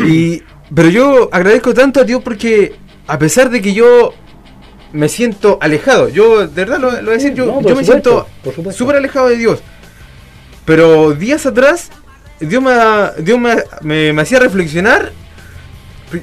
Y, 0.06 0.42
pero 0.74 0.88
yo 0.88 1.28
agradezco 1.32 1.72
tanto 1.74 2.00
a 2.00 2.04
Dios 2.04 2.22
porque 2.24 2.74
a 3.06 3.18
pesar 3.18 3.50
de 3.50 3.62
que 3.62 3.72
yo 3.72 4.12
me 4.92 5.08
siento 5.08 5.58
alejado, 5.60 6.08
yo 6.08 6.46
de 6.46 6.64
verdad 6.64 6.78
lo, 6.78 6.90
lo 6.90 7.02
voy 7.02 7.10
a 7.10 7.14
decir, 7.14 7.34
yo, 7.34 7.46
No, 7.46 7.60
yo 7.62 7.74
me 7.76 7.84
supuesto, 7.84 8.26
siento 8.52 8.72
súper 8.72 8.96
alejado 8.96 9.28
de 9.28 9.36
Dios. 9.36 9.60
Pero 10.64 11.12
días 11.12 11.44
atrás, 11.46 11.90
Dios 12.40 12.62
me, 12.62 12.72
Dios 13.22 13.38
me, 13.38 13.56
me- 13.82 14.12
me 14.12 14.22
hacía 14.22 14.38
reflexionar, 14.40 15.12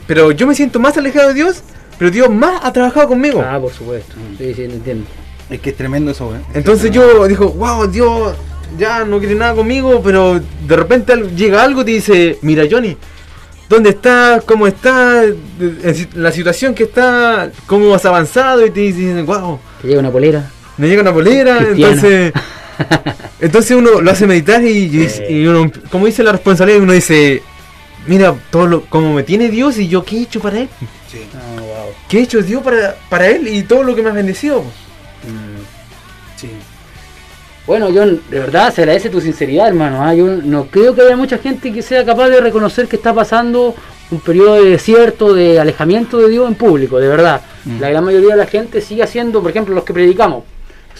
pero 0.07 0.31
yo 0.31 0.47
me 0.47 0.55
siento 0.55 0.79
más 0.79 0.97
alejado 0.97 1.29
de 1.29 1.33
Dios, 1.35 1.61
pero 2.01 2.09
Dios 2.09 2.31
más 2.31 2.61
ha 2.63 2.73
trabajado 2.73 3.09
conmigo. 3.09 3.43
Ah, 3.47 3.59
por 3.61 3.71
supuesto. 3.71 4.15
Sí, 4.35 4.55
sí, 4.55 4.63
entiendo. 4.63 5.05
Es 5.51 5.59
que 5.59 5.69
es 5.69 5.77
tremendo 5.77 6.09
eso, 6.09 6.35
¿eh? 6.35 6.39
Entonces 6.55 6.89
yo 6.89 7.27
dijo, 7.27 7.49
wow, 7.49 7.85
Dios 7.85 8.33
ya 8.75 9.05
no 9.05 9.19
quiere 9.19 9.35
nada 9.35 9.53
conmigo, 9.53 10.01
pero 10.03 10.39
de 10.67 10.75
repente 10.75 11.15
llega 11.35 11.61
algo 11.61 11.81
y 11.81 11.85
te 11.85 11.91
dice, 11.91 12.39
mira 12.41 12.63
Johnny, 12.67 12.97
¿dónde 13.69 13.91
estás? 13.91 14.43
¿Cómo 14.45 14.65
estás? 14.65 15.27
La 16.15 16.31
situación 16.31 16.73
que 16.73 16.85
está, 16.85 17.51
¿cómo 17.67 17.93
has 17.93 18.03
avanzado? 18.05 18.65
Y 18.65 18.71
te 18.71 18.79
dicen, 18.79 19.23
wow, 19.27 19.59
Te 19.83 19.89
llega 19.89 19.99
una 19.99 20.09
polera. 20.11 20.49
me 20.77 20.87
llega 20.87 21.03
una 21.03 21.13
polera, 21.13 21.57
Cristiana. 21.59 21.93
entonces... 21.93 22.33
Entonces 23.39 23.75
uno 23.77 24.01
lo 24.01 24.11
hace 24.11 24.25
meditar 24.27 24.63
y, 24.63 24.69
y- 24.69 25.09
y 25.33 25.45
uno, 25.47 25.71
como 25.91 26.05
dice 26.07 26.23
la 26.23 26.31
responsabilidad, 26.31 26.81
uno 26.81 26.93
dice, 26.93 27.41
mira, 28.07 28.35
todo 28.49 28.67
lo, 28.67 28.81
como 28.81 29.13
me 29.13 29.23
tiene 29.23 29.49
Dios 29.49 29.77
y 29.77 29.87
yo 29.87 30.03
qué 30.03 30.17
he 30.17 30.21
hecho 30.23 30.39
para 30.39 30.59
Él, 30.59 30.69
Sí. 31.11 31.19
Ah, 31.35 31.59
wow. 31.59 31.93
qué 32.07 32.19
he 32.19 32.21
hecho 32.21 32.41
Dios 32.41 32.63
para, 32.63 32.95
para 33.09 33.27
Él 33.27 33.47
y 33.47 33.63
todo 33.63 33.83
lo 33.83 33.95
que 33.95 34.01
me 34.01 34.09
ha 34.09 34.13
bendecido. 34.13 34.61
Mm. 34.61 35.61
Sí. 36.37 36.49
Bueno, 37.67 37.89
John, 37.93 38.21
de 38.29 38.39
verdad 38.39 38.73
se 38.73 38.81
agradece 38.81 39.09
tu 39.09 39.21
sinceridad, 39.21 39.67
hermano. 39.67 40.03
¿ah? 40.03 40.13
Yo 40.15 40.25
no 40.25 40.65
creo 40.65 40.95
que 40.95 41.01
haya 41.01 41.15
mucha 41.15 41.37
gente 41.37 41.71
que 41.71 41.81
sea 41.81 42.03
capaz 42.05 42.29
de 42.29 42.41
reconocer 42.41 42.87
que 42.87 42.95
está 42.95 43.13
pasando 43.13 43.75
un 44.09 44.19
periodo 44.19 44.55
de 44.55 44.71
desierto, 44.71 45.33
de 45.33 45.59
alejamiento 45.59 46.17
de 46.17 46.29
Dios 46.29 46.47
en 46.47 46.55
público, 46.55 46.99
de 46.99 47.07
verdad. 47.07 47.41
Mm. 47.65 47.79
La 47.79 47.89
gran 47.89 48.03
mayoría 48.03 48.31
de 48.31 48.37
la 48.37 48.45
gente 48.45 48.81
sigue 48.81 49.03
haciendo, 49.03 49.41
por 49.41 49.51
ejemplo, 49.51 49.75
los 49.75 49.83
que 49.83 49.93
predicamos. 49.93 50.43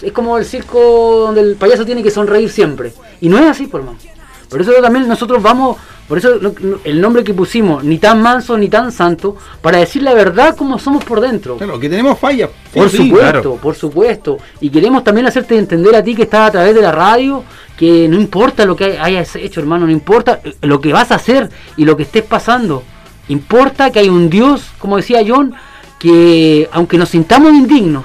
Es 0.00 0.12
como 0.12 0.38
el 0.38 0.44
circo 0.44 1.24
donde 1.26 1.40
el 1.40 1.56
payaso 1.56 1.84
tiene 1.84 2.02
que 2.02 2.10
sonreír 2.10 2.50
siempre. 2.50 2.92
Y 3.20 3.28
no 3.28 3.38
es 3.38 3.44
así, 3.44 3.66
por 3.66 3.80
hermano. 3.80 3.98
Por 4.48 4.60
eso 4.60 4.72
también 4.82 5.08
nosotros 5.08 5.42
vamos, 5.42 5.78
por 6.08 6.18
eso 6.18 6.38
el 6.84 7.00
nombre 7.00 7.24
que 7.24 7.32
pusimos, 7.32 7.82
ni 7.84 7.98
tan 7.98 8.20
manso 8.20 8.58
ni 8.58 8.68
tan 8.68 8.92
santo, 8.92 9.36
para 9.62 9.78
decir 9.78 10.02
la 10.02 10.12
verdad 10.14 10.54
como 10.56 10.78
somos 10.78 11.04
por 11.04 11.20
dentro. 11.20 11.56
Claro, 11.56 11.78
que 11.80 11.88
tenemos 11.88 12.18
fallas. 12.18 12.50
sí, 12.72 12.78
Por 12.78 12.90
sí, 12.90 12.96
supuesto, 12.98 13.30
claro. 13.30 13.56
por 13.56 13.74
supuesto. 13.74 14.38
Y 14.60 14.68
queremos 14.70 15.04
también 15.04 15.26
hacerte 15.26 15.56
entender 15.56 15.94
a 15.96 16.02
ti 16.04 16.14
que 16.14 16.22
estás 16.24 16.48
a 16.48 16.52
través 16.52 16.74
de 16.74 16.82
la 16.82 16.92
radio 16.92 17.44
que 17.76 18.06
no 18.08 18.16
importa 18.16 18.64
lo 18.66 18.76
que 18.76 18.84
hay- 18.84 18.96
hayas 19.16 19.34
hecho, 19.36 19.60
hermano, 19.60 19.86
no 19.86 19.92
importa 19.92 20.40
eh, 20.44 20.54
lo 20.62 20.80
que 20.80 20.92
vas 20.92 21.10
a 21.10 21.14
hacer 21.14 21.48
y 21.76 21.84
lo 21.84 21.96
que 21.96 22.02
estés 22.02 22.22
pasando. 22.24 22.82
Importa 23.28 23.90
que 23.90 24.00
hay 24.00 24.08
un 24.08 24.28
Dios, 24.28 24.66
como 24.78 24.96
decía 24.98 25.20
John, 25.26 25.54
que 25.98 26.68
aunque 26.72 26.98
nos 26.98 27.08
sintamos 27.10 27.52
indignos, 27.52 28.04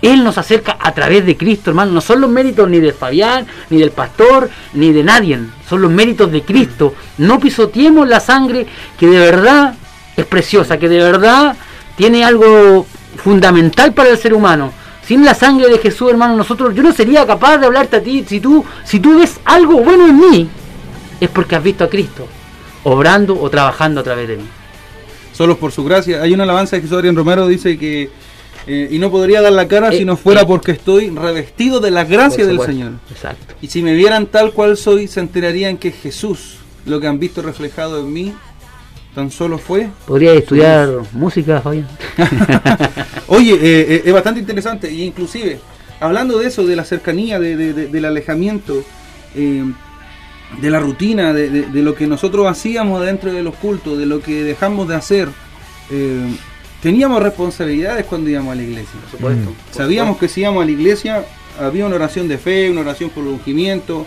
Él 0.00 0.22
nos 0.22 0.38
acerca 0.38 0.76
a 0.80 0.92
través 0.92 1.26
de 1.26 1.36
Cristo, 1.36 1.70
hermano. 1.70 1.92
No 1.92 2.00
son 2.00 2.20
los 2.20 2.30
méritos 2.30 2.68
ni 2.68 2.78
de 2.78 2.92
Fabián, 2.92 3.46
ni 3.70 3.78
del 3.78 3.90
pastor, 3.90 4.48
ni 4.74 4.92
de 4.92 5.02
nadie. 5.02 5.38
Son 5.68 5.82
los 5.82 5.90
méritos 5.90 6.30
de 6.30 6.42
Cristo. 6.42 6.94
No 7.18 7.40
pisoteemos 7.40 8.08
la 8.08 8.20
sangre 8.20 8.66
que 8.98 9.06
de 9.06 9.18
verdad 9.18 9.74
es 10.16 10.26
preciosa, 10.26 10.78
que 10.78 10.88
de 10.88 10.98
verdad 10.98 11.56
tiene 11.96 12.24
algo 12.24 12.86
fundamental 13.16 13.92
para 13.92 14.10
el 14.10 14.18
ser 14.18 14.34
humano. 14.34 14.72
Sin 15.04 15.24
la 15.24 15.34
sangre 15.34 15.68
de 15.68 15.78
Jesús, 15.78 16.10
hermano, 16.10 16.36
nosotros, 16.36 16.74
yo 16.74 16.82
no 16.82 16.92
sería 16.92 17.26
capaz 17.26 17.58
de 17.58 17.66
hablarte 17.66 17.96
a 17.96 18.02
ti. 18.02 18.24
Si 18.28 18.40
tú, 18.40 18.64
si 18.84 19.00
tú 19.00 19.18
ves 19.18 19.40
algo 19.44 19.80
bueno 19.80 20.06
en 20.06 20.18
mí, 20.18 20.48
es 21.20 21.30
porque 21.30 21.56
has 21.56 21.62
visto 21.62 21.84
a 21.84 21.88
Cristo 21.88 22.28
obrando 22.84 23.38
o 23.40 23.50
trabajando 23.50 24.00
a 24.00 24.04
través 24.04 24.28
de 24.28 24.36
mí. 24.36 24.44
Solo 25.32 25.56
por 25.56 25.72
su 25.72 25.84
gracia. 25.84 26.22
Hay 26.22 26.34
una 26.34 26.44
alabanza 26.44 26.76
de 26.76 26.82
Jesús 26.82 26.96
Adrián 26.96 27.16
Romero, 27.16 27.46
dice 27.46 27.78
que. 27.78 28.10
Eh, 28.66 28.88
y 28.90 28.98
no 28.98 29.10
podría 29.10 29.40
dar 29.40 29.52
la 29.52 29.66
cara 29.68 29.90
Eh, 29.92 29.98
si 29.98 30.04
no 30.04 30.16
fuera 30.16 30.42
eh. 30.42 30.44
porque 30.46 30.72
estoy 30.72 31.10
revestido 31.10 31.80
de 31.80 31.90
la 31.90 32.04
gracia 32.04 32.46
del. 32.46 32.60
Señor. 32.60 32.92
Exacto. 33.10 33.54
Y 33.62 33.68
si 33.68 33.82
me 33.82 33.94
vieran 33.94 34.26
tal 34.26 34.52
cual 34.52 34.76
soy, 34.76 35.06
se 35.08 35.20
enterarían 35.20 35.76
que 35.78 35.90
Jesús, 35.92 36.56
lo 36.86 37.00
que 37.00 37.06
han 37.06 37.18
visto 37.18 37.40
reflejado 37.42 38.00
en 38.00 38.12
mí, 38.12 38.34
tan 39.14 39.30
solo 39.30 39.58
fue. 39.58 39.88
Podría 40.06 40.32
estudiar 40.34 40.88
música, 41.12 41.60
Fabián. 41.60 41.88
Oye, 43.28 43.54
eh, 43.54 43.58
eh, 43.62 44.02
es 44.04 44.12
bastante 44.12 44.40
interesante, 44.40 44.90
y 44.90 45.02
inclusive, 45.02 45.58
hablando 46.00 46.38
de 46.38 46.46
eso, 46.48 46.66
de 46.66 46.76
la 46.76 46.84
cercanía, 46.84 47.38
de, 47.38 47.56
de- 47.56 47.72
de- 47.72 47.86
del 47.88 48.04
alejamiento, 48.04 48.82
eh, 49.34 49.64
de 50.62 50.70
la 50.70 50.78
rutina, 50.80 51.32
de, 51.34 51.48
lo 51.82 51.94
que 51.94 52.06
nosotros 52.06 52.46
hacíamos 52.46 53.04
dentro 53.04 53.30
de 53.32 53.42
los 53.42 53.54
cultos, 53.56 53.98
de 53.98 54.06
lo 54.06 54.20
que 54.20 54.42
dejamos 54.44 54.88
de 54.88 54.94
hacer, 54.94 55.28
eh, 55.90 56.22
teníamos 56.82 57.22
responsabilidades 57.22 58.04
cuando 58.06 58.30
íbamos 58.30 58.52
a 58.52 58.56
la 58.56 58.62
iglesia. 58.62 59.00
Por 59.02 59.10
supuesto. 59.10 59.52
Sabíamos 59.70 60.16
que 60.18 60.28
si 60.28 60.40
íbamos 60.42 60.62
a 60.62 60.66
la 60.66 60.72
iglesia 60.72 61.24
había 61.60 61.86
una 61.86 61.96
oración 61.96 62.28
de 62.28 62.38
fe, 62.38 62.70
una 62.70 62.82
oración 62.82 63.10
por 63.10 63.24
el 63.24 63.30
ungimiento, 63.30 64.06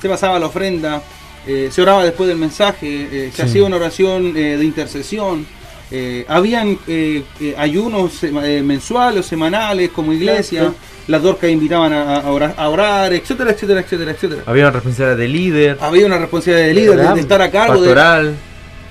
se 0.00 0.08
pasaba 0.08 0.38
la 0.38 0.46
ofrenda, 0.46 1.02
eh, 1.46 1.68
se 1.72 1.82
oraba 1.82 2.04
después 2.04 2.28
del 2.28 2.38
mensaje, 2.38 2.86
eh, 3.10 3.30
se 3.34 3.36
Sí. 3.36 3.42
hacía 3.42 3.64
una 3.64 3.76
oración 3.76 4.36
eh, 4.36 4.56
de 4.56 4.64
intercesión, 4.64 5.44
eh, 5.90 6.24
habían 6.28 6.78
eh, 6.86 7.24
eh, 7.40 7.54
ayunos 7.58 8.12
sema- 8.22 8.46
eh, 8.46 8.62
mensuales 8.62 9.26
o 9.26 9.28
semanales 9.28 9.90
como 9.90 10.12
iglesia, 10.12 10.60
Claro. 10.60 10.74
las 11.08 11.22
dorcas 11.22 11.50
invitaban 11.50 11.92
a, 11.92 12.18
a 12.20 12.30
orar, 12.30 12.54
a 12.56 12.68
orar, 12.68 13.12
etcétera, 13.12 13.50
etcétera, 13.50 13.80
etcétera, 13.80 14.12
etcétera. 14.12 14.42
Había 14.46 14.62
una 14.64 14.70
responsabilidad 14.72 15.16
de 15.18 15.28
líder, 15.28 15.78
Había 15.80 16.06
una 16.06 16.18
responsabilidad 16.18 16.66
de 16.68 16.74
líder, 16.74 16.96
de, 17.08 17.14
de 17.14 17.20
estar 17.20 17.42
a 17.42 17.50
cargo 17.50 17.74
de, 17.74 17.80
pastoral. 17.80 18.34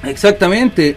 Exactamente. 0.03 0.93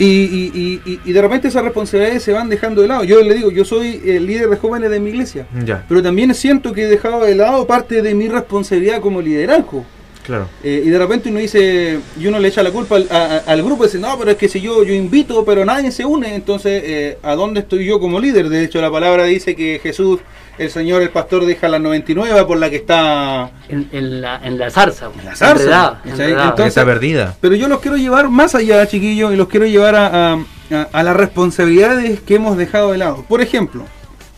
Y, 0.00 0.04
y- 0.06 0.50
y- 0.54 0.90
y- 0.90 1.00
y 1.04 1.12
de 1.12 1.22
repente 1.22 1.48
esas 1.48 1.62
responsabilidades 1.62 2.22
se 2.22 2.32
van 2.32 2.48
dejando 2.48 2.80
de 2.82 2.88
lado. 2.88 3.04
Yo 3.04 3.20
le 3.22 3.34
digo, 3.34 3.50
yo 3.50 3.64
soy 3.64 4.00
el 4.04 4.26
líder 4.26 4.48
de 4.48 4.56
jóvenes 4.56 4.90
de 4.90 4.98
mi 4.98 5.10
iglesia. 5.10 5.46
Ya, 5.64 5.84
Pero 5.88 6.02
también 6.02 6.34
siento 6.34 6.72
que 6.72 6.84
he 6.84 6.88
dejado 6.88 7.24
de 7.24 7.34
lado 7.34 7.66
parte 7.66 8.00
de 8.02 8.14
mi 8.14 8.26
responsabilidad 8.28 9.00
como 9.00 9.20
liderazgo. 9.20 9.84
Claro. 10.30 10.48
Eh, 10.62 10.82
y 10.84 10.88
de 10.90 10.98
repente 10.98 11.28
uno 11.28 11.38
dice, 11.40 11.98
y 12.18 12.26
uno 12.26 12.38
le 12.38 12.48
echa 12.48 12.62
la 12.62 12.70
culpa 12.70 12.96
al, 12.96 13.06
a- 13.10 13.16
a- 13.46 13.52
al 13.52 13.62
grupo 13.62 13.84
y 13.84 13.86
dice, 13.88 13.98
no, 13.98 14.16
pero 14.18 14.30
es 14.30 14.36
que 14.36 14.48
si 14.48 14.60
yo, 14.60 14.82
yo 14.84 14.94
invito, 14.94 15.44
pero 15.44 15.64
nadie 15.64 15.90
se 15.90 16.04
une, 16.04 16.34
entonces, 16.34 16.82
eh, 16.84 17.18
¿a 17.22 17.34
dónde 17.34 17.60
estoy 17.60 17.84
yo 17.84 17.98
como 18.00 18.20
líder? 18.20 18.48
De 18.48 18.64
hecho, 18.64 18.80
la 18.80 18.90
palabra 18.90 19.24
dice 19.24 19.54
que 19.56 19.80
Jesús, 19.82 20.20
el 20.58 20.70
Señor, 20.70 21.00
el 21.02 21.10
pastor, 21.10 21.44
deja 21.46 21.68
las 21.68 21.80
99 21.80 22.44
por 22.44 22.58
la 22.58 22.68
que 22.70 22.76
está... 22.76 23.50
En, 23.68 23.88
en 23.92 24.20
la, 24.20 24.36
en 24.44 24.58
la 24.58 24.70
zarza. 24.70 25.10
En 25.18 25.24
la 25.24 25.34
zarza, 25.34 25.62
enredada, 25.64 26.02
enredada. 26.04 26.44
Entonces- 26.50 26.66
está 26.68 26.84
perdida. 26.84 27.36
Pero 27.40 27.54
yo 27.54 27.66
los 27.68 27.80
quiero 27.80 27.96
llevar 27.96 28.28
más 28.28 28.54
allá, 28.54 28.86
chiquillos, 28.86 29.32
y 29.32 29.36
los 29.36 29.48
quiero 29.48 29.66
llevar 29.66 29.94
a, 29.96 30.32
a- 30.34 30.44
a- 30.70 30.88
a 30.92 31.02
las 31.02 31.16
responsabilidades 31.16 32.20
que 32.20 32.36
hemos 32.36 32.56
dejado 32.56 32.92
de 32.92 32.98
lado. 32.98 33.24
Por 33.28 33.40
ejemplo, 33.40 33.84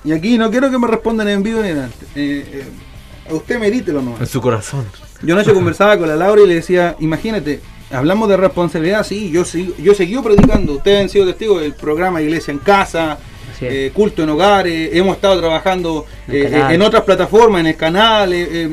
y 0.05 0.13
aquí 0.13 0.39
no 0.39 0.51
quiero 0.51 0.71
que 0.71 0.79
me 0.79 0.87
respondan 0.87 1.29
en 1.29 1.43
vivo 1.43 1.61
ni 1.61 1.69
en 1.69 1.79
antes. 1.81 2.09
eh, 2.17 2.45
eh, 2.53 2.65
a 3.31 3.35
usted 3.35 3.59
medítelo 3.61 4.01
En 4.01 4.05
nomás. 4.07 4.29
su 4.29 4.41
corazón. 4.41 4.85
Yo 5.23 5.35
anoche 5.35 5.53
conversaba 5.55 5.97
con 5.99 6.09
la 6.09 6.17
Laura 6.17 6.43
y 6.43 6.47
le 6.47 6.55
decía, 6.57 6.97
imagínate, 7.01 7.61
hablamos 7.93 8.29
de 8.29 8.37
responsabilidad, 8.37 9.05
sí, 9.05 9.31
yo, 9.31 9.43
sigo- 9.45 9.75
yo 9.79 9.95
seguí 9.95 10.17
predicando, 10.19 10.75
ustedes 10.75 11.03
han 11.03 11.09
sido 11.09 11.27
testigos 11.27 11.61
del 11.63 11.75
programa 11.75 12.21
Iglesia 12.23 12.53
en 12.53 12.59
Casa, 12.59 13.19
eh, 13.61 13.91
culto 13.95 14.23
en 14.25 14.31
hogares, 14.31 14.91
hemos 14.95 15.17
estado 15.17 15.39
trabajando 15.39 16.07
En 16.27 16.35
eh, 16.35 16.75
en 16.75 16.83
otras 16.83 17.03
plataformas, 17.05 17.61
en 17.61 17.67
el 17.69 17.77
canal, 17.77 18.33
eh, 18.33 18.71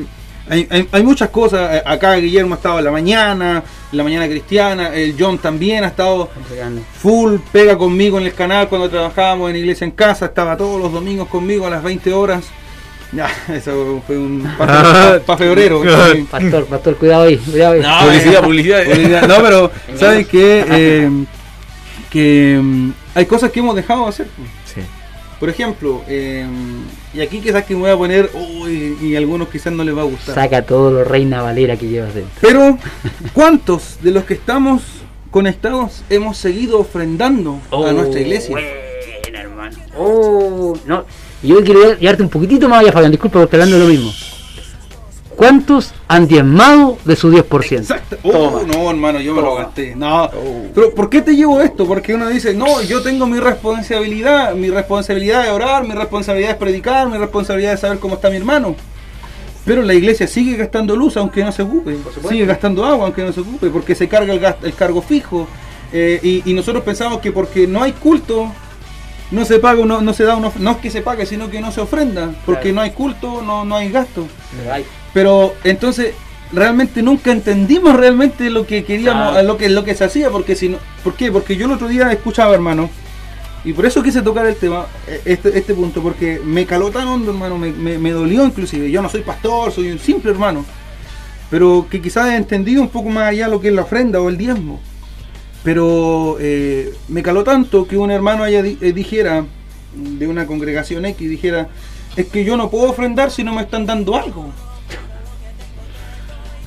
hay, 0.48 0.66
hay- 0.70 0.88
hay 0.90 1.02
muchas 1.04 1.28
cosas, 1.28 1.82
acá 1.86 2.16
Guillermo 2.16 2.54
ha 2.54 2.56
estado 2.56 2.78
en 2.80 2.84
la 2.86 2.90
mañana, 2.90 3.62
en 3.92 3.96
la 3.98 4.02
mañana 4.02 4.26
cristiana, 4.26 4.92
el 4.94 5.14
John 5.16 5.38
también 5.38 5.84
ha 5.84 5.88
estado 5.88 6.28
Entregando. 6.36 6.82
full, 6.94 7.36
pega 7.52 7.78
conmigo 7.78 8.18
en 8.18 8.26
el 8.26 8.34
canal 8.34 8.68
cuando 8.68 8.88
trabajábamos 8.90 9.50
en 9.50 9.56
Iglesia 9.56 9.84
en 9.84 9.92
Casa, 9.92 10.24
estaba 10.26 10.56
todos 10.56 10.80
los 10.80 10.92
domingos 10.92 11.28
conmigo 11.28 11.66
a 11.66 11.70
las 11.70 11.82
20 11.84 12.12
horas. 12.12 12.46
Ya, 13.12 13.28
eso 13.54 14.02
fue 14.06 14.16
un 14.18 14.42
para 14.58 15.20
febrero. 15.36 15.82
Pastor, 16.30 16.66
pastor, 16.66 16.96
cuidado 16.96 17.24
ahí, 17.24 17.36
cuidado 17.38 17.74
ahí. 17.74 17.80
No, 17.82 18.00
Publicidad, 18.00 18.34
eh, 18.34 18.42
publicidad. 18.42 18.84
publicidad. 18.84 19.28
No, 19.28 19.42
pero 19.42 19.70
¿sabes 19.96 20.26
qué? 20.28 20.64
Eh, 20.70 21.10
que 22.10 22.58
mm, 22.62 22.90
hay 23.14 23.26
cosas 23.26 23.50
que 23.50 23.60
hemos 23.60 23.74
dejado 23.76 24.04
de 24.04 24.08
hacer. 24.08 24.26
Sí. 24.72 24.80
Por 25.40 25.48
ejemplo, 25.48 26.02
eh, 26.06 26.46
y 27.14 27.20
aquí 27.22 27.40
quizás 27.40 27.64
que 27.64 27.74
me 27.74 27.80
voy 27.80 27.90
a 27.90 27.96
poner, 27.96 28.30
uy, 28.34 28.96
y 29.00 29.14
a 29.14 29.18
algunos 29.18 29.48
quizás 29.48 29.72
no 29.72 29.82
les 29.84 29.96
va 29.96 30.02
a 30.02 30.04
gustar. 30.04 30.34
Saca 30.34 30.62
todo 30.62 30.90
lo 30.90 31.04
reina 31.04 31.40
valera 31.40 31.76
que 31.76 31.88
llevas 31.88 32.14
dentro. 32.14 32.32
Pero, 32.42 32.78
¿cuántos 33.32 33.98
de 34.02 34.10
los 34.10 34.24
que 34.24 34.34
estamos 34.34 34.82
conectados 35.30 36.02
hemos 36.10 36.36
seguido 36.36 36.78
ofrendando 36.78 37.58
a 37.72 37.92
nuestra 37.92 38.20
iglesia? 38.20 38.50
Buena, 38.52 39.40
hermano. 39.40 39.78
Oh, 39.96 40.76
no. 40.84 41.06
Y 41.42 41.48
yo 41.48 41.62
quiero 41.64 41.94
llevarte 41.98 42.22
un 42.22 42.28
poquitito 42.28 42.68
más 42.68 42.80
allá, 42.80 42.92
Fabián, 42.92 43.10
disculpa 43.10 43.40
porque 43.40 43.56
hablando 43.56 43.78
de 43.78 43.84
lo 43.84 43.88
mismo. 43.90 44.12
¿Cuántos 45.36 45.94
han 46.06 46.26
diezmado 46.28 46.98
de 47.04 47.16
su 47.16 47.30
10%? 47.32 47.78
Exacto. 47.78 48.18
Oh, 48.24 48.60
no, 48.66 48.90
hermano, 48.90 49.20
yo 49.20 49.34
me 49.34 49.40
lo 49.40 49.54
gasté. 49.54 49.94
No. 49.96 50.28
Pero 50.74 50.94
¿por 50.94 51.08
qué 51.08 51.22
te 51.22 51.34
llevo 51.34 51.60
esto? 51.62 51.86
Porque 51.86 52.14
uno 52.14 52.28
dice, 52.28 52.52
no, 52.52 52.82
yo 52.82 53.00
tengo 53.00 53.26
mi 53.26 53.40
responsabilidad. 53.40 54.54
Mi 54.54 54.68
responsabilidad 54.68 55.46
es 55.46 55.50
orar, 55.50 55.84
mi 55.86 55.94
responsabilidad 55.94 56.50
es 56.50 56.56
predicar, 56.58 57.08
mi 57.08 57.16
responsabilidad 57.16 57.72
es 57.72 57.80
saber 57.80 57.98
cómo 57.98 58.16
está 58.16 58.28
mi 58.28 58.36
hermano. 58.36 58.74
Pero 59.64 59.82
la 59.82 59.94
iglesia 59.94 60.26
sigue 60.26 60.56
gastando 60.56 60.94
luz 60.94 61.16
aunque 61.16 61.42
no 61.42 61.52
se 61.52 61.62
ocupe. 61.62 61.96
Sigue 62.28 62.44
gastando 62.44 62.84
agua 62.84 63.06
aunque 63.06 63.22
no 63.22 63.32
se 63.32 63.40
ocupe. 63.40 63.70
Porque 63.70 63.94
se 63.94 64.08
carga 64.08 64.34
el, 64.34 64.40
gas- 64.40 64.56
el 64.62 64.74
cargo 64.74 65.00
fijo. 65.00 65.48
Eh, 65.90 66.20
y, 66.22 66.50
y 66.50 66.52
nosotros 66.54 66.84
pensamos 66.84 67.20
que 67.20 67.32
porque 67.32 67.66
no 67.66 67.82
hay 67.82 67.92
culto, 67.92 68.52
no 69.30 69.44
se 69.44 69.58
paga, 69.58 69.84
no, 69.84 70.00
no 70.00 70.12
se 70.12 70.24
da 70.24 70.36
una, 70.36 70.50
no 70.58 70.70
es 70.72 70.76
que 70.78 70.90
se 70.90 71.02
pague, 71.02 71.24
sino 71.26 71.50
que 71.50 71.60
no 71.60 71.70
se 71.72 71.80
ofrenda. 71.80 72.30
Porque 72.46 72.62
Claro. 72.70 72.74
no 72.76 72.80
hay 72.82 72.90
culto, 72.90 73.42
no, 73.42 73.64
no 73.64 73.76
hay 73.76 73.90
gasto. 73.90 74.26
Pero 75.14 75.54
entonces 75.64 76.14
realmente 76.52 77.02
nunca 77.02 77.30
entendimos 77.30 77.94
realmente 77.96 78.50
lo 78.50 78.66
que 78.66 78.84
queríamos, 78.84 79.42
lo 79.44 79.56
que 79.56 79.68
lo 79.68 79.84
que 79.84 79.94
se 79.94 80.04
hacía, 80.04 80.30
porque 80.30 80.56
si 80.56 80.68
no, 80.68 80.78
¿por 81.04 81.14
qué? 81.14 81.30
Porque 81.30 81.56
yo 81.56 81.66
el 81.66 81.72
otro 81.72 81.86
día 81.88 82.10
escuchaba, 82.12 82.54
hermano, 82.54 82.90
y 83.64 83.72
por 83.72 83.86
eso 83.86 84.02
quise 84.02 84.22
tocar 84.22 84.46
el 84.46 84.56
tema, 84.56 84.86
eh, 85.06 85.20
este, 85.26 85.56
este 85.56 85.74
punto, 85.74 86.02
porque 86.02 86.40
me 86.44 86.66
caló 86.66 86.90
tan 86.90 87.06
hondo, 87.06 87.30
hermano, 87.30 87.56
me, 87.58 87.70
me- 87.70 87.98
me 87.98 88.10
dolió 88.10 88.44
inclusive. 88.44 88.90
Yo 88.90 89.00
no 89.02 89.08
soy 89.08 89.20
pastor, 89.20 89.70
soy 89.70 89.90
un 89.92 89.98
simple 89.98 90.30
hermano, 90.32 90.64
pero 91.50 91.86
que 91.90 92.00
quizás 92.00 92.28
he 92.30 92.36
entendido 92.36 92.82
un 92.82 92.88
poco 92.88 93.10
más 93.10 93.24
allá 93.28 93.48
lo 93.48 93.60
que 93.60 93.68
es 93.68 93.74
la 93.74 93.82
ofrenda 93.82 94.20
o 94.20 94.28
el 94.28 94.36
diezmo. 94.38 94.80
Pero 95.62 96.36
eh, 96.40 96.94
me 97.08 97.22
caló 97.22 97.44
tanto 97.44 97.86
que 97.86 97.96
un 97.98 98.10
hermano 98.10 98.44
haya 98.44 98.62
di- 98.62 98.78
eh, 98.80 98.92
dijera, 98.92 99.44
de 99.94 100.26
una 100.26 100.46
congregación 100.46 101.04
X, 101.04 101.28
dijera, 101.28 101.68
es 102.16 102.26
que 102.26 102.44
yo 102.44 102.56
no 102.56 102.70
puedo 102.70 102.88
ofrendar 102.90 103.30
si 103.30 103.44
no 103.44 103.52
me 103.54 103.62
están 103.62 103.84
dando 103.86 104.16
algo. 104.16 104.46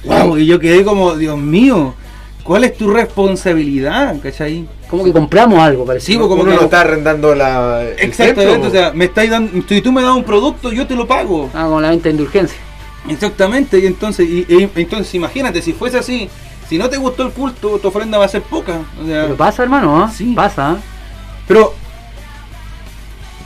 Wow, 0.05 0.37
y 0.37 0.45
yo 0.45 0.59
quedé 0.59 0.83
como, 0.83 1.15
Dios 1.15 1.37
mío, 1.37 1.93
¿cuál 2.43 2.65
es 2.65 2.75
tu 2.77 2.89
responsabilidad? 2.91 4.15
¿Cachai? 4.21 4.67
como 4.89 5.05
que 5.05 5.11
compramos 5.13 5.57
algo, 5.59 5.85
parece. 5.85 6.05
Sí, 6.07 6.17
como 6.19 6.35
Uno 6.35 6.51
que 6.51 6.55
no 6.57 6.61
está 6.63 6.81
arrendando 6.81 7.33
la. 7.33 7.81
el 7.83 7.99
Exactamente, 7.99 8.67
o 8.67 8.69
sea, 8.69 8.91
me 8.93 9.05
estáis 9.05 9.31
dando, 9.31 9.63
si 9.67 9.81
tú 9.81 9.91
me 9.91 10.03
das 10.03 10.13
un 10.15 10.23
producto, 10.23 10.71
yo 10.71 10.85
te 10.85 10.93
lo 10.95 11.07
pago. 11.07 11.49
Ah, 11.53 11.65
con 11.67 11.81
la 11.81 11.89
venta 11.89 12.03
de 12.03 12.11
indulgencia. 12.11 12.57
Exactamente, 13.09 13.79
y 13.79 13.87
entonces, 13.87 14.29
y, 14.29 14.45
y- 14.47 14.69
entonces 14.75 15.15
imagínate, 15.15 15.63
si 15.63 15.73
fuese 15.73 15.97
así, 15.97 16.29
si 16.73 16.79
no 16.79 16.89
te 16.89 16.97
gustó 16.97 17.21
el 17.21 17.29
culto, 17.31 17.77
tu 17.77 17.87
ofrenda 17.87 18.17
va 18.17 18.25
a 18.25 18.27
ser 18.27 18.41
poca. 18.41 18.79
O 18.99 19.05
sea, 19.05 19.25
Pero 19.25 19.37
pasa, 19.37 19.61
hermano, 19.61 20.03
¿ah? 20.03 20.11
Sí. 20.11 20.33
Pasa. 20.33 20.77
Pero 21.47 21.71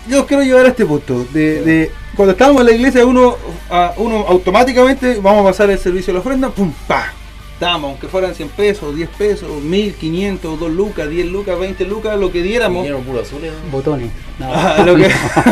yo 0.08 0.26
quiero 0.26 0.44
llevar 0.44 0.66
a 0.66 0.70
este 0.70 0.86
punto. 0.86 1.26
De, 1.34 1.62
de 1.62 1.92
cuando 2.16 2.32
estábamos 2.32 2.62
en 2.62 2.68
la 2.68 2.72
iglesia, 2.72 3.06
uno, 3.06 3.36
a- 3.70 3.92
uno 3.98 4.24
automáticamente 4.30 5.20
vamos 5.22 5.42
a 5.42 5.50
pasar 5.50 5.70
el 5.70 5.78
servicio 5.78 6.14
de 6.14 6.14
la 6.14 6.20
ofrenda, 6.22 6.50
pum, 6.52 6.72
pa. 6.88 7.12
Damos, 7.60 7.90
aunque 7.90 8.08
fueran 8.08 8.36
100 8.36 8.50
pesos, 8.50 8.96
10 8.96 9.10
pesos, 9.18 9.50
1500, 9.64 10.60
2 10.60 10.72
lucas, 10.72 11.10
10 11.10 11.26
lucas, 11.28 11.58
20 11.60 11.86
lucas, 11.86 12.20
lo 12.20 12.32
que 12.32 12.44
diéramos. 12.44 12.84
Vinieron 12.84 13.04
puro 13.04 13.22
azules, 13.22 13.52
¿no? 13.66 13.72
Botones. 13.72 14.12
No. 14.40 14.48
Ah, 14.54 14.84
lo 14.86 14.96
que... 14.96 15.10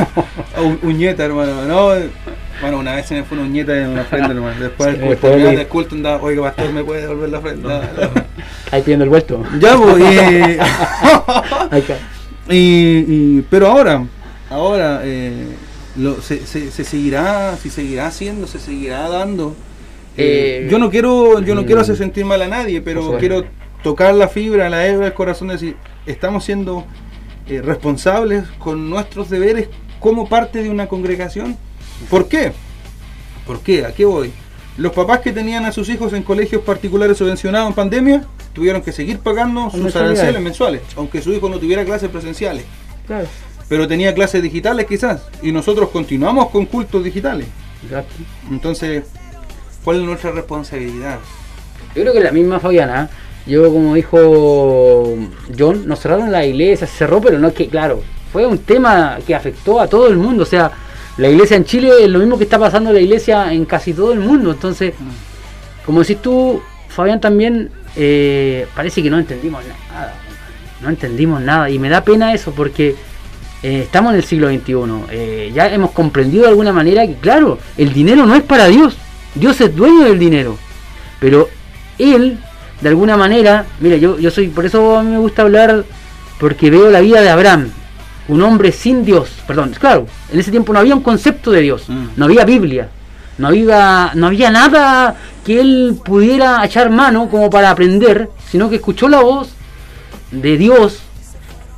Un- 0.61 0.79
uñeta, 0.83 1.25
hermano. 1.25 1.65
No, 1.65 1.87
bueno, 2.61 2.77
una 2.77 2.95
vez 2.95 3.07
se 3.07 3.15
me 3.15 3.23
fue 3.23 3.37
una 3.39 3.47
uñeta 3.47 3.75
en 3.75 3.95
la 3.95 4.03
ofrenda, 4.03 4.29
hermano. 4.29 4.59
Después 4.61 4.89
del 4.91 5.01
Sí, 5.01 5.07
culto, 5.07 5.27
el 5.35 5.67
culto 5.67 5.95
andaba, 5.95 6.21
oiga, 6.21 6.43
pastor, 6.43 6.71
¿me 6.71 6.83
puede 6.83 7.01
devolver 7.01 7.29
la 7.29 7.39
ofrenda? 7.39 7.91
Ahí 8.71 8.81
pidiendo 8.83 9.03
el 9.03 9.09
vuelto. 9.09 9.43
ya, 9.59 9.75
pues, 9.75 10.03
y, 12.49 12.57
y- 12.57 13.45
pero 13.49 13.67
ahora, 13.67 14.05
ahora 14.49 15.01
eh, 15.03 15.47
lo- 15.97 16.21
se, 16.21 16.45
se- 16.45 16.71
se 16.71 16.83
seguirá, 16.83 17.57
si 17.57 17.69
seguirá 17.69 18.07
haciendo, 18.07 18.45
se 18.47 18.59
seguirá 18.59 19.09
dando. 19.09 19.55
Eh, 20.17 20.63
Eh, 20.65 20.67
yo 20.69 20.80
no 20.80 20.89
quiero, 20.89 21.39
yo 21.41 21.56
no 21.56 21.62
mm, 21.62 21.65
quiero 21.65 21.82
hacer 21.82 21.97
sentir 21.97 22.25
mal 22.25 22.41
a 22.41 22.47
nadie, 22.47 22.82
pero 22.82 23.17
quiero 23.17 23.45
tocar 23.84 24.13
la 24.15 24.28
fibra, 24.28 24.69
la 24.69 24.88
hebra 24.88 25.06
del 25.06 25.13
corazón, 25.13 25.49
de 25.49 25.56
decir, 25.56 25.75
estamos 26.06 26.43
siendo 26.45 26.86
eh, 27.47 27.62
responsables 27.62 28.45
con 28.60 28.89
nuestros 28.89 29.30
deberes 29.30 29.69
como 29.99 30.28
parte 30.28 30.63
de 30.63 30.69
una 30.69 30.88
congregación. 30.88 31.58
¿Por 32.10 32.28
qué? 32.28 32.54
¿Por 33.45 33.60
qué? 33.62 33.86
¿A 33.86 33.91
qué 33.93 34.06
voy? 34.06 34.32
Los 34.78 34.91
papás 34.91 35.19
que 35.19 35.32
tenían 35.32 35.65
a 35.65 35.71
sus 35.71 35.88
hijos 35.89 36.13
en 36.13 36.23
colegios 36.23 36.62
particulares 36.63 37.17
subvencionados 37.17 37.69
en 37.69 37.75
pandemia 37.75 38.25
tuvieron 38.54 38.82
que 38.82 38.91
seguir 38.91 39.19
pagando 39.19 39.69
sus 39.69 39.95
aranceles 39.95 40.41
mensuales, 40.41 40.82
aunque 40.97 41.21
su 41.21 41.32
hijo 41.34 41.47
no 41.49 41.60
tuviera 41.60 41.86
clases 41.86 42.10
presenciales 42.10 42.65
Claro. 43.06 43.28
pero 43.69 43.88
tenía 43.88 44.13
clases 44.13 44.41
digitales 44.41 44.86
quizás, 44.88 45.21
y 45.41 45.51
nosotros 45.51 45.89
continuamos 45.89 46.49
con 46.49 46.65
cultos 46.65 47.04
digitales. 47.04 47.47
Exacto. 47.84 48.15
Entonces, 48.49 49.04
¿cuál 49.86 50.02
es 50.02 50.04
nuestra 50.04 50.32
responsabilidad? 50.32 51.19
Yo 51.95 52.02
creo 52.02 52.13
que 52.13 52.19
la 52.19 52.32
misma 52.32 52.60
Fabiana, 52.60 53.10
Yo, 53.48 53.71
como 53.71 53.93
dijo 53.93 55.15
John, 55.58 55.88
nos 55.88 56.00
cerraron 56.00 56.32
la 56.32 56.43
iglesia, 56.43 56.88
se 56.88 56.98
cerró, 56.98 57.21
pero 57.21 57.38
no 57.38 57.50
es 57.50 57.54
que, 57.54 57.67
claro, 57.67 58.02
fue 58.34 58.45
un 58.45 58.58
tema 58.58 59.19
que 59.26 59.36
afectó 59.36 59.80
a 59.80 59.88
todo 59.88 60.08
el 60.08 60.17
mundo. 60.17 60.43
O 60.43 60.45
sea, 60.48 60.71
la 61.17 61.30
iglesia 61.30 61.56
en 61.56 61.63
Chile 61.63 61.91
es 62.02 62.10
lo 62.10 62.17
mismo 62.17 62.38
que 62.39 62.43
está 62.43 62.58
pasando 62.58 62.91
la 62.91 63.00
iglesia 63.00 63.54
en 63.54 63.65
casi 63.65 63.93
todo 63.93 64.12
el 64.13 64.19
mundo. 64.19 64.52
Entonces, 64.52 64.95
como 65.86 66.02
decís 66.02 66.21
tú, 66.21 66.60
Fabián, 66.89 67.21
también 67.21 67.69
eh, 67.95 68.65
parece 68.76 69.04
que 69.04 69.12
no 69.12 69.19
entendimos 69.19 69.63
nada. 69.63 70.15
No 70.82 70.89
entendimos 70.89 71.39
nada. 71.39 71.69
Y 71.69 71.78
me 71.78 71.88
da 71.88 72.04
pena 72.04 72.34
eso 72.34 72.52
porque 72.52 72.95
eh, 73.62 73.82
estamos 73.84 74.13
en 74.13 74.17
el 74.17 74.24
siglo 74.26 74.50
XXI. 74.50 74.74
eh, 75.12 75.52
ya 75.54 75.71
hemos 75.71 75.91
comprendido 75.91 76.43
de 76.43 76.50
alguna 76.50 76.74
manera 76.74 77.06
que, 77.06 77.13
claro, 77.15 77.60
el 77.78 77.93
dinero 77.93 78.26
no 78.26 78.36
es 78.36 78.43
para 78.43 78.65
Dios. 78.65 78.98
Dios 79.36 79.60
es 79.62 79.76
dueño 79.76 80.06
del 80.06 80.17
dinero. 80.19 80.58
Pero 81.19 81.50
Él, 81.98 82.38
de 82.82 82.89
alguna 82.89 83.17
manera, 83.17 83.65
mira, 83.80 83.98
yo, 83.98 84.17
yo 84.19 84.32
soy, 84.32 84.48
por 84.48 84.65
eso 84.65 84.98
a 84.98 85.04
mí 85.04 85.12
me 85.12 85.17
gusta 85.19 85.43
hablar, 85.43 85.84
porque 86.39 86.69
veo 86.69 86.89
la 86.89 87.02
vida 87.02 87.21
de 87.21 87.30
Abraham. 87.30 87.69
Un 88.28 88.41
hombre 88.41 88.71
sin 88.71 89.06
Dios, 89.06 89.30
perdón, 89.45 89.74
claro, 89.80 90.08
en 90.32 90.39
ese 90.39 90.50
tiempo 90.52 90.74
no 90.74 90.80
había 90.80 90.95
un 90.95 91.04
concepto 91.04 91.52
de 91.52 91.62
Dios, 91.62 91.88
Mm. 91.88 92.06
no 92.15 92.26
había 92.26 92.43
Biblia, 92.43 92.89
no 93.38 93.48
había, 93.50 94.12
no 94.15 94.28
había 94.28 94.50
nada 94.50 95.15
que 95.45 95.60
él 95.62 96.00
pudiera 96.04 96.65
echar 96.65 96.89
mano 96.89 97.30
como 97.30 97.50
para 97.52 97.69
aprender, 97.69 98.30
sino 98.50 98.67
que 98.69 98.78
escuchó 98.78 99.08
la 99.10 99.21
voz 99.21 99.50
de 100.32 100.58
Dios 100.58 101.00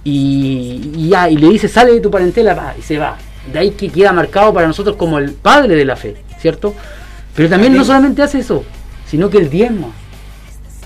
y, 0.03 0.91
y 0.95 1.09
ya, 1.09 1.29
y 1.29 1.35
le 1.37 1.49
dice, 1.49 1.67
sale 1.67 1.91
de 1.93 1.99
tu 1.99 2.09
parentela 2.09 2.53
va", 2.53 2.73
y 2.77 2.81
se 2.81 2.97
va. 2.97 3.17
De 3.51 3.59
ahí 3.59 3.71
que 3.71 3.89
queda 3.89 4.13
marcado 4.13 4.53
para 4.53 4.67
nosotros 4.67 4.95
como 4.95 5.17
el 5.19 5.31
padre 5.33 5.75
de 5.75 5.85
la 5.85 5.95
fe, 5.95 6.15
¿cierto? 6.39 6.73
Pero 7.37 7.47
también 7.49 7.77
no 7.77 7.85
solamente 7.85 8.21
hace 8.21 8.39
eso, 8.39 8.65
sino 9.09 9.29
que 9.29 9.37
el 9.37 9.49
diezma. 9.49 9.87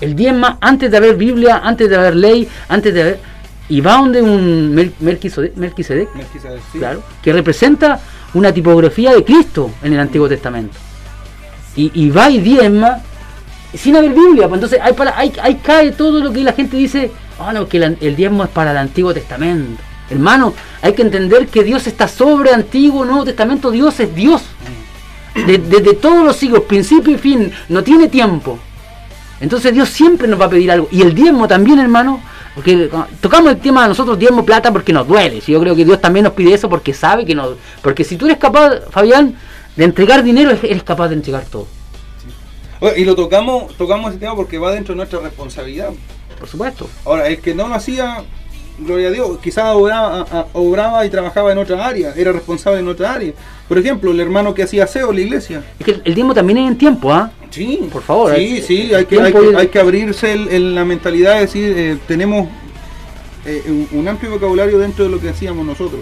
El 0.00 0.14
diezma 0.14 0.58
antes 0.60 0.90
de 0.90 0.96
haber 0.98 1.16
Biblia, 1.16 1.62
antes 1.64 1.88
de 1.90 1.96
haber 1.96 2.14
ley, 2.14 2.46
antes 2.68 2.92
de 2.94 3.02
haber... 3.02 3.20
Y 3.68 3.80
va 3.80 3.96
donde 3.96 4.20
un 4.20 4.74
Mel- 4.74 4.92
Melquisede- 5.00 5.52
Melquisedec, 5.56 6.14
Melquisedec, 6.14 6.60
sí. 6.72 6.78
claro, 6.78 7.02
que 7.22 7.32
representa 7.32 7.98
una 8.34 8.52
tipografía 8.52 9.14
de 9.14 9.24
Cristo 9.24 9.70
en 9.82 9.94
el 9.94 10.00
Antiguo 10.00 10.28
Testamento. 10.28 10.76
Y, 11.74 11.90
y 11.94 12.10
va 12.10 12.28
y 12.28 12.38
diezma 12.40 12.98
sin 13.72 13.96
haber 13.96 14.10
Biblia. 14.12 14.46
Pues 14.48 14.58
entonces 14.60 14.78
ahí, 14.82 14.92
para, 14.92 15.14
cae 15.62 15.92
todo 15.92 16.20
lo 16.20 16.32
que 16.32 16.40
la 16.44 16.52
gente 16.52 16.76
dice, 16.76 17.10
ah, 17.38 17.52
no, 17.54 17.66
que 17.66 17.78
el, 17.78 17.96
el 18.00 18.14
diezmo 18.14 18.44
es 18.44 18.50
para 18.50 18.72
el 18.72 18.76
Antiguo 18.76 19.14
Testamento. 19.14 19.80
Hermano, 20.10 20.52
hay 20.82 20.92
que 20.92 21.00
entender 21.02 21.46
que 21.46 21.64
Dios 21.64 21.86
está 21.86 22.08
sobre 22.08 22.52
Antiguo, 22.52 23.06
Nuevo 23.06 23.24
Testamento, 23.24 23.70
Dios 23.70 23.98
es 24.00 24.14
Dios. 24.14 24.42
De- 25.34 25.58
Desde 25.58 25.94
todos 25.94 26.24
los 26.24 26.36
siglos, 26.36 26.62
principio 26.64 27.14
y 27.14 27.18
fin, 27.18 27.52
no 27.68 27.82
tiene 27.82 28.08
tiempo. 28.08 28.58
Entonces 29.40 29.72
Dios 29.72 29.88
siempre 29.88 30.28
nos 30.28 30.40
va 30.40 30.44
a 30.44 30.50
pedir 30.50 30.70
algo. 30.70 30.88
Y 30.92 31.02
el 31.02 31.14
diezmo 31.14 31.48
también, 31.48 31.78
hermano, 31.80 32.20
porque 32.54 32.88
tocamos 33.20 33.50
el 33.52 33.58
tema 33.58 33.82
de 33.82 33.88
nosotros 33.88 34.18
diezmo 34.18 34.44
plata 34.44 34.72
porque 34.72 34.92
nos 34.92 35.06
duele. 35.08 35.40
Si 35.40 35.52
Yo 35.52 35.60
creo 35.60 35.74
que 35.74 35.84
Dios 35.84 36.00
también 36.00 36.24
nos 36.24 36.34
pide 36.34 36.54
eso 36.54 36.68
porque 36.68 36.92
sabe 36.94 37.24
que 37.24 37.34
nos... 37.34 37.56
Porque 37.80 38.04
si 38.04 38.16
tú 38.16 38.26
eres 38.26 38.38
capaz, 38.38 38.80
Fabián, 38.90 39.34
de 39.74 39.84
entregar 39.84 40.22
dinero, 40.22 40.50
eres 40.62 40.82
capaz 40.84 41.08
de 41.08 41.14
entregar 41.14 41.44
todo. 41.46 41.66
Y 42.96 43.04
lo 43.04 43.14
tocamos, 43.14 43.76
tocamos 43.76 44.10
ese 44.10 44.18
tema 44.20 44.34
porque 44.36 44.58
va 44.58 44.72
dentro 44.72 44.92
de 44.92 44.96
nuestra 44.98 45.20
responsabilidad. 45.20 45.90
Por 46.38 46.48
supuesto. 46.48 46.88
Ahora, 47.04 47.26
el 47.28 47.40
que 47.40 47.54
no 47.54 47.68
lo 47.68 47.74
hacía, 47.74 48.22
gloria 48.78 49.08
a 49.08 49.10
Dios, 49.10 49.38
quizás 49.42 49.66
obraba, 49.74 50.20
a- 50.20 50.40
a- 50.40 50.46
obraba 50.54 51.04
y 51.06 51.10
trabajaba 51.10 51.52
en 51.52 51.58
otra 51.58 51.86
área, 51.86 52.12
era 52.16 52.32
responsable 52.32 52.80
en 52.80 52.88
otra 52.88 53.14
área. 53.14 53.32
Por 53.68 53.78
ejemplo, 53.78 54.10
el 54.10 54.20
hermano 54.20 54.54
que 54.54 54.62
hacía 54.62 54.84
aseo 54.84 55.10
en 55.10 55.16
la 55.16 55.22
iglesia. 55.22 55.62
Es 55.78 55.86
que 55.86 56.00
el 56.04 56.14
diezmo 56.14 56.34
también 56.34 56.58
es 56.58 56.68
en 56.68 56.76
tiempo, 56.78 57.12
¿ah? 57.12 57.30
Sí, 57.50 57.86
Por 57.92 58.02
favor, 58.02 58.34
Sí, 58.34 58.40
hay- 58.40 58.62
sí, 58.62 58.94
hay 58.94 59.04
que, 59.04 59.20
hay 59.20 59.32
que, 59.32 59.50
y- 59.52 59.54
hay 59.54 59.68
que 59.68 59.78
abrirse 59.78 60.32
el- 60.32 60.74
la 60.74 60.84
mentalidad 60.84 61.34
de 61.34 61.40
decir, 61.40 61.74
eh, 61.76 61.98
tenemos 62.08 62.48
eh, 63.44 63.62
un, 63.66 63.88
un 63.98 64.08
amplio 64.08 64.30
vocabulario 64.30 64.78
dentro 64.78 65.04
de 65.04 65.10
lo 65.10 65.20
que 65.20 65.28
hacíamos 65.28 65.66
nosotros. 65.66 66.00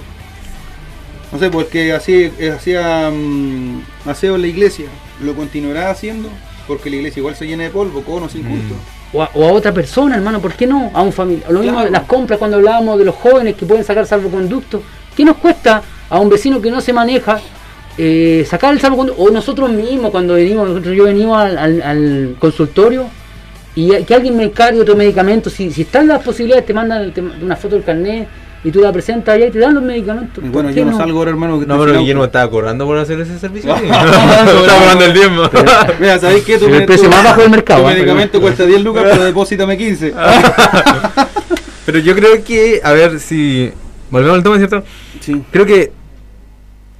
No 1.32 1.38
sé, 1.38 1.48
porque 1.48 1.92
hacía, 1.92 2.30
eh, 2.38 2.50
hacía 2.54 3.10
mm, 3.10 3.82
aseo 4.06 4.34
en 4.34 4.42
la 4.42 4.46
iglesia, 4.48 4.86
lo 5.24 5.34
continuará 5.34 5.90
haciendo, 5.90 6.28
porque 6.66 6.90
la 6.90 6.96
iglesia 6.96 7.20
igual 7.20 7.34
se 7.36 7.46
llena 7.46 7.62
de 7.64 7.70
polvo, 7.70 8.02
conos 8.02 8.34
injustos. 8.34 8.76
O 9.12 9.22
a, 9.22 9.30
o 9.34 9.44
a 9.48 9.52
otra 9.52 9.72
persona, 9.72 10.14
hermano, 10.16 10.40
¿por 10.40 10.52
qué 10.54 10.66
no? 10.66 10.90
A 10.94 11.02
un 11.02 11.12
familiar. 11.12 11.50
Lo 11.50 11.60
mismo 11.60 11.78
Claro. 11.78 11.90
las 11.90 12.02
compras 12.04 12.38
cuando 12.38 12.56
hablábamos 12.58 12.98
de 12.98 13.04
los 13.04 13.14
jóvenes 13.16 13.56
que 13.56 13.66
pueden 13.66 13.84
sacar 13.84 14.06
salvoconducto. 14.06 14.82
¿Qué 15.16 15.24
nos 15.24 15.36
cuesta 15.38 15.82
a 16.08 16.18
un 16.20 16.28
vecino 16.28 16.60
que 16.60 16.70
no 16.70 16.80
se 16.80 16.92
maneja 16.92 17.40
eh, 17.98 18.46
sacar 18.48 18.72
el 18.72 18.80
salvoconducto? 18.80 19.20
O 19.22 19.30
nosotros 19.30 19.68
mismos, 19.70 20.10
cuando 20.10 20.34
venimos, 20.34 20.68
nosotros 20.68 20.94
yo 20.96 21.04
venimos 21.04 21.36
al, 21.38 21.58
al- 21.58 21.82
al 21.82 22.36
consultorio 22.38 23.06
y 23.74 23.90
que 24.04 24.14
alguien 24.14 24.36
me 24.36 24.44
encargue 24.44 24.80
otro 24.80 24.94
medicamento, 24.96 25.50
si, 25.50 25.70
si 25.72 25.82
están 25.82 26.06
las 26.08 26.22
posibilidades, 26.22 26.66
te 26.66 26.74
mandan 26.74 27.12
te- 27.12 27.20
una 27.20 27.56
foto 27.56 27.74
del 27.76 27.84
carnet 27.84 28.28
y 28.62 28.70
tú 28.70 28.80
la 28.80 28.92
presentas 28.92 29.34
allá 29.34 29.46
y 29.46 29.50
te 29.50 29.58
dan 29.58 29.74
los 29.74 29.82
medicamentos. 29.82 30.38
Y 30.38 30.48
¿Por 30.48 30.50
bueno, 30.50 30.70
yo 30.70 30.84
no, 30.84 30.96
salgo 30.96 31.18
ahora, 31.18 31.30
hermano. 31.30 31.58
Que 31.60 31.66
No, 31.66 31.78
pero 31.78 31.98
Guillermo 31.98 32.24
estaba 32.24 32.50
cobrando 32.50 32.84
por 32.86 32.98
hacer 32.98 33.18
ese 33.20 33.38
servicio. 33.38 33.74
Estaba 33.76 34.78
cobrando 34.78 35.04
el 35.06 35.12
tiempo. 35.14 35.42
Mira, 36.00 36.18
¿sabéis 36.18 36.44
qué? 36.44 36.58
Tu 36.58 36.66
El 36.66 36.84
precio 36.84 37.08
tu- 37.08 37.14
más 37.14 37.24
bajo 37.24 37.40
del 37.40 37.50
mercado, 37.50 37.82
Tu 37.84 37.88
¿eh? 37.88 37.94
medicamento 37.94 38.40
cuesta 38.40 38.66
10 38.66 38.82
lucas, 38.82 39.04
pero 39.10 39.24
deposítame 39.24 39.78
15. 39.78 40.14
Pero 41.86 41.98
yo 41.98 42.14
creo 42.14 42.44
que, 42.44 42.80
a 42.84 42.92
ver 42.92 43.18
si. 43.20 43.72
Volvemos 44.10 44.36
al 44.36 44.42
tema, 44.42 44.56
¿cierto? 44.58 44.84
Sí. 45.20 45.42
Creo 45.50 45.64
que 45.66 45.92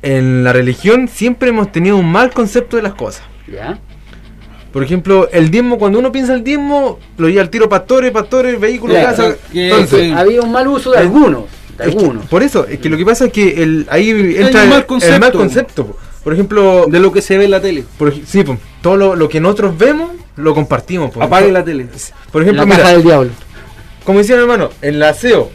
en 0.03 0.45
la 0.45 0.53
religión 0.53 1.09
siempre 1.09 1.51
hemos 1.51 1.71
tenido 1.73 1.97
un 1.97 2.11
mal 2.11 2.31
concepto 2.31 2.77
de 2.77 2.83
las 2.83 2.95
cosas. 2.95 3.23
¿Ya? 3.53 3.79
Por 4.73 4.85
ejemplo, 4.85 5.29
el 5.33 5.51
diezmo, 5.51 5.79
cuando 5.79 5.99
uno 5.99 6.13
piensa 6.13 6.33
el 6.35 6.45
diezmo, 6.45 6.99
lo 7.19 7.29
lleva 7.29 7.43
al 7.43 7.51
tiro 7.51 7.69
pastores, 7.69 8.13
pastores, 8.13 8.59
vehículos, 8.61 8.97
Claro, 8.97 9.17
casa. 9.17 9.37
que- 9.53 9.69
Entonces, 9.69 10.01
sí. 10.07 10.13
Había 10.13 10.43
un 10.43 10.53
mal 10.53 10.69
uso 10.69 10.91
de 10.93 10.97
Es- 10.99 11.03
algunos. 11.03 11.45
De 11.77 11.85
es 11.87 11.91
que- 11.95 11.99
algunos. 11.99 12.27
por 12.27 12.43
eso, 12.43 12.67
es 12.67 12.79
que 12.79 12.89
lo 12.89 12.97
que 12.97 13.05
pasa 13.05 13.25
es 13.27 13.33
que 13.33 13.63
el, 13.63 13.87
ahí 13.91 14.11
entra 14.39 14.65
mal 14.67 14.79
el- 14.81 14.87
concepto. 14.87 15.15
el 15.15 15.21
mal 15.21 15.33
concepto. 15.33 15.87
po. 15.87 15.97
Por 16.23 16.35
ejemplo, 16.35 16.85
De 16.87 17.01
lo 17.01 17.11
que 17.13 17.23
se 17.23 17.37
ve 17.39 17.47
en 17.47 17.51
la 17.51 17.61
tele. 17.61 17.83
por 17.99 18.15
sí, 18.15 18.45
todo 18.83 18.97
lo, 18.97 19.17
lo 19.17 19.29
que 19.29 19.41
nosotros 19.41 19.77
vemos, 19.77 20.11
lo 20.37 20.55
compartimos. 20.55 21.11
po. 21.11 21.23
Apague 21.23 21.51
la 21.51 21.65
tele. 21.65 21.87
Por 22.31 22.43
ejemplo, 22.43 22.63
la 22.63 22.67
mira, 22.67 22.77
caja 22.79 22.91
del 22.93 23.03
diablo. 23.03 23.31
como 24.05 24.19
decía 24.19 24.37
mi 24.37 24.43
hermano, 24.43 24.69
en 24.83 24.95
el 24.97 25.03
aseo, 25.03 25.51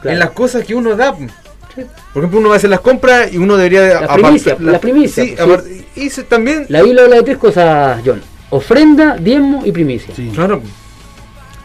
Claro. 0.00 0.14
en 0.14 0.18
las 0.18 0.30
cosas 0.30 0.64
que 0.64 0.74
uno 0.74 0.96
da. 0.96 1.12
Por 1.14 2.22
ejemplo, 2.22 2.40
uno 2.40 2.48
va 2.48 2.54
a 2.56 2.58
hacer 2.58 2.68
las 2.70 2.80
compras 2.80 3.32
y 3.32 3.36
uno 3.38 3.56
debería... 3.56 4.00
La 4.00 4.14
primicia, 4.14 4.56
la 4.58 4.80
primicia, 4.80 5.22
Sí, 5.24 5.36
sí. 5.36 5.84
y 5.96 6.10
se- 6.10 6.24
también... 6.24 6.66
La 6.68 6.82
Biblia 6.82 7.04
habla 7.04 7.16
de 7.16 7.22
tres 7.22 7.38
cosas, 7.38 8.00
John. 8.04 8.20
Ofrenda, 8.50 9.16
diezmo 9.16 9.62
y 9.64 9.72
primicia. 9.72 10.12
Claro. 10.34 10.60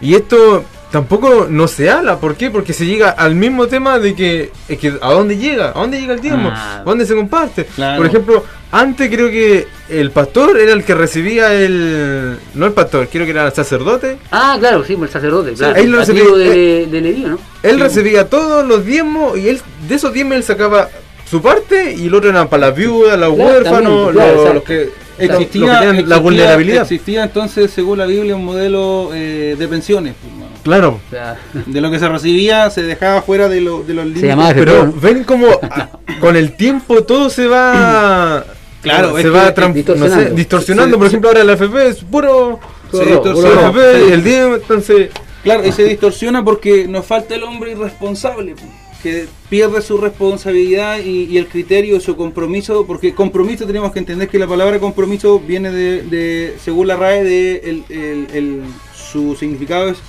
Y 0.02 0.14
esto 0.16 0.64
tampoco 0.92 1.48
no 1.50 1.68
se 1.68 1.90
habla. 1.90 2.20
¿Por 2.20 2.36
qué? 2.36 2.52
Porque 2.52 2.74
se 2.74 2.86
llega 2.86 3.10
al 3.10 3.34
mismo 3.36 3.68
tema 3.68 3.98
de 4.00 4.14
que, 4.16 4.52
es 4.70 4.78
que 4.78 4.94
¿a 5.02 5.12
dónde 5.12 5.38
llega? 5.38 5.70
¿A 5.70 5.80
dónde 5.80 6.00
llega 6.00 6.14
el 6.14 6.22
diezmo? 6.22 6.50
Ah. 6.54 6.82
¿A 6.82 6.84
dónde 6.84 7.06
se 7.06 7.16
comparte? 7.16 7.66
Claro. 7.66 7.98
Por 7.98 8.06
ejemplo, 8.06 8.44
antes 8.72 9.10
creo 9.10 9.30
que 9.30 9.68
el 9.90 10.12
pastor 10.12 10.58
era 10.60 10.74
el 10.74 10.84
que 10.84 10.94
recibía 10.94 11.54
el... 11.54 12.38
No 12.54 12.66
el 12.68 12.74
pastor, 12.74 13.08
creo 13.12 13.26
que 13.26 13.32
era 13.32 13.48
el 13.48 13.54
sacerdote. 13.54 14.18
Ah, 14.32 14.58
claro, 14.60 14.84
sí, 14.84 14.94
el 15.02 15.10
sacerdote, 15.10 15.54
claro. 15.54 15.76
ahí 15.76 15.88
lo 15.88 15.98
Nativo 16.00 16.36
recibí- 16.36 16.38
de, 16.38 16.86
de 16.88 17.02
Leví, 17.02 17.22
¿no? 17.22 17.40
Él 17.64 17.78
Sí. 17.78 17.82
recibía 17.82 18.30
todos 18.30 18.66
los 18.68 18.86
diezmos 18.86 19.38
y 19.38 19.50
él 19.50 19.62
de 19.88 19.96
esos 19.96 20.14
diezmos 20.14 20.36
él 20.38 20.44
sacaba 20.44 20.90
su 21.30 21.42
parte 21.42 21.94
y 21.98 22.06
el 22.08 22.14
otro 22.14 22.30
eran 22.30 22.48
para 22.48 22.68
las 22.68 22.76
viudas, 22.76 23.18
los 23.18 23.34
Claro, 23.34 23.50
huérfanos, 23.54 23.74
también, 23.82 24.14
claro, 24.14 24.32
los, 24.36 24.40
exacto. 24.46 24.54
los 24.54 24.64
que, 24.64 25.05
Existía, 25.18 25.62
los 25.62 25.70
que 25.80 25.86
tienen 25.86 26.10
la 26.10 26.18
vulnerabilidad. 26.18 26.82
Existía 26.84 27.24
entonces, 27.24 27.72
según 27.72 27.98
la 28.00 28.06
Biblia, 28.06 28.36
un 28.36 28.46
modelo 28.46 29.12
eh, 29.14 29.56
de 29.58 29.68
pensiones. 29.68 30.14
pues. 30.22 30.34
Claro. 30.64 31.00
O 31.08 31.10
sea, 31.12 31.38
De 31.66 31.80
lo 31.80 31.92
que 31.92 32.00
se 32.00 32.10
recibía 32.10 32.70
se 32.72 32.82
dejaba 32.84 33.22
fuera 33.22 33.48
de, 33.48 33.62
lo- 33.62 33.84
de 33.84 33.94
los 33.94 34.06
límites. 34.06 34.36
Pero 34.56 34.92
ven 35.02 35.24
como 35.24 35.48
con 36.20 36.36
el 36.36 36.54
tiempo 36.56 37.04
todo 37.04 37.30
se 37.30 37.48
va. 37.48 38.46
Claro, 38.86 39.18
se 39.20 39.30
va 39.30 39.50
distorsionando. 39.50 39.96
no 39.96 40.16
sé, 40.30 40.30
distorsionando. 40.36 40.96
Sí, 40.96 40.98
Por 41.00 41.08
ejemplo, 41.08 41.30
ahora 41.30 41.42
el 41.42 41.50
FP 41.50 41.88
es 41.88 42.04
puro. 42.04 42.60
Se 42.92 43.04
distorsiona. 43.04 43.72
puro 43.72 43.82
FP, 43.82 44.06
Sí. 44.08 44.14
el 44.14 44.24
diezmo, 44.24 44.56
entonces. 44.56 45.10
Claro, 45.44 45.66
y 45.66 45.72
se 45.72 45.84
distorsiona 45.86 46.44
porque 46.46 46.88
nos 46.88 47.04
falta 47.04 47.34
el 47.34 47.42
hombre 47.44 47.72
irresponsable, 47.72 48.52
pues, 48.54 48.68
que 49.06 49.28
pierde 49.52 49.84
su 49.84 50.00
responsabilidad 50.00 50.98
y, 50.98 51.26
y 51.26 51.38
el 51.38 51.46
criterio, 51.48 52.00
su 52.00 52.16
compromiso, 52.18 52.88
porque 52.88 53.14
compromiso 53.14 53.68
tenemos 53.68 53.92
que 53.92 54.00
entender 54.00 54.28
que 54.28 54.40
la 54.40 54.48
palabra 54.48 54.80
compromiso 54.80 55.40
viene 55.40 55.70
de, 55.70 56.02
de 56.02 56.56
según 56.64 56.88
la 56.88 56.96
RAE, 56.96 57.24
de 57.24 57.56
el- 57.66 57.86
el- 57.90 58.28
el- 58.34 58.64
su 58.96 59.36
significado 59.36 59.90
es 59.90 60.00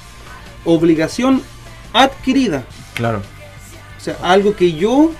obligación 0.64 1.42
adquirida, 1.92 2.64
Claro. 2.94 3.20
o 3.98 4.00
sea, 4.00 4.16
algo 4.22 4.56
que 4.56 4.72
yo 4.72 5.10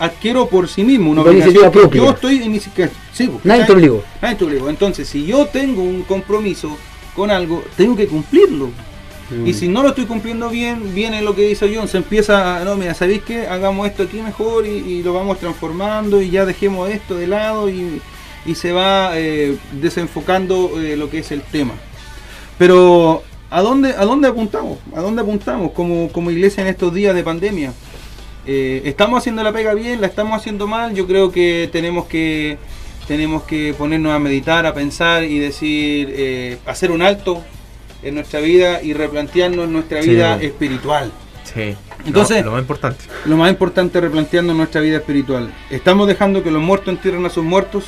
adquiero 0.00 0.48
por 0.48 0.66
sí 0.68 0.82
mismo, 0.82 1.12
una 1.12 1.22
obligación 1.22 1.62
que 1.62 1.70
propia. 1.70 2.02
yo 2.02 2.10
estoy 2.10 2.42
en 2.42 2.52
que- 2.58 2.90
sí, 3.12 3.28
pues, 3.28 3.44
Nadie 3.44 3.66
te 3.66 3.72
obligó. 3.72 4.02
Nadie 4.20 4.34
te 4.34 4.44
obligó. 4.46 4.68
Entonces, 4.68 5.08
si 5.08 5.24
yo 5.26 5.46
tengo 5.46 5.80
un 5.80 6.02
compromiso 6.02 6.76
con 7.14 7.30
algo, 7.30 7.62
tengo 7.76 7.94
que 7.94 8.08
cumplirlo. 8.08 8.70
Mm. 9.32 9.46
Y 9.46 9.54
si 9.54 9.68
no 9.68 9.82
lo 9.82 9.90
estoy 9.90 10.04
cumpliendo 10.04 10.48
bien, 10.50 10.94
viene 10.94 11.22
lo 11.22 11.34
que 11.34 11.42
dice 11.42 11.72
John, 11.74 11.88
se 11.88 11.96
empieza, 11.96 12.58
a, 12.58 12.64
no, 12.64 12.76
mira, 12.76 12.94
¿sabéis 12.94 13.22
qué? 13.22 13.46
Hagamos 13.46 13.86
esto 13.86 14.02
aquí 14.02 14.20
mejor 14.20 14.66
y, 14.66 14.70
y 14.70 15.02
lo 15.02 15.14
vamos 15.14 15.38
transformando 15.38 16.20
y 16.20 16.30
ya 16.30 16.44
dejemos 16.44 16.90
esto 16.90 17.16
de 17.16 17.26
lado 17.26 17.68
y, 17.68 18.00
y 18.44 18.54
se 18.54 18.72
va 18.72 19.12
eh, 19.18 19.56
desenfocando 19.72 20.80
eh, 20.80 20.96
lo 20.96 21.10
que 21.10 21.18
es 21.18 21.32
el 21.32 21.42
tema. 21.42 21.74
Pero 22.58 23.22
¿A 23.50 23.60
dónde, 23.60 23.90
¿A 23.90 24.06
dónde 24.06 24.28
apuntamos? 24.28 24.78
¿A 24.96 25.00
dónde 25.02 25.20
apuntamos 25.20 25.72
como, 25.72 26.10
como 26.10 26.30
iglesia 26.30 26.62
en 26.62 26.68
estos 26.68 26.94
días 26.94 27.14
de 27.14 27.22
pandemia? 27.22 27.74
Eh, 28.46 28.80
¿Estamos 28.86 29.18
haciendo 29.18 29.42
la 29.42 29.52
pega 29.52 29.74
bien? 29.74 30.00
¿La 30.00 30.06
estamos 30.06 30.34
haciendo 30.34 30.66
mal? 30.66 30.94
Yo 30.94 31.06
creo 31.06 31.30
que 31.30 31.68
tenemos 31.70 32.06
que 32.06 32.56
tenemos 33.06 33.42
que 33.42 33.74
ponernos 33.76 34.12
a 34.12 34.18
meditar, 34.18 34.64
a 34.64 34.72
pensar 34.72 35.24
y 35.24 35.38
decir, 35.38 36.58
hacer 36.64 36.92
un 36.92 37.02
alto 37.02 37.42
en 38.02 38.14
nuestra 38.16 38.40
vida 38.40 38.82
y 38.82 38.92
replantearnos 38.94 39.68
nuestra 39.68 40.02
Sí. 40.02 40.10
vida 40.10 40.40
espiritual. 40.42 41.12
Sí. 41.44 41.76
Entonces- 42.06 42.38
lo, 42.40 42.46
lo 42.46 42.52
más 42.52 42.60
importante. 42.62 43.04
Lo 43.26 43.36
más 43.36 43.50
importante 43.50 43.98
es 43.98 44.04
replantearnos 44.04 44.56
nuestra 44.56 44.80
vida 44.80 44.96
espiritual. 44.98 45.52
¿Estamos 45.70 46.06
dejando 46.08 46.42
que 46.42 46.50
los 46.50 46.62
muertos 46.62 46.88
entierren 46.94 47.24
a 47.26 47.30
sus 47.30 47.44
muertos 47.44 47.84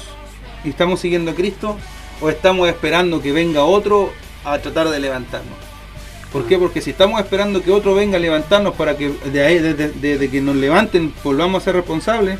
y 0.64 0.68
estamos 0.70 1.00
siguiendo 1.00 1.30
a 1.30 1.34
Cristo? 1.34 1.76
¿O 2.20 2.28
estamos 2.30 2.68
esperando 2.68 3.20
que 3.20 3.32
venga 3.32 3.64
otro 3.64 4.12
a 4.44 4.58
tratar 4.58 4.88
de 4.88 5.00
levantarnos? 5.00 5.54
¿Por 6.32 6.46
qué? 6.46 6.58
Porque 6.58 6.80
si 6.80 6.90
estamos 6.90 7.20
esperando 7.20 7.62
que 7.62 7.70
otro 7.70 7.94
venga 7.94 8.16
a 8.16 8.20
levantarnos 8.20 8.74
para 8.74 8.96
que 8.96 9.08
de 9.32 9.44
ahí, 9.44 9.58
de, 9.58 9.74
de- 9.74 9.90
de- 9.90 10.18
de 10.18 10.30
que 10.30 10.40
nos 10.40 10.56
levanten, 10.56 11.12
volvamos 11.22 11.62
a 11.62 11.64
ser 11.64 11.74
responsables, 11.76 12.38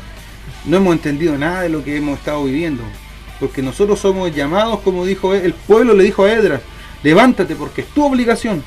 no 0.65 0.77
hemos 0.77 0.93
entendido 0.95 1.37
nada 1.37 1.61
de 1.61 1.69
lo 1.69 1.83
que 1.83 1.95
hemos 1.97 2.19
estado 2.19 2.43
viviendo. 2.43 2.83
Porque 3.39 3.61
nosotros 3.61 3.99
somos 3.99 4.33
llamados, 4.33 4.79
como 4.81 5.05
dijo 5.05 5.33
el 5.33 5.53
pueblo 5.53 5.93
le 5.93 6.03
dijo 6.03 6.23
a 6.25 6.31
Edras, 6.33 6.61
levántate 7.05 7.55
porque 7.55 7.81
es 7.81 7.87
tu 7.89 8.03
obligación. 8.03 8.63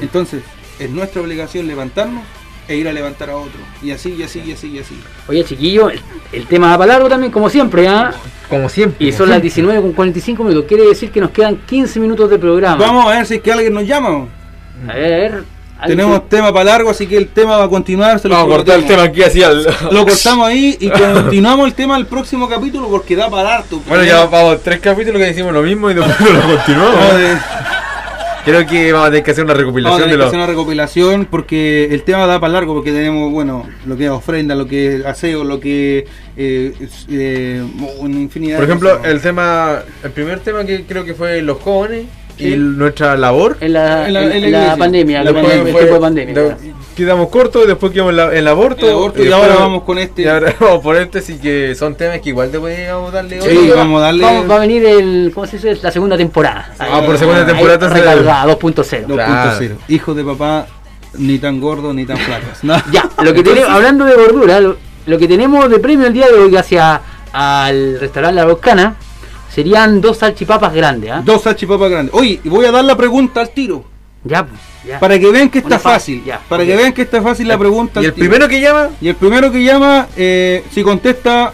Entonces, 0.00 0.42
es 0.78 0.90
nuestra 0.90 1.20
obligación 1.20 1.66
levantarnos 1.66 2.24
e 2.66 2.76
ir 2.76 2.88
a 2.88 2.92
levantar 2.92 3.28
a 3.28 3.36
otro. 3.36 3.60
Y 3.82 3.90
así, 3.90 4.14
y 4.14 4.22
así, 4.22 4.40
y 4.40 4.52
así, 4.52 4.68
y 4.68 4.78
así. 4.78 4.98
Oye, 5.28 5.44
chiquillo, 5.44 5.90
el, 5.90 6.00
el 6.32 6.46
tema 6.46 6.70
va 6.70 6.78
para 6.78 6.94
largo 6.94 7.10
también, 7.10 7.30
como 7.30 7.50
siempre, 7.50 7.86
¿ah? 7.86 8.14
Como 8.48 8.70
siempre. 8.70 9.06
Y 9.06 9.12
son 9.12 9.28
las 9.28 9.42
siempre. 9.42 9.62
19 9.62 9.82
con 9.82 9.92
45 9.92 10.42
minutos. 10.42 10.64
Quiere 10.66 10.84
decir 10.84 11.10
que 11.10 11.20
nos 11.20 11.30
quedan 11.32 11.56
15 11.66 12.00
minutos 12.00 12.30
de 12.30 12.38
programa. 12.38 12.76
Vamos 12.76 13.06
a 13.06 13.10
ver 13.10 13.26
si 13.26 13.34
es 13.34 13.42
que 13.42 13.52
alguien 13.52 13.74
nos 13.74 13.86
llama. 13.86 14.26
A 14.88 14.94
ver, 14.94 15.12
a 15.12 15.16
ver. 15.18 15.44
¿Alguien 15.78 15.98
Tenemos 15.98 16.28
tema 16.28 16.52
para 16.52 16.64
largo, 16.64 16.90
así 16.90 17.06
que 17.06 17.16
el 17.16 17.28
tema 17.28 17.56
va 17.56 17.64
a 17.64 17.68
continuar. 17.68 18.18
se 18.20 18.28
lo 18.28 18.34
Vamos 18.34 18.52
a 18.52 18.56
cortar 18.56 18.78
el 18.78 18.86
tema 18.86 19.04
aquí 19.04 19.22
así 19.22 19.42
al. 19.42 19.64
Lo 19.90 20.06
cortamos 20.06 20.46
ahí 20.46 20.76
y 20.80 20.88
continuamos 20.88 21.66
el 21.66 21.74
tema 21.74 21.96
el 21.96 22.06
próximo 22.06 22.48
capítulo 22.48 22.88
porque 22.88 23.16
da 23.16 23.28
para 23.30 23.56
harto. 23.56 23.80
Bueno, 23.88 24.04
ya 24.04 24.24
vamos 24.26 24.62
tres 24.62 24.80
capítulos 24.80 25.20
que 25.20 25.26
decimos 25.26 25.52
lo 25.52 25.62
mismo 25.62 25.90
y 25.90 25.94
después 25.94 26.18
lo 26.32 26.56
continuamos. 26.56 26.98
Creo 28.44 28.66
que 28.66 28.92
vamos 28.92 29.08
a 29.08 29.10
tener 29.10 29.24
que 29.24 29.30
hacer 29.30 29.44
una 29.44 29.54
vamos 29.54 29.62
a 29.62 29.64
recopilación 29.64 30.02
tener 30.02 30.16
de 30.16 30.22
que 30.22 30.26
hacer 30.26 30.38
una 30.38 30.46
recopilación 30.46 31.24
porque 31.30 31.88
el 31.90 32.02
tema 32.02 32.26
da 32.26 32.38
para 32.38 32.52
largo 32.52 32.74
porque 32.74 32.92
tenemos, 32.92 33.32
bueno, 33.32 33.66
lo 33.86 33.96
que 33.96 34.04
es 34.04 34.10
ofrenda, 34.10 34.54
lo 34.54 34.66
que 34.66 34.96
es 34.96 35.06
aseo, 35.06 35.44
lo 35.44 35.60
que 35.60 36.06
eh, 36.36 36.74
es, 36.78 37.06
eh, 37.08 37.64
una 38.00 38.20
infinidad 38.20 38.58
Por 38.58 38.66
de 38.66 38.72
ejemplo, 38.72 39.02
el 39.02 39.22
tema, 39.22 39.78
el 40.02 40.10
primer 40.10 40.40
tema 40.40 40.62
que 40.66 40.84
creo 40.84 41.06
que 41.06 41.14
fue 41.14 41.40
los 41.40 41.58
jóvenes 41.62 42.04
Sí. 42.36 42.54
y 42.54 42.56
nuestra 42.56 43.16
labor. 43.16 43.56
En 43.60 43.72
la, 43.74 44.06
En 44.08 44.12
la- 44.14 44.22
en 44.24 44.32
en 44.44 44.52
la 44.52 44.66
la 44.68 44.76
pandemia, 44.76 45.22
tiempo 45.22 45.40
fue- 45.70 45.84
de 45.86 46.00
pandemia. 46.00 46.34
de- 46.34 46.56
quedamos 46.96 47.28
cortos, 47.28 47.66
después 47.66 47.92
quedamos 47.92 48.10
en 48.10 48.16
la- 48.16 48.34
el 48.34 48.48
aborto. 48.48 48.86
El 48.86 48.92
aborto, 48.92 49.20
y 49.22 49.26
después- 49.26 49.42
ahora 49.50 49.60
vamos 49.60 49.82
con 49.84 49.98
este. 49.98 50.22
Y 50.22 50.26
ahora 50.26 50.52
vamos 50.60 50.80
por 50.82 50.96
este, 50.96 51.18
así 51.18 51.38
que 51.38 51.74
son 51.76 51.94
temas 51.94 52.20
que 52.20 52.30
igual 52.30 52.50
después 52.50 52.76
vamos 52.90 53.10
a 53.12 53.16
darle 53.16 53.40
Sí, 53.40 53.48
hoy. 53.56 53.70
vamos 53.74 54.00
a 54.02 54.06
darle- 54.06 54.24
Vamos- 54.24 54.50
va 54.50 54.56
a 54.56 54.58
venir 54.60 54.84
el, 54.84 55.30
¿cómo 55.34 55.46
se 55.46 55.56
dice? 55.58 55.78
La 55.82 55.90
segunda 55.92 56.16
temporada. 56.16 56.72
Ah, 56.78 57.02
por 57.06 57.16
segunda 57.18 57.46
temporada, 57.46 57.74
entonces- 57.74 57.98
recargada, 58.00 58.46
2.0. 58.46 59.06
2.0. 59.06 59.76
Hijos 59.88 60.16
de 60.16 60.24
papá, 60.24 60.66
ni 61.18 61.38
tan 61.38 61.60
gordos 61.60 61.94
ni 61.94 62.04
tan 62.04 62.16
flacos. 62.18 62.58
No. 62.64 62.74
Ya, 62.90 63.08
lo 63.22 63.32
que 63.32 63.42
tenemos, 63.44 63.70
hablando 63.70 64.04
de 64.06 64.14
gordura, 64.16 64.60
lo, 64.60 64.76
lo 65.06 65.18
que 65.18 65.28
tenemos 65.28 65.68
de 65.70 65.78
premio 65.78 66.06
el 66.08 66.12
día 66.12 66.26
de 66.26 66.32
hoy 66.34 66.50
gracias 66.50 66.98
al 67.32 67.98
restaurante 68.00 68.36
La 68.40 68.46
Boscana 68.46 68.96
serían 69.54 70.00
dos 70.00 70.18
salchipapas 70.18 70.74
grandes, 70.74 71.10
¿ah? 71.10 71.22
Dos 71.24 71.42
salchipapas 71.42 71.90
grandes. 71.90 72.14
Oye, 72.14 72.40
y 72.42 72.48
voy 72.48 72.66
a 72.66 72.72
dar 72.72 72.84
la 72.84 72.96
pregunta 72.96 73.40
al 73.40 73.50
tiro. 73.50 73.84
Ya, 74.24 74.44
pues, 74.44 74.58
ya. 74.86 74.98
Para 74.98 75.18
que 75.18 75.30
vean 75.30 75.48
que 75.50 75.58
está 75.58 75.78
fácil. 75.78 76.24
ya, 76.24 76.40
para 76.48 76.64
que 76.64 76.74
vean 76.74 76.92
que 76.92 77.02
está 77.02 77.22
fácil 77.22 77.46
la 77.46 77.58
pregunta. 77.58 78.02
Y 78.02 78.06
el 78.06 78.14
tiro. 78.14 78.28
primero 78.28 78.48
que 78.48 78.60
llama, 78.60 78.88
Y 79.00 79.08
el 79.08 79.14
primero 79.14 79.52
que 79.52 79.62
llama, 79.62 80.08
eh, 80.16 80.64
si 80.72 80.82
contesta 80.82 81.52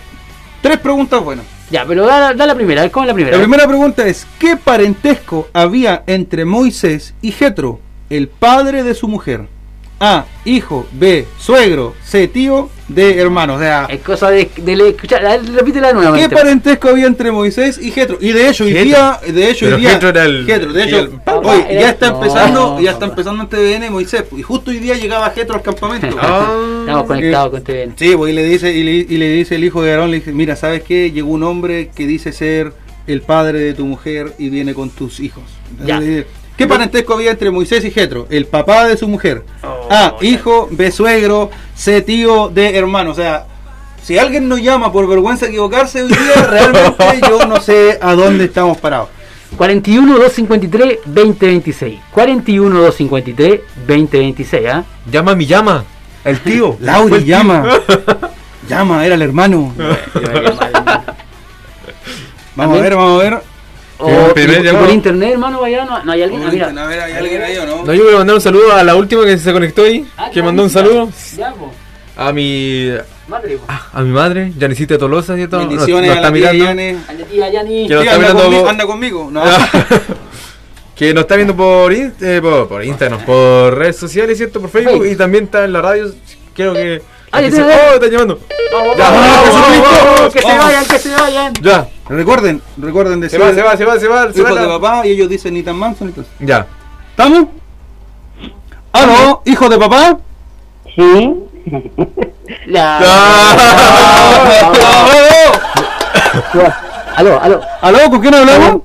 tres 0.63 0.79
preguntas 0.79 1.23
buenas. 1.23 1.45
Ya, 1.71 1.85
pero 1.87 2.07
da, 2.07 2.33
da 2.33 2.47
la 2.47 2.55
primera, 2.55 2.81
a 2.81 2.85
ver, 2.85 2.91
¿cómo 2.91 3.05
es 3.05 3.09
la 3.09 3.15
primera? 3.15 3.37
La 3.37 3.43
primera 3.43 3.67
pregunta 3.67 4.07
es: 4.07 4.27
¿Qué 4.39 4.57
parentesco 4.57 5.49
había 5.53 6.03
entre 6.07 6.45
Moisés 6.45 7.15
y 7.23 7.33
Jetro, 7.33 7.81
el 8.09 8.29
padre 8.29 8.83
de 8.83 8.95
su 8.95 9.09
mujer? 9.09 9.47
A. 10.03 10.25
Hijo. 10.47 10.87
B. 10.93 11.27
Suegro. 11.39 11.95
C. 12.03 12.27
Tío. 12.27 12.71
D. 12.89 13.19
Hermano. 13.21 13.55
O 13.57 13.59
sea, 13.59 13.87
Es 13.91 14.01
cosa 14.01 14.31
de, 14.31 14.51
de 14.57 14.75
le- 14.77 14.89
escuchar, 14.89 15.23
repítela 15.55 15.89
¿Qué 15.89 15.95
nuevamente. 15.95 16.35
parentesco 16.35 16.89
había 16.89 17.07
entre 17.07 17.31
Moisés 17.31 17.79
y 17.81 17.91
Jetro? 17.91 18.17
Y 18.21 18.33
de 18.33 18.49
hecho, 18.49 18.65
hoy 18.65 18.73
día, 18.73 19.21
de 19.25 19.51
hecho, 19.51 19.67
hoy 19.67 19.73
Pero 19.73 19.77
día, 19.77 19.91
Jetro 19.91 20.09
era 20.09 20.25
el- 20.25 20.47
Jetro, 20.47 20.73
de 20.73 20.85
hecho, 20.85 20.99
el 21.01 21.09
papá 21.11 21.51
oye, 21.53 21.67
era 21.69 21.81
ya 21.83 21.91
está 21.91 22.11
No, 22.11 22.17
empezando, 22.17 22.81
ya 22.81 22.91
está 22.93 23.01
papá. 23.01 23.13
empezando 23.13 23.43
en 23.45 23.49
TVN 23.51 23.91
Moisés, 23.91 24.25
y 24.37 24.43
justo 24.43 24.71
hoy 24.71 24.79
día 24.79 24.95
llegaba 24.97 25.31
Jetro 25.31 25.55
al 25.57 25.63
campamento. 25.63 26.07
Estamos 26.09 27.05
conectados 27.07 27.51
con 27.51 27.63
TVN. 27.63 27.93
Sí, 27.97 28.15
pues, 28.17 28.33
y 28.33 28.35
le 28.37 28.45
dice, 28.45 28.73
y 28.73 28.83
le, 28.83 28.93
y 28.93 29.19
le 29.19 29.29
dice 29.31 29.55
el 29.57 29.65
hijo 29.65 29.83
de 29.83 29.91
Aarón, 29.93 30.11
le 30.11 30.17
dice, 30.21 30.33
mira, 30.33 30.57
¿sabes 30.57 30.83
qué? 30.83 31.11
Llegó 31.13 31.31
un 31.31 31.43
hombre 31.45 31.91
que 31.95 32.07
dice 32.07 32.33
ser 32.33 32.73
el 33.07 33.21
padre 33.23 33.61
de 33.61 33.75
tu 33.75 33.85
mujer 33.87 34.33
y 34.39 34.49
viene 34.49 34.73
con 34.75 34.91
tus 34.91 35.21
hijos. 35.21 35.45
Entonces 35.71 35.87
Ya. 35.89 36.01
le 36.01 36.07
dice, 36.07 36.27
¿Qué 36.61 36.67
parentesco 36.67 37.15
había 37.15 37.31
entre 37.31 37.51
Moisés 37.51 37.83
y 37.87 37.91
Jetro? 37.91 38.27
El 38.29 38.45
papá 38.45 38.87
de 38.87 38.95
su 38.99 39.09
mujer. 39.09 39.45
Oh, 39.63 39.89
A, 39.89 40.17
ya. 40.21 40.27
hijo, 40.29 40.69
B, 40.71 40.91
suegro, 40.93 41.51
C, 41.75 42.03
tío, 42.03 42.51
D, 42.51 42.77
hermano. 42.77 43.13
O 43.13 43.15
sea, 43.15 43.47
si 44.03 44.19
alguien 44.19 44.47
nos 44.47 44.61
llama 44.61 44.93
por 44.93 45.09
vergüenza 45.09 45.47
equivocarse 45.47 46.03
hoy 46.03 46.09
día, 46.09 46.47
realmente 46.51 47.19
yo 47.27 47.47
no 47.47 47.63
sé 47.63 47.99
a 48.03 48.15
dónde 48.15 48.45
estamos 48.45 48.77
parados. 48.77 49.09
41 49.57 50.13
253 50.19 50.99
2026. 51.07 51.99
41 52.13 52.79
253 52.79 53.61
2026, 53.87 54.69
¿ah? 54.69 54.85
llama 55.11 55.35
mi 55.35 55.47
llama. 55.47 55.87
El 56.27 56.41
tío. 56.41 56.77
Lauri, 56.81 57.15
el 57.15 57.25
tío. 57.25 57.39
llama. 57.39 57.81
llama, 58.69 59.07
era 59.07 59.15
el 59.15 59.23
hermano. 59.23 59.73
Vamos 62.55 62.79
a 62.79 62.83
ver, 62.83 62.95
vamos 62.95 63.19
a 63.19 63.25
ver. 63.25 63.50
O 64.01 64.33
por 64.81 64.91
internet, 64.91 65.33
hermano, 65.33 65.61
vaya, 65.61 65.85
no, 65.85 66.03
no 66.05 66.13
hay 66.13 66.23
alguien. 66.23 66.43
Ah, 66.45 66.51
mira. 66.51 66.67
A 66.69 66.87
ver, 66.87 67.01
¿hay 67.01 67.13
alguien 67.13 67.43
ahí 67.43 67.57
o 67.59 67.67
no? 67.67 67.85
No, 67.85 67.93
yo 67.95 68.03
quiero 68.03 68.19
mandar 68.19 68.35
un 68.37 68.41
saludo 68.41 68.73
a 68.73 68.83
la 68.83 68.95
última 68.97 69.25
que 69.25 69.37
se 69.39 69.53
conectó 69.53 69.83
ahí, 69.83 70.07
Ah, 70.17 70.31
que 70.33 70.43
mandó 70.43 70.63
un 70.63 70.71
saludo 70.71 71.09
Ya, 71.37 71.55
a 72.17 72.33
mi 72.33 72.91
Madre, 73.29 73.57
po. 73.57 73.65
a 73.93 74.03
mi 74.03 74.11
madre, 74.11 74.53
Janicita 74.59 74.99
Tolosa, 74.99 75.37
¿cierto? 75.37 75.59
Bendiciones 75.59 76.07
no 76.09 76.13
a 76.13 76.17
está 76.17 76.29
la 76.31 76.35
tía 76.35 76.53
mirando. 76.53 76.65
Yane. 76.65 76.97
A 77.09 77.13
la 77.13 77.25
tía 77.25 77.49
Yani. 77.53 77.89
Que 77.89 77.95
nos 77.95 78.03
está 78.05 78.15
anda, 78.15 78.27
mirando 78.29 78.43
conmigo, 78.43 78.61
por- 78.63 78.71
anda 78.71 78.87
conmigo. 78.87 79.29
No. 79.31 79.43
que 80.97 81.15
nos 81.15 81.23
está 81.23 81.37
viendo 81.37 81.57
por, 81.57 81.93
eh, 81.93 82.13
por, 82.43 82.69
por 82.69 82.85
Instagram, 82.85 83.25
por 83.25 83.77
redes 83.79 83.97
sociales, 83.97 84.37
¿cierto? 84.37 84.61
Por 84.61 84.71
Facebook 84.71 84.93
Facebook. 85.01 85.13
y 85.13 85.17
también 85.17 85.45
está 85.45 85.65
en 85.65 85.73
la 85.73 85.81
radio. 85.83 86.13
Creo 86.55 86.75
que. 86.75 87.01
Ah, 87.33 87.41
ya 87.41 87.51
se- 87.51 87.63
¡Oh, 87.63 87.95
están 87.95 88.11
llamando! 88.11 88.41
Vamos, 88.73 88.97
Ya, 88.97 89.11
vamos, 89.11 89.25
vamos, 90.17 90.33
que 90.33 90.41
se 90.41 90.59
vayan, 90.59 90.85
que 90.87 90.99
se 90.99 91.15
vayan. 91.15 91.53
Ya, 91.63 91.87
Recuerden, 92.09 92.61
recuerden 92.77 93.15
se 93.21 93.39
decir 93.39 93.41
va, 93.41 93.55
se 93.55 93.63
va, 93.63 93.77
se 93.77 93.85
va, 93.85 93.99
se 94.01 94.09
va. 94.09 94.33
se 94.33 94.43
va 94.43 94.53
de 94.61 94.67
papá 94.67 95.07
y 95.07 95.11
ellos 95.13 95.29
dicen 95.29 95.55
ni 95.55 95.63
tan 95.63 95.77
manso 95.77 96.05
ni 96.05 96.11
tan. 96.13 96.27
Ya. 96.41 96.67
¿Estamos? 97.11 97.45
¿Aló? 98.93 99.43
¿Hijo 99.45 99.69
de 99.69 99.79
papá? 99.79 100.19
Sí, 100.97 101.35
La- 102.67 102.99
¡Aló! 102.99 103.11
Aló, 107.17 107.41
aló. 107.43 107.61
¿Aló? 107.83 107.99
¿Con 108.11 108.21
quién 108.21 108.35
hablamos? 108.35 108.83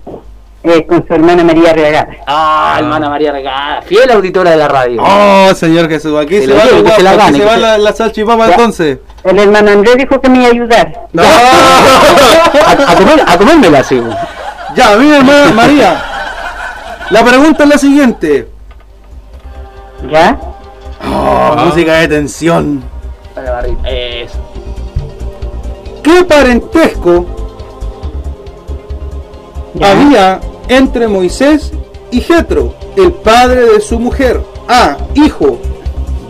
Eh, 0.65 0.85
con 0.85 1.05
su 1.07 1.13
hermana 1.13 1.43
María 1.43 1.73
Reagada. 1.73 2.07
Ah, 2.27 2.75
hermana 2.79 3.09
María 3.09 3.31
Regada, 3.31 3.81
fiel 3.83 4.09
auditora 4.11 4.51
de 4.51 4.57
la 4.57 4.67
radio. 4.67 5.01
Oh, 5.03 5.53
señor 5.55 5.87
Jesús, 5.89 6.17
aquí 6.19 6.37
Se 6.37 6.47
se, 6.47 6.47
la 6.53 6.55
va, 6.55 6.65
lleve, 6.65 6.83
la, 6.83 6.95
se 6.95 7.03
la 7.03 7.09
aquí 7.11 7.19
gane, 7.19 7.37
se 7.37 7.45
va 7.45 7.53
se- 7.53 7.59
la, 7.59 7.77
la 7.77 7.93
salchipapa 7.93 8.47
entonces. 8.51 8.97
El 9.23 9.39
hermano 9.39 9.71
Andrés 9.71 9.97
dijo 9.97 10.19
que 10.21 10.29
me 10.29 10.37
iba 10.39 10.47
a 10.47 10.51
ayudar. 10.51 11.07
A, 12.67 12.91
a 12.91 12.95
comer, 12.95 13.23
a 13.27 13.37
comérmela, 13.37 13.83
sí. 13.83 14.01
Ya, 14.75 14.95
mi 14.97 15.11
hermana 15.11 15.51
María. 15.53 16.03
La 17.11 17.23
pregunta 17.23 17.63
es 17.63 17.69
la 17.69 17.77
siguiente. 17.77 18.47
¿Ya? 20.11 20.37
Oh, 21.07 21.55
música 21.57 21.93
de 21.95 22.07
tensión. 22.07 22.83
Para 23.33 23.47
la 23.47 23.51
barriga. 23.53 23.77
Eso. 23.89 24.37
¿Qué 26.03 26.23
parentesco 26.23 27.25
¿Ya? 29.75 29.91
había 29.91 30.39
entre 30.67 31.07
Moisés 31.07 31.71
y 32.11 32.21
Jetro, 32.21 32.73
el 32.95 33.11
padre 33.11 33.73
de 33.73 33.81
su 33.81 33.99
mujer? 33.99 34.41
A. 34.67 34.97
Hijo. 35.13 35.59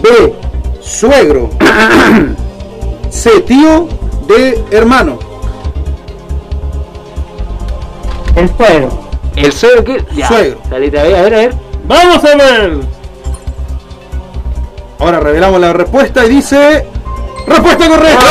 B. 0.01 0.33
Suegro. 0.81 1.49
C. 3.09 3.39
Tío. 3.41 3.87
D. 4.27 4.63
Hermano. 4.71 5.19
El 8.35 8.49
suegro. 8.57 8.89
El 9.35 9.51
suegro 9.51 9.83
que. 9.83 10.05
Ya. 10.15 10.27
Suegro. 10.27 10.59
Salite 10.69 10.99
a 10.99 11.03
ver, 11.03 11.15
a 11.15 11.21
ver, 11.21 11.33
a 11.33 11.37
ver. 11.37 11.55
¡Vamos 11.87 12.23
a 12.23 12.35
ver! 12.35 12.79
Ahora 14.99 15.19
revelamos 15.19 15.61
la 15.61 15.73
respuesta 15.73 16.25
y 16.25 16.29
dice. 16.29 16.85
¡Respuesta 17.47 17.87
correcta! 17.87 18.25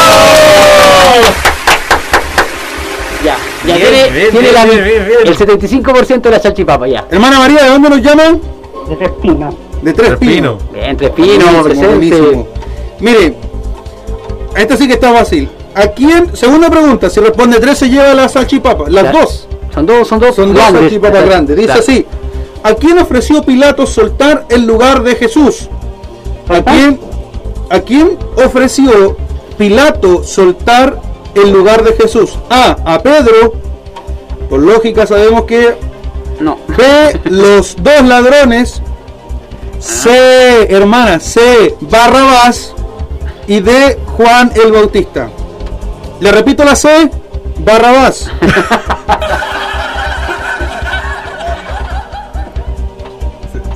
Ya 3.67 3.77
Bien, 3.77 3.89
tiene, 3.89 4.11
bien, 4.11 4.31
tiene 4.31 4.41
bien, 4.41 4.55
la, 4.55 4.65
bien, 4.67 4.85
bien, 4.85 5.07
bien. 5.07 5.19
el 5.25 5.37
75% 5.37 6.21
de 6.21 6.31
la 6.31 6.41
salchipapa, 6.41 6.87
ya. 6.87 7.07
Hermana 7.11 7.39
María, 7.39 7.63
¿de 7.65 7.71
dónde 7.71 7.89
nos 7.91 8.03
llaman? 8.03 8.41
de 8.89 8.97
Respino. 8.97 9.51
De 9.83 9.93
Tres. 9.93 10.17
Pinos. 10.19 10.57
Bien, 10.73 10.97
Tres 10.97 11.11
Pinos, 11.11 11.37
Buenísimo, 11.39 11.63
presente. 11.63 11.89
buenísimo. 12.21 12.49
Mire, 13.01 13.35
esto 14.57 14.77
sí 14.77 14.87
que 14.87 14.95
está 14.95 15.13
fácil. 15.13 15.49
¿A 15.75 15.89
quién? 15.89 16.35
Segunda 16.37 16.71
pregunta, 16.71 17.09
si 17.11 17.21
responde 17.21 17.59
tres 17.59 17.79
se 17.79 17.89
lleva 17.89 18.15
la 18.15 18.29
salchipapa. 18.29 18.85
Las 18.89 19.05
Ya. 19.05 19.13
dos. 19.13 19.49
Son 19.75 19.87
dos, 19.87 20.07
son 20.09 20.21
dos. 20.21 20.37
Son 20.37 20.47
dos 20.53 20.57
grandes. 20.57 20.83
salchipapas 20.83 21.25
grandes. 21.25 21.57
Dice 21.57 21.67
Claro. 21.67 21.81
así. 21.81 22.07
¿A 22.63 22.75
quién 22.75 22.99
ofreció 22.99 23.43
Pilato 23.43 23.87
soltar 23.87 24.47
el 24.49 24.67
lugar 24.67 25.03
de 25.03 25.17
Jesús? 25.17 25.69
¿A 26.49 26.63
quién, 26.63 26.99
¿A 27.71 27.81
quién 27.81 28.17
ofreció 28.43 29.17
Pilato 29.59 30.23
soltar 30.25 30.99
el 31.35 31.51
lugar 31.51 31.83
de 31.85 31.93
Jesús? 31.95 32.39
A. 32.51 32.77
A 32.85 32.99
Pedro. 33.03 33.55
Por 34.49 34.61
lógica 34.61 35.07
sabemos 35.07 35.45
que 35.45 35.77
No. 36.41 36.59
B. 36.69 37.21
Los 37.25 37.77
dos 37.77 38.03
ladrones. 38.03 38.83
C. 39.79 40.67
Hermana. 40.75 41.21
C. 41.21 41.75
Barrabás. 41.81 42.75
Y 43.47 43.61
D. 43.61 43.99
Juan 44.17 44.53
el 44.55 44.73
Bautista. 44.73 45.29
Le 46.21 46.33
repito 46.33 46.65
la 46.65 46.75
C. 46.77 47.11
Barrabás. 47.59 48.31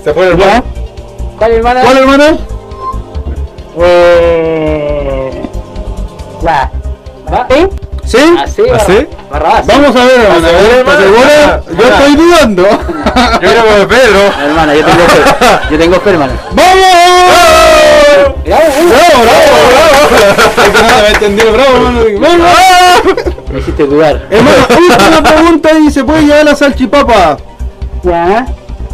Se 0.05 0.15
fue 0.15 0.29
el 0.29 0.39
¿Ya? 0.39 0.63
¿Cuál 1.39 1.53
hermana? 1.53 1.83
¿Cuál 1.83 1.99
hermana? 1.99 2.39
Eh. 3.81 4.69
Va. 7.33 7.47
¿Sí? 7.51 7.67
¿Sí? 8.05 8.19
Ah, 8.39 8.47
sí, 8.47 8.63
¿Ah. 9.31 9.63
Vamos 9.67 9.95
a 9.95 10.05
ver, 10.07 10.21
hermana. 10.21 10.49
a 10.49 10.53
ver. 10.53 10.63
Yo 10.73 10.79
Hermana. 10.79 11.99
estoy 11.99 12.17
dudando. 12.17 12.63
Yo 13.43 13.49
creo 13.51 13.65
que 13.81 13.87
Pedro. 13.87 14.21
Hermana, 14.43 14.75
yo 14.75 14.85
tengo 14.85 15.05
fe. 15.05 15.21
Yo 15.71 15.79
tengo 15.79 16.01
fe, 16.01 16.11
hermana. 16.11 16.33
¡Vamos! 16.53 16.75
¡Bravo, 18.45 18.63
bravo, 18.89 19.25
bravo! 19.29 21.03
Me 21.03 21.09
entendió, 21.09 21.45
hermano. 21.55 22.01
¡Vamos! 22.21 22.49
Me 23.53 23.59
hiciste 23.59 23.87
dudar. 23.87 24.27
Hermano, 24.31 24.57
última 24.79 25.23
pregunta 25.23 25.69
y 25.79 25.91
se 25.91 26.05
puede 26.05 26.23
llevar 26.23 26.45
la 26.47 26.55
salchipapa. 26.55 27.37
Ya. 28.05 28.47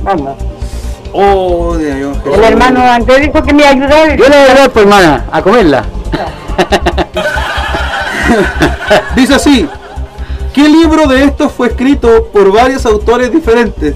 Vamos. 0.03 0.37
Oh, 1.13 1.77
Dios 1.77 1.95
mío. 1.95 2.13
El 2.35 2.43
hermano 2.45 2.83
Andrés 2.83 3.21
dijo 3.21 3.43
que 3.45 3.53
me 3.55 3.61
iba 3.63 3.69
a 3.69 3.73
ayudar. 3.73 4.17
Yo 4.17 4.29
le 4.29 4.37
voy 4.43 4.51
a 4.51 4.55
dar, 4.55 4.71
pues, 4.71 4.85
hermana, 4.85 5.25
a 5.31 5.43
comerla. 5.43 5.85
Dice 9.17 9.35
así. 9.35 9.69
¿Qué 10.53 10.69
libro 10.69 11.07
de 11.07 11.25
estos 11.25 11.53
fue 11.53 11.69
escrito 11.69 12.29
por 12.33 12.53
varios 12.53 12.87
autores 12.87 13.33
diferentes? 13.33 13.95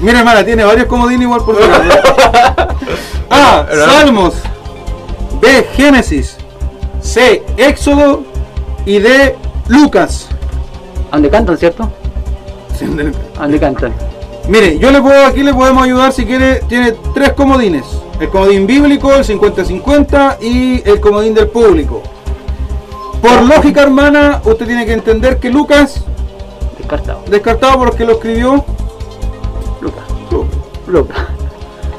Mira, 0.00 0.18
hermana, 0.18 0.44
tiene 0.44 0.64
varios 0.64 0.86
comodines 0.86 1.22
igual 1.22 1.40
por 1.44 1.56
favor. 1.58 2.78
A. 3.30 3.66
Salmos. 3.72 4.34
B. 5.40 5.66
Génesis. 5.74 6.36
C. 7.00 7.42
Éxodo. 7.56 8.22
Y 8.84 8.98
D. 8.98 9.36
Lucas. 9.68 10.28
¿A 11.10 11.16
dónde 11.16 11.30
cantan, 11.30 11.56
cierto? 11.56 11.90
¿A 13.36 13.42
dónde 13.42 13.58
cantan? 13.58 13.92
Mire, 14.48 14.78
yo 14.78 14.90
le 14.90 15.00
puedo, 15.02 15.26
aquí 15.26 15.42
le 15.42 15.52
podemos 15.52 15.82
ayudar 15.84 16.12
si 16.12 16.24
quiere, 16.24 16.62
tiene 16.68 16.92
tres 17.12 17.32
comodines. 17.34 17.84
El 18.18 18.30
comodín 18.30 18.66
bíblico, 18.66 19.12
el 19.12 19.24
50-50 19.24 20.36
y 20.40 20.88
el 20.88 21.00
comodín 21.00 21.34
del 21.34 21.48
público. 21.48 22.02
Por 23.22 23.42
lógica, 23.42 23.82
hermana, 23.82 24.40
usted 24.44 24.66
tiene 24.66 24.86
que 24.86 24.92
entender 24.92 25.38
que 25.38 25.50
Lucas, 25.50 26.02
Descartado. 26.78 27.22
descartado 27.28 27.78
por 27.78 27.86
los 27.88 27.96
que 27.96 28.04
lo 28.04 28.12
escribió, 28.12 28.64
Lucas. 29.80 30.04
Lucas. 30.86 31.18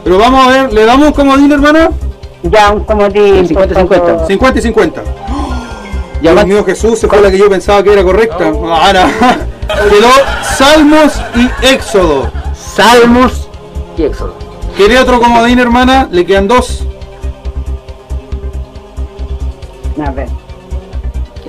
pero 0.04 0.18
vamos 0.18 0.48
a 0.48 0.50
ver, 0.50 0.74
¿le 0.74 0.86
damos 0.86 1.08
un 1.08 1.14
comodín, 1.14 1.52
hermana? 1.52 1.90
Ya, 2.44 2.72
un 2.72 2.84
comodín. 2.86 3.48
50-50. 3.48 3.88
por 3.88 3.98
favor. 3.98 4.28
50 4.28 4.60
y 4.60 4.62
50. 4.62 5.02
Ya 6.22 6.34
Dios 6.34 6.48
mío, 6.48 6.66
Jesús, 6.66 7.00
se 7.00 7.08
fue 7.08 7.22
la 7.22 7.30
que 7.32 7.38
yo 7.38 7.50
pensaba 7.50 7.84
que 7.84 7.94
era 7.94 8.04
correcta. 8.04 8.48
Ahora, 8.48 9.10
quedó 9.90 10.10
Salmos 10.58 11.22
y 11.36 11.66
Éxodo. 11.66 12.32
Salmos 12.56 13.48
y 13.98 14.04
Éxodo. 14.04 14.34
¿Quiere 14.76 15.00
otro 15.00 15.20
comodín, 15.20 15.60
hermana? 15.60 16.08
Le 16.12 16.26
quedan 16.26 16.48
dos. 16.48 16.86
A 20.06 20.12
ver. 20.12 20.30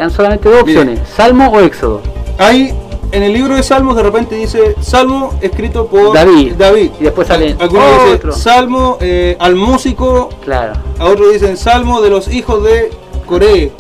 Quedan 0.00 0.10
solamente 0.12 0.48
dos 0.48 0.64
Mire. 0.64 0.80
opciones. 0.80 1.08
Salmo 1.14 1.48
o 1.50 1.60
Éxodo. 1.60 2.00
Hay 2.38 2.72
en 3.12 3.22
el 3.22 3.34
libro 3.34 3.54
de 3.54 3.62
Salmos 3.62 3.94
de 3.96 4.02
repente 4.02 4.34
dice 4.34 4.74
Salmo 4.80 5.34
escrito 5.42 5.88
por 5.88 6.14
David. 6.14 6.54
David. 6.54 6.92
Y 7.00 7.04
después 7.04 7.28
sale 7.28 7.54
Algunos 7.60 7.84
otro. 8.14 8.30
dicen 8.30 8.42
Salmo 8.42 8.96
eh, 9.02 9.36
al 9.38 9.56
músico, 9.56 10.30
Claro. 10.42 10.72
a 10.98 11.04
otros 11.04 11.34
dicen 11.34 11.58
Salmo 11.58 12.00
de 12.00 12.08
los 12.08 12.28
hijos 12.32 12.64
de 12.64 12.90
Coré. 13.26 13.72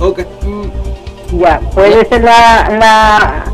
Ok, 0.00 0.22
mm, 0.44 1.38
Ya, 1.38 1.60
puede 1.72 2.04
ser 2.08 2.24
la, 2.24 2.68
la 2.80 3.44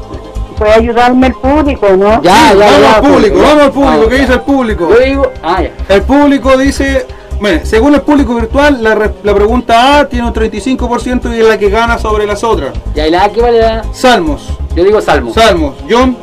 puede 0.56 0.72
ayudarme 0.72 1.26
el 1.26 1.34
público, 1.34 1.86
¿no? 1.98 2.22
Ya, 2.22 2.54
ya, 2.54 2.64
vamos 2.64 2.80
ya, 2.80 2.94
al 2.94 3.00
público, 3.02 3.36
vamos 3.42 3.62
al 3.64 3.70
público. 3.72 3.90
vamos, 3.90 4.06
¿Qué 4.08 4.14
ya. 4.16 4.20
dice 4.22 4.32
el 4.32 4.40
público? 4.40 4.88
Yo 4.88 4.98
digo, 5.04 5.32
ah, 5.42 5.62
ya. 5.62 5.94
El 5.94 6.02
público 6.04 6.56
dice, 6.56 7.06
bueno, 7.40 7.60
según 7.64 7.94
el 7.94 8.02
público 8.02 8.34
virtual, 8.34 8.82
la, 8.82 8.94
re- 8.94 9.14
la 9.22 9.34
pregunta 9.34 10.00
A 10.00 10.08
tiene 10.08 10.26
un 10.26 10.34
35% 10.34 11.34
y 11.34 11.40
es 11.40 11.46
la 11.48 11.58
que 11.58 11.70
gana 11.70 11.98
sobre 11.98 12.26
las 12.26 12.44
otras. 12.44 12.72
Ya, 12.94 13.06
y 13.06 13.10
la 13.10 13.24
A 13.24 13.28
que 13.32 13.40
vale 13.40 13.60
la- 13.60 13.84
Salmos, 13.92 14.42
Yo 14.76 14.84
digo 14.84 15.00
Salmo. 15.00 15.32
Salmos, 15.32 15.74
John, 15.90 16.16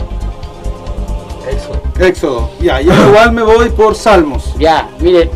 Éxodo. 1.49 1.81
Éxodo. 2.07 2.49
Ya, 2.59 2.81
yo 2.81 2.93
igual 2.93 3.31
me 3.31 3.41
voy 3.41 3.69
por 3.69 3.95
Salmos. 3.95 4.53
Ya, 4.59 4.89
mire. 4.99 5.29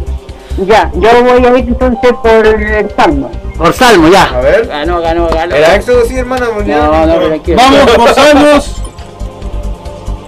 Ya, 0.68 0.92
yo 0.94 1.10
voy 1.24 1.46
a 1.46 1.58
ir 1.58 1.68
entonces 1.70 2.12
por 2.22 2.46
el 2.46 2.90
salmo. 2.96 3.32
Por 3.58 3.74
Salmo, 3.74 4.08
ya. 4.10 4.24
A 4.26 4.40
ver. 4.42 4.68
Ganó, 4.68 5.00
ganó, 5.02 5.28
ganó. 5.30 5.56
¿Era 5.56 5.76
Éxodo 5.76 6.04
sí, 6.06 6.16
hermana? 6.18 6.48
No, 6.66 7.06
no, 7.08 7.14
tranquilo. 7.28 7.58
Vamos 7.58 7.92
por 7.92 8.10
Salmos. 8.14 8.76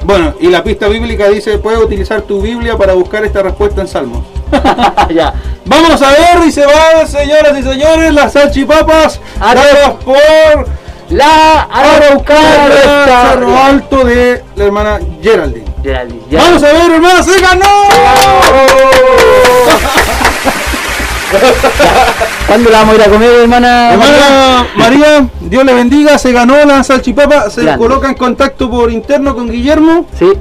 Bueno, 0.05 0.33
y 0.39 0.47
la 0.47 0.63
pista 0.63 0.87
bíblica 0.87 1.27
dice, 1.29 1.57
puedes 1.57 1.79
utilizar 1.81 2.21
tu 2.21 2.41
Biblia 2.41 2.77
para 2.77 2.93
buscar 2.93 3.23
esta 3.25 3.41
respuesta 3.43 3.81
en 3.81 3.87
Salmos. 3.87 4.23
ya. 5.13 5.33
Vamos 5.65 6.01
a 6.01 6.09
ver 6.11 6.45
y 6.47 6.51
se 6.51 6.65
van, 6.65 7.07
señoras 7.07 7.57
y 7.57 7.63
señores, 7.63 8.13
las 8.13 8.33
salchipapas 8.33 9.19
dadas 9.39 9.91
por 10.03 10.67
La 11.09 11.61
Araucana 11.71 12.69
Cerro 13.31 13.57
Alto 13.57 14.03
de 14.03 14.43
la 14.55 14.63
hermana 14.65 14.99
Geraldine. 15.21 15.65
Vamos 16.31 16.63
a 16.63 16.73
ver, 16.73 16.91
hermana, 16.91 17.23
se 17.23 17.39
ganó. 17.39 17.65
¿Cuándo 22.47 22.69
la 22.69 22.79
vamos 22.79 22.93
a 22.93 22.97
ir 22.97 23.03
a 23.03 23.09
comer, 23.09 23.31
hermana? 23.41 23.93
Hermana 23.93 24.67
María, 24.75 25.27
Dios 25.39 25.63
le 25.65 25.73
bendiga, 25.73 26.17
se 26.17 26.31
ganó 26.31 26.63
la 26.65 26.83
salchipapa, 26.83 27.49
se 27.49 27.63
Grande. 27.63 27.79
coloca 27.79 28.07
en 28.09 28.15
contacto 28.15 28.69
por 28.69 28.91
interno 28.91 29.33
con 29.35 29.49
Guillermo 29.49 30.05
Sí. 30.17 30.31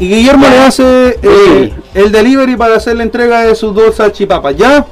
Y 0.00 0.08
Guillermo 0.08 0.48
le 0.48 0.58
hace 0.58 1.18
eh, 1.22 1.72
Sí. 1.72 1.74
el 1.94 2.10
delivery 2.10 2.56
para 2.56 2.76
hacer 2.76 2.96
la 2.96 3.02
entrega 3.04 3.42
de 3.42 3.54
sus 3.54 3.72
dos 3.74 3.94
salchipapas, 3.96 4.56
¿ya? 4.56 4.84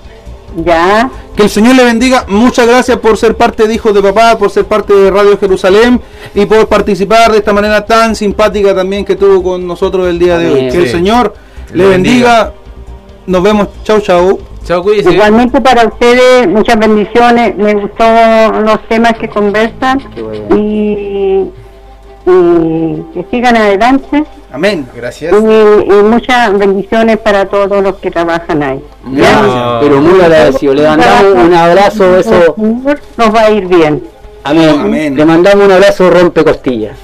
Ya, 0.65 1.11
Que 1.37 1.43
el 1.45 1.51
Señor 1.51 1.77
le 1.77 1.85
bendiga. 1.85 2.25
Muchas 2.29 2.67
gracias 2.67 2.97
por 2.99 3.17
ser 3.17 3.37
parte 3.37 3.69
de 3.69 3.75
Hijos 3.75 3.93
de 3.95 4.03
Papá, 4.03 4.37
por 4.39 4.51
ser 4.51 4.65
parte 4.65 4.93
de 4.95 5.11
Radio 5.11 5.39
Jerusalén 5.39 6.01
y 6.35 6.47
por 6.47 6.67
participar 6.69 7.31
de 7.33 7.39
esta 7.39 7.53
manera 7.53 7.85
tan 7.85 8.17
simpática 8.17 8.75
también 8.75 9.05
que 9.05 9.15
tuvo 9.15 9.43
con 9.43 9.67
nosotros 9.67 10.09
el 10.09 10.19
día 10.19 10.39
de 10.39 10.51
hoy. 10.51 10.69
Que 10.71 10.79
el. 10.79 10.89
Señor 10.89 11.35
le 11.73 11.87
bendiga. 11.87 12.45
bendiga. 12.45 12.53
Nos 13.27 13.43
vemos. 13.43 13.69
Chau, 13.85 14.01
chau. 14.01 14.39
Chao, 14.65 14.83
cuídese. 14.83 15.13
igualmente 15.13 15.61
para 15.61 15.87
ustedes, 15.87 16.49
muchas 16.49 16.79
bendiciones. 16.79 17.57
Me 17.57 17.75
gustó 17.75 18.05
los 18.65 18.89
temas 18.89 19.13
que 19.19 19.29
conversan 19.29 20.03
bueno. 20.21 20.57
y, 20.57 21.45
y 22.29 23.05
que 23.15 23.27
sigan 23.31 23.57
adelante. 23.57 24.25
Amén. 24.53 24.87
Gracias. 24.95 25.33
Y, 25.33 25.37
y 25.37 26.03
muchas 26.03 26.57
bendiciones 26.59 27.19
para 27.19 27.47
todos 27.47 27.83
los 27.83 27.97
que 27.97 28.11
trabajan 28.11 28.63
ahí. 28.63 28.83
Gracias. 29.05 29.55
Pero 29.81 30.01
muy 30.01 30.21
agradecido. 30.21 30.75
Le 30.75 30.89
mandamos 30.89 31.45
un 31.45 31.55
abrazo, 31.55 32.17
eso. 32.17 32.55
Nos 32.57 33.35
va 33.35 33.41
a 33.41 33.51
ir 33.51 33.67
bien. 33.67 34.03
Amén. 34.45 34.81
Amén. 34.81 35.17
Le 35.17 35.25
mandamos 35.25 35.67
un 35.67 35.73
abrazo 35.73 36.11
rompe 36.11 36.45
costillas. 36.45 36.97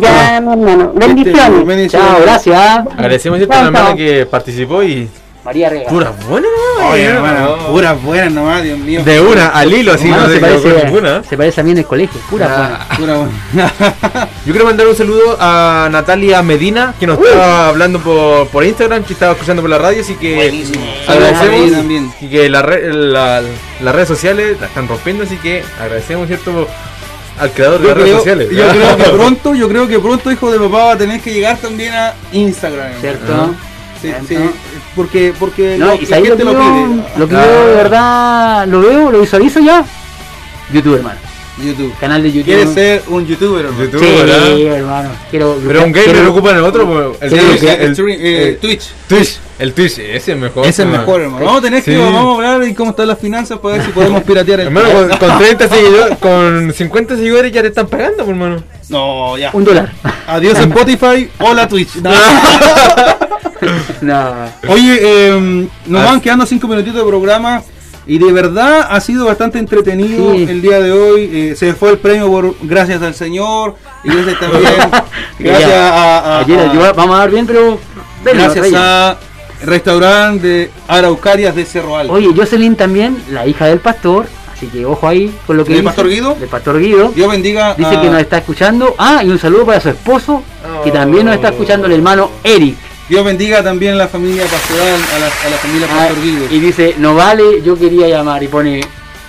Ya, 0.00 0.40
mi 0.40 0.52
hermano. 0.52 0.92
Bendiciones. 0.94 1.66
Bendiciones. 1.66 2.08
Chao, 2.08 2.22
gracias. 2.22 2.78
Agradecemos 2.96 3.38
a 3.38 3.42
la 3.42 3.48
Chao, 3.48 3.66
hermana 3.66 3.94
que 3.94 4.26
participó 4.26 4.82
y 4.82 5.08
María 5.44 5.68
Rega. 5.68 5.90
puras 5.90 6.12
buenas, 6.26 6.50
¿no? 6.80 6.88
Oye, 6.88 7.04
No. 7.04 7.10
hermano, 7.16 7.56
puras 7.68 8.02
buenas 8.02 8.32
nomás, 8.32 8.62
Dios 8.62 8.78
mío. 8.78 9.02
De 9.04 9.20
una, 9.20 9.48
al 9.48 9.72
hilo, 9.72 9.92
así, 9.92 10.08
no 10.08 10.26
se, 10.26 10.34
se 10.34 10.40
parece, 10.40 10.84
ninguna. 10.84 11.22
se 11.22 11.36
parece 11.36 11.60
a 11.60 11.64
mí 11.64 11.72
en 11.72 11.78
el 11.78 11.84
colegio. 11.86 12.18
Pura 12.30 12.46
buena. 12.46 12.88
Pura 12.96 13.14
buena. 13.18 13.72
Yo 14.46 14.52
quiero 14.52 14.64
mandar 14.64 14.86
un 14.88 14.96
saludo 14.96 15.36
a 15.38 15.88
Natalia 15.92 16.42
Medina, 16.42 16.94
que 16.98 17.06
nos 17.06 17.18
estaba 17.18 17.68
hablando 17.68 17.98
por, 18.00 18.48
por 18.48 18.64
Instagram, 18.64 19.04
que 19.04 19.12
estaba 19.12 19.32
escuchando 19.32 19.60
por 19.60 19.70
la 19.70 19.78
radio, 19.78 20.00
así 20.00 20.14
que 20.14 20.34
Buenísimo. 20.34 20.84
Agradecemos 21.06 21.72
también. 21.72 22.12
y 22.22 22.26
que 22.28 22.48
la 22.48 22.62
re- 22.62 22.92
la- 22.94 23.42
las 23.82 23.94
redes 23.94 24.08
sociales 24.08 24.56
la 24.60 24.66
están 24.68 24.88
rompiendo, 24.88 25.24
así 25.24 25.36
que 25.36 25.62
agradecemos 25.78 26.26
cierto 26.26 26.66
al 27.38 27.50
creador 27.50 27.80
de 27.80 27.88
Yo 27.88 27.94
las 27.94 27.98
redes 27.98 28.16
sociales. 28.16 28.48
yo 28.50 28.66
creo 28.68 28.96
que 28.96 29.02
pronto, 29.16 29.54
yo 29.54 29.68
creo 29.68 29.88
que 29.88 29.98
pronto 29.98 30.32
hijo 30.32 30.50
de 30.50 30.58
papá 30.58 30.84
va 30.84 30.92
a 30.92 30.96
tener 30.98 31.20
que 31.20 31.34
llegar 31.34 31.58
también 31.58 31.92
a 31.92 32.14
Instagram. 32.32 32.92
¿Cierto? 33.00 33.32
Ajá. 33.34 33.50
Sí, 34.00 34.12
sí. 34.28 34.36
Porque, 34.94 35.34
porque 35.38 35.76
No, 35.78 35.86
lo- 35.86 35.94
y 35.94 36.06
la 36.06 36.20
lo 36.20 36.36
que 36.36 36.44
lo 36.44 36.52
yo, 36.52 36.58
pide. 36.58 37.18
lo 37.18 37.28
que 37.28 37.36
Ah, 37.36 37.44
yo 37.46 37.66
de 37.68 37.74
verdad 37.74 38.66
lo 38.68 38.80
veo, 38.80 39.10
lo 39.10 39.20
visualizo 39.20 39.60
ya. 39.60 39.84
YouTube, 40.72 40.96
hermano. 40.96 41.18
YouTube. 41.62 41.94
Canal 42.00 42.22
de 42.22 42.30
YouTube. 42.32 42.44
¿Quieres 42.44 42.70
ser 42.74 43.02
un 43.08 43.26
youtuber, 43.26 43.64
hermano? 43.66 43.84
YouTube, 43.84 44.00
Sí, 44.00 44.06
¿verdad? 44.16 44.58
hermano. 44.76 45.08
Quiero, 45.30 45.58
Pero 45.66 45.84
un 45.84 45.92
gamer 45.92 46.04
quiero- 46.10 46.22
lo 46.24 46.30
ocupa 46.32 46.50
en 46.50 46.56
el 46.56 46.62
otro, 46.64 46.86
pues, 46.86 47.22
el, 47.22 47.30
Sí, 47.30 47.66
el- 47.66 48.10
eh, 48.10 48.48
eh, 48.48 48.58
Twitch. 48.60 48.82
Twitch, 49.08 49.38
el 49.58 49.72
Twitch, 49.72 49.98
ese 49.98 50.32
es 50.32 50.38
mejor. 50.38 50.66
Ese 50.66 50.82
es 50.82 50.88
mejor, 50.88 51.20
hermano. 51.20 51.44
Vamos 51.44 51.60
a 51.60 51.62
tener 51.64 51.82
que 51.84 51.92
Sí. 51.92 51.96
vamos 51.98 52.24
a 52.26 52.34
hablar 52.48 52.60
de 52.60 52.74
cómo 52.74 52.90
están 52.90 53.06
las 53.08 53.18
finanzas 53.18 53.58
para 53.60 53.76
ver 53.76 53.86
si 53.86 53.92
podemos 53.92 54.22
piratear 54.24 54.60
el 54.60 54.66
Hermano, 54.66 54.88
con, 54.92 55.08
con 55.28 55.38
30 55.38 55.68
seguidores, 55.68 56.18
con 56.18 56.72
50 56.72 57.16
seguidores 57.16 57.52
ya 57.52 57.62
te 57.62 57.68
están 57.68 57.86
pagando, 57.86 58.16
pues, 58.18 58.28
hermano. 58.30 58.62
No, 58.88 59.38
ya. 59.38 59.50
Un 59.52 59.64
dólar. 59.64 59.92
Adiós 60.26 60.58
Spotify, 60.58 61.30
hola 61.38 61.68
Twitch. 61.68 61.96
No. 61.96 62.10
no. 64.02 64.34
Oye, 64.68 64.98
eh, 65.02 65.66
nos 65.86 66.02
Ah. 66.02 66.04
van 66.06 66.20
quedando 66.20 66.44
cinco 66.46 66.66
minutitos 66.68 66.96
de 67.00 67.06
programa 67.08 67.62
y 68.06 68.18
de 68.18 68.32
verdad 68.32 68.86
ha 68.90 69.00
sido 69.00 69.26
bastante 69.26 69.58
entretenido 69.58 70.34
Sí. 70.34 70.46
el 70.48 70.60
día 70.62 70.80
de 70.80 70.92
hoy. 70.92 71.30
Eh, 71.32 71.54
se 71.56 71.72
fue 71.74 71.90
el 71.92 71.98
premio 71.98 72.28
por 72.30 72.54
gracias 72.62 73.00
al 73.02 73.14
Señor 73.14 73.76
y 74.04 74.08
gracias 74.14 74.38
también 74.40 74.72
gracias 75.38 75.70
a, 75.72 76.18
a- 76.18 76.38
Ayer, 76.40 76.58
a- 76.60 76.72
yo- 76.74 76.94
vamos 76.94 77.16
a 77.16 77.18
dar 77.20 77.30
bien, 77.30 77.46
pero. 77.46 77.78
gracias 78.24 78.72
a 78.74 79.16
restaurante 79.64 80.46
de 80.46 80.70
Araucarias 80.88 81.54
de 81.56 81.64
Cerro 81.64 81.96
Alto. 81.96 82.12
Oye, 82.12 82.28
Jocelyn 82.36 82.76
también, 82.76 83.16
la 83.30 83.46
hija 83.46 83.66
del 83.66 83.78
pastor. 83.80 84.26
Así 84.52 84.66
que 84.68 84.84
ojo 84.86 85.08
ahí 85.08 85.34
con 85.46 85.56
lo 85.56 85.64
que 85.64 85.70
¿Del 85.72 85.80
dice. 85.80 85.86
pastor 85.86 86.08
Guido? 86.08 86.34
Del 86.38 86.48
pastor 86.48 86.78
Guido. 86.78 87.08
Dios 87.14 87.28
bendiga. 87.30 87.74
Dice 87.74 87.96
a- 87.96 88.00
que 88.00 88.08
nos 88.10 88.20
está 88.20 88.38
escuchando. 88.38 88.94
Ah, 88.98 89.22
y 89.24 89.28
un 89.30 89.38
saludo 89.38 89.66
para 89.66 89.80
su 89.80 89.88
esposo, 89.88 90.42
que 90.84 90.90
también 90.92 91.26
nos 91.26 91.34
está 91.34 91.48
escuchando 91.48 91.86
el 91.86 91.92
hermano 91.94 92.30
Eric. 92.44 92.76
Dios 93.08 93.24
bendiga 93.24 93.62
también 93.62 93.94
a 93.94 93.96
la 93.96 94.08
familia 94.08 94.44
pastoral, 94.46 95.00
a 95.14 95.18
la, 95.18 95.26
a 95.26 95.50
la 95.50 95.56
familia 95.58 95.86
Ah, 95.90 95.96
Pastor 96.08 96.22
Guido. 96.22 96.46
y 96.50 96.58
dice, 96.58 96.94
no 96.98 97.14
vale, 97.14 97.62
yo 97.62 97.78
quería 97.78 98.08
llamar 98.08 98.42
y 98.42 98.48
pone 98.48 98.80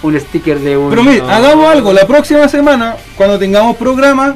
un 0.02 0.20
sticker 0.20 0.60
de 0.60 0.78
un... 0.78 0.90
Pero 0.90 1.04
mire, 1.04 1.22
no. 1.22 1.30
hagamos 1.30 1.70
algo. 1.70 1.92
La 1.92 2.08
próxima 2.08 2.48
semana, 2.48 2.96
cuando 3.18 3.38
tengamos 3.38 3.76
programa, 3.76 4.36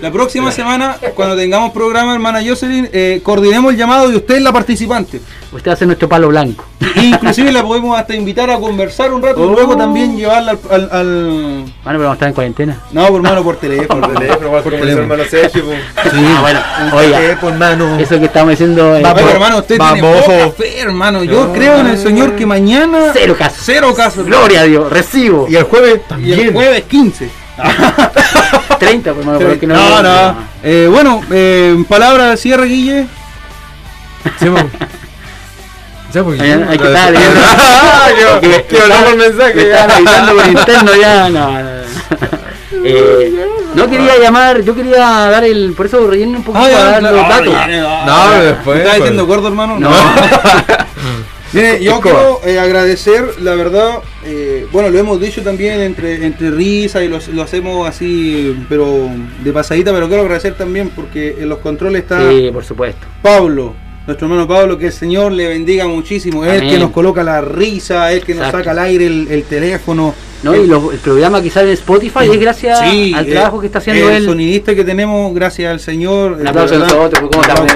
la 0.00 0.10
próxima 0.10 0.50
semana, 0.52 0.96
cuando 1.14 1.36
tengamos 1.36 1.72
programa, 1.72 2.12
hermana 2.14 2.40
Jocelyn, 2.46 2.88
eh, 2.92 3.20
coordinemos 3.22 3.72
el 3.72 3.78
llamado 3.78 4.08
de 4.08 4.16
usted 4.16 4.36
es 4.36 4.42
la 4.42 4.52
participante. 4.52 5.20
Usted 5.52 5.70
hace 5.70 5.86
nuestro 5.86 6.08
palo 6.08 6.28
blanco. 6.28 6.64
E 6.96 7.00
inclusive 7.04 7.50
la 7.52 7.62
podemos 7.62 7.98
hasta 7.98 8.14
invitar 8.14 8.50
a 8.50 8.58
conversar 8.58 9.12
un 9.12 9.22
rato 9.22 9.40
y 9.40 9.42
Oh. 9.46 9.52
luego 9.52 9.76
también 9.76 10.16
llevarla 10.16 10.52
al... 10.52 10.58
al- 10.70 10.88
al- 10.92 11.60
Bueno, 11.62 11.72
pero 11.84 11.98
vamos 12.00 12.10
a 12.10 12.12
estar 12.14 12.28
en 12.28 12.34
cuarentena. 12.34 12.80
No, 12.92 13.06
por 13.08 13.22
mano, 13.22 13.42
por 13.42 13.56
teléfono. 13.56 14.00
Por 14.08 14.18
teléfono, 14.18 14.50
Por 14.50 14.62
teléfono. 14.64 15.02
hermano 15.02 15.24
Sergio, 15.30 15.64
pues. 15.64 15.78
Ah, 15.96 16.38
bueno, 16.42 16.60
oiga, 16.94 17.18
Teléfono, 17.18 17.52
hermano. 17.52 17.98
eso 17.98 18.18
que 18.18 18.26
estamos 18.26 18.50
diciendo... 18.50 18.96
eh, 18.96 19.02
Oiga, 19.06 19.30
hermano, 19.30 19.58
usted 19.58 19.78
tiene 19.78 20.02
Vamos. 20.02 20.24
poca 20.24 20.50
fe, 20.50 20.80
hermano. 20.80 21.24
Yo 21.24 21.52
creo 21.52 21.78
en 21.78 21.86
el 21.86 21.98
Señor 21.98 22.34
que 22.36 22.44
mañana... 22.44 23.10
Cero 23.12 23.36
casos. 23.38 23.60
Cero 23.64 23.94
casos. 23.96 24.26
Gloria 24.26 24.60
a 24.60 24.64
Dios, 24.64 24.90
recibo. 24.92 25.46
Y 25.48 25.56
el 25.56 25.64
jueves 25.64 25.92
Y 25.92 25.94
el 25.94 26.00
también. 26.08 26.52
jueves 26.52 26.84
15. 26.84 27.30
30, 28.78 29.12
pues, 29.12 29.26
hermano, 29.26 29.38
porque 29.46 29.66
no... 29.66 29.74
No, 29.74 30.02
no. 30.02 30.36
Eh, 30.62 30.88
bueno, 30.90 31.20
eh, 31.30 31.84
palabra 31.88 32.30
de 32.30 32.36
cierre, 32.36 32.66
Guille. 32.66 33.06
Ya, 36.12 36.22
pues. 36.24 36.40
Hay, 36.40 36.50
hay 36.50 36.78
que 36.78 36.86
estar 36.86 37.12
leyendo. 37.12 37.40
Yo, 38.20 38.40
que- 38.40 38.64
que 38.64 38.78
mandamos 38.78 39.10
el 39.12 39.18
mensaje. 39.18 39.54
Me 39.54 39.62
estaban 39.62 39.90
avisando 39.90 40.34
por 40.34 40.46
interno 40.46 40.90
ya. 40.94 41.28
No, 41.30 41.50
no, 41.50 41.62
no. 41.62 41.76
Eh, 42.88 43.46
no 43.74 43.90
quería 43.90 44.16
llamar, 44.18 44.62
yo 44.62 44.74
quería 44.74 44.98
dar 45.00 45.42
el. 45.44 45.72
Por 45.76 45.86
eso 45.86 46.06
relleno 46.06 46.38
un 46.38 46.44
poquito 46.44 46.64
Ah, 46.64 46.70
ya, 46.70 46.76
para 46.78 46.90
dar 46.90 47.00
claro. 47.00 47.16
los 47.16 47.24
Ah, 47.24 47.28
datos. 47.28 47.52
ya, 47.52 47.68
ya, 47.68 47.80
No, 48.06 48.12
ah, 48.14 48.30
después, 48.40 48.76
¿Me 48.76 48.82
¿Estás 48.82 48.84
pues. 48.84 48.96
diciendo 48.96 49.26
gordo, 49.26 49.48
hermano? 49.48 49.78
No. 49.80 49.90
Mire, 51.52 51.82
yo 51.82 52.00
quiero 52.00 52.40
eh, 52.44 52.58
agradecer, 52.58 53.40
la 53.40 53.54
verdad, 53.54 53.98
eh, 54.24 54.66
bueno, 54.72 54.90
lo 54.90 54.98
hemos 54.98 55.20
dicho 55.20 55.42
también 55.42 55.80
entre, 55.80 56.26
entre 56.26 56.50
risa 56.50 57.02
y 57.04 57.08
lo, 57.08 57.18
lo 57.32 57.42
hacemos 57.42 57.88
así, 57.88 58.56
pero 58.68 59.08
de 59.42 59.52
pasadita, 59.52 59.92
pero 59.92 60.08
quiero 60.08 60.22
agradecer 60.22 60.54
también 60.54 60.90
porque 60.90 61.36
en 61.38 61.48
los 61.48 61.58
controles 61.58 62.02
está 62.02 62.28
Sí, 62.30 62.50
por 62.52 62.64
supuesto. 62.64 63.06
Pablo, 63.22 63.74
nuestro 64.06 64.26
hermano 64.26 64.46
Pablo, 64.46 64.76
que 64.76 64.86
el 64.86 64.92
Señor 64.92 65.32
le 65.32 65.46
bendiga 65.48 65.86
muchísimo, 65.86 66.44
es 66.44 66.60
el 66.60 66.68
que 66.68 66.78
nos 66.78 66.90
coloca 66.90 67.22
la 67.22 67.40
risa, 67.40 68.10
es 68.12 68.18
el 68.20 68.24
que 68.26 68.34
nos 68.34 68.40
Exacto. 68.46 68.58
saca 68.58 68.70
al 68.72 68.78
aire 68.80 69.06
el, 69.06 69.28
el 69.30 69.44
teléfono. 69.44 70.14
¿no? 70.42 70.52
El- 70.52 70.64
Y 70.64 70.66
lo- 70.66 70.92
el 70.92 70.98
programa 70.98 71.40
que 71.40 71.48
sale 71.50 71.68
en 71.68 71.74
Spotify 71.74 72.28
es 72.30 72.38
gracias 72.40 72.80
Sí, 72.90 73.12
al 73.14 73.26
eh, 73.26 73.30
trabajo 73.32 73.60
que 73.60 73.66
está 73.66 73.78
haciendo 73.78 74.10
el 74.10 74.16
él. 74.16 74.24
sonidista 74.26 74.74
que 74.74 74.84
tenemos, 74.84 75.32
gracias 75.34 75.70
al 75.72 75.80
Señor. 75.80 76.32
Un 76.32 76.46
aplauso 76.46 76.74
a 76.74 76.78
nosotros, 76.78 77.30
¿cómo 77.30 77.42
estamos? 77.42 77.72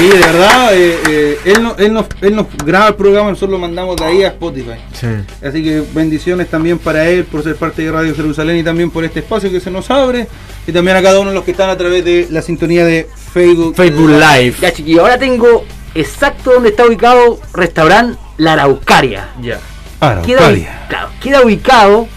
Sí, 0.00 0.08
de 0.08 0.18
verdad, 0.18 0.74
eh, 0.74 0.98
eh, 1.08 1.38
él, 1.44 1.62
no- 1.62 1.76
él, 1.76 1.92
nos, 1.92 2.06
él 2.22 2.34
nos 2.34 2.46
graba 2.64 2.88
el 2.88 2.94
programa, 2.94 3.28
nosotros 3.30 3.50
lo 3.50 3.58
mandamos 3.58 3.96
de 3.96 4.04
ahí 4.04 4.22
a 4.24 4.28
Spotify. 4.28 4.76
Sí. 4.92 5.06
Así 5.46 5.62
que 5.62 5.82
bendiciones 5.92 6.48
también 6.48 6.78
para 6.78 7.06
él 7.06 7.24
por 7.24 7.42
ser 7.42 7.56
parte 7.56 7.82
de 7.82 7.92
Radio 7.92 8.14
Jerusalén 8.14 8.56
y 8.56 8.62
también 8.62 8.90
por 8.90 9.04
este 9.04 9.20
espacio 9.20 9.50
que 9.50 9.60
se 9.60 9.70
nos 9.70 9.90
abre. 9.90 10.26
Y 10.66 10.72
también 10.72 10.96
a 10.96 11.02
cada 11.02 11.20
uno 11.20 11.30
de 11.30 11.34
los 11.36 11.44
que 11.44 11.50
están 11.50 11.68
a 11.70 11.76
través 11.76 12.04
de 12.04 12.28
la 12.30 12.40
sintonía 12.42 12.84
de 12.84 13.08
Facebook. 13.32 13.74
Facebook 13.76 14.08
Live. 14.10 14.54
Ya, 14.60 14.72
chiquillos, 14.72 15.00
ahora 15.00 15.18
tengo 15.18 15.64
exacto 15.94 16.52
donde 16.52 16.70
está 16.70 16.86
ubicado 16.86 17.38
restaurante 17.52 18.18
La 18.38 18.54
Araucaria. 18.54 19.28
Ya. 19.42 19.58
Queda, 20.22 20.50
ubi- 20.50 20.66
claro, 20.88 21.08
queda 21.22 21.42
ubicado 21.42 22.08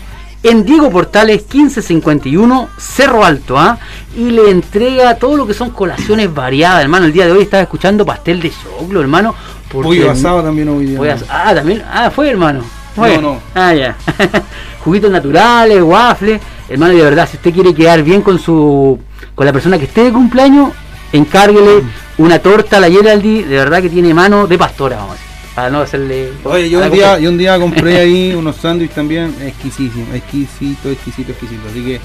en 0.44 0.66
Diego 0.66 0.89
Portales 0.91 1.41
1551 1.52 2.70
Cerro 2.78 3.24
Alto, 3.24 3.58
¿ah? 3.58 3.78
Y 4.16 4.30
le 4.30 4.50
entrega 4.50 5.16
todo 5.16 5.38
lo 5.38 5.48
que 5.48 5.54
son 5.54 5.72
colaciones 5.72 6.34
variadas, 6.34 6.82
hermano. 6.84 7.06
El 7.06 7.14
día 7.14 7.26
de 7.26 7.32
hoy 7.32 7.44
estaba 7.44 7.64
escuchando 7.64 8.06
pastel 8.06 8.41
de 8.41 8.52
choclo, 8.52 9.02
hermano. 9.02 9.34
Pollo 9.72 10.12
asado 10.12 10.44
también 10.44 10.70
hoy 10.70 10.86
día. 10.86 11.18
Ah, 11.30 11.54
también. 11.56 11.84
Ah, 11.91 12.12
fue, 12.12 12.30
hermano. 12.30 12.62
Fue. 12.96 13.16
No, 13.16 13.22
no. 13.34 13.39
Ah, 13.56 13.74
ya. 13.74 13.96
Juguitos 14.84 15.10
naturales, 15.10 15.82
waffles. 15.82 16.39
Hermano, 16.70 16.94
de 16.94 17.02
verdad, 17.02 17.28
si 17.30 17.38
usted 17.38 17.54
quiere 17.54 17.74
quedar 17.74 18.04
bien 18.04 18.22
con 18.22 18.38
su 18.38 19.00
con 19.34 19.46
la 19.46 19.54
persona 19.54 19.80
que 19.80 19.86
esté 19.86 20.04
de 20.04 20.12
cumpleaños, 20.12 20.72
encárguele 21.12 21.82
Mm. 21.82 22.22
una 22.22 22.38
torta 22.39 22.78
a 22.78 22.80
la 22.80 22.89
Geraldi, 22.89 23.44
de 23.44 23.58
verdad 23.58 23.82
que 23.82 23.89
tiene 23.89 24.14
mano 24.14 24.46
de 24.46 24.58
pastora, 24.58 24.98
vamos 24.98 25.12
a 25.12 25.14
decir. 25.14 25.33
Para 25.56 25.70
no 25.70 25.82
hacerle. 25.82 26.32
Oye, 26.43 26.70
yo 26.70 26.80
un, 26.80 26.91
día, 26.91 27.10
cosa- 27.10 27.20
yo 27.20 27.30
un 27.30 27.38
día 27.38 27.60
compré 27.60 27.99
ahí 27.99 28.34
unos 28.38 28.56
sándwiches 28.58 28.95
también 28.95 29.36
exquisitos, 29.41 29.99
exquisito, 30.14 30.89
exquisito, 30.89 31.32
exquisito. 31.32 31.62
Así 31.70 31.84
que. 31.84 32.01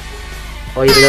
Oye, 0.74 0.92
pero. 0.94 1.08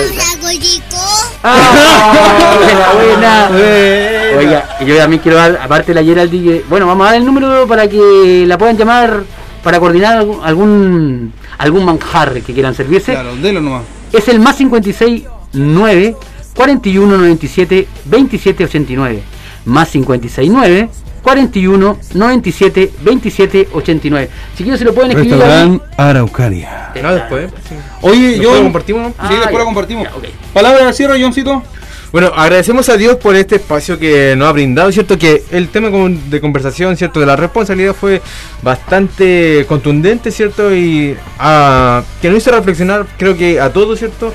¡Ah! 1.44 2.94
buena, 2.96 3.50
buena. 3.50 4.38
Oiga, 4.38 4.78
yo 4.86 4.98
también 4.98 5.22
quiero 5.22 5.38
dar, 5.38 5.60
aparte 5.62 5.94
de 5.94 6.02
la 6.02 6.04
Geraldi, 6.08 6.44
que- 6.44 6.66
bueno, 6.70 6.88
vamos 6.88 7.06
a 7.08 7.12
dar 7.12 7.20
el 7.20 7.26
número 7.26 7.68
para 7.68 7.88
que 7.88 8.46
la 8.48 8.58
puedan 8.58 8.78
llamar 8.78 9.24
para 9.64 9.80
coordinar 9.80 10.18
algún 10.18 10.40
algún, 10.44 11.34
algún 11.58 11.86
manjar 11.86 12.42
que 12.42 12.54
quieran 12.54 12.74
servirse. 12.74 13.12
Claro, 13.14 13.36
delo 13.36 13.62
nomás. 13.62 13.84
Es 14.14 14.28
el 14.30 14.40
más 14.40 14.56
56 14.58 15.24
9 15.54 16.16
41 16.56 17.18
97 17.18 17.88
27 18.06 18.64
89. 18.64 19.24
Más 19.66 19.90
56 19.90 20.50
9 20.52 20.90
41 21.22 22.00
97 22.14 22.92
27 23.02 23.68
89. 23.74 24.30
Chiquillos, 24.58 24.80
se 24.80 24.86
lo 24.86 24.94
pueden 24.94 25.12
escribir 25.12 25.34
ahí. 25.36 25.40
Restaurante 25.42 25.86
Araucaria. 25.98 26.92
No, 27.02 27.14
después. 27.14 27.52
sí. 27.68 27.76
Oye, 28.02 28.20
¿Después 28.30 28.42
yo. 28.42 28.56
lo 28.56 28.64
compartimos, 28.64 29.02
no? 29.04 29.10
Sí, 29.10 29.16
Ah, 29.20 29.28
después 29.30 29.52
ya. 29.52 29.60
lo 29.60 29.66
compartimos. 29.66 30.04
Ya. 30.08 30.30
Palabra 30.54 30.86
de 30.88 30.94
cierre, 30.94 31.22
Johncito. 31.22 31.64
Bueno, 32.12 32.32
agradecemos 32.36 32.90
a 32.90 32.98
Dios 32.98 33.18
por 33.18 33.36
este 33.36 33.58
espacio 33.58 34.00
que 34.00 34.34
nos 34.36 34.48
ha 34.48 34.52
brindado, 34.52 34.92
¿cierto? 34.92 35.20
Que 35.20 35.44
el 35.52 35.70
tema 35.70 35.90
de 35.92 36.42
conversación, 36.42 36.98
¿cierto? 36.98 37.20
De 37.20 37.28
la 37.28 37.36
responsabilidad 37.36 37.94
fue 37.94 38.20
bastante 38.64 39.66
contundente, 39.68 40.32
¿cierto? 40.32 40.74
Y 40.76 41.16
ah, 41.38 42.02
que 42.22 42.30
nos 42.30 42.40
hizo 42.40 42.52
reflexionar, 42.52 43.06
creo 43.18 43.38
que 43.38 43.60
a 43.60 43.72
todos, 43.72 44.00
¿cierto? 44.00 44.34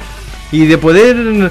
Y 0.53 0.67
de 0.67 0.79
poder 0.79 1.51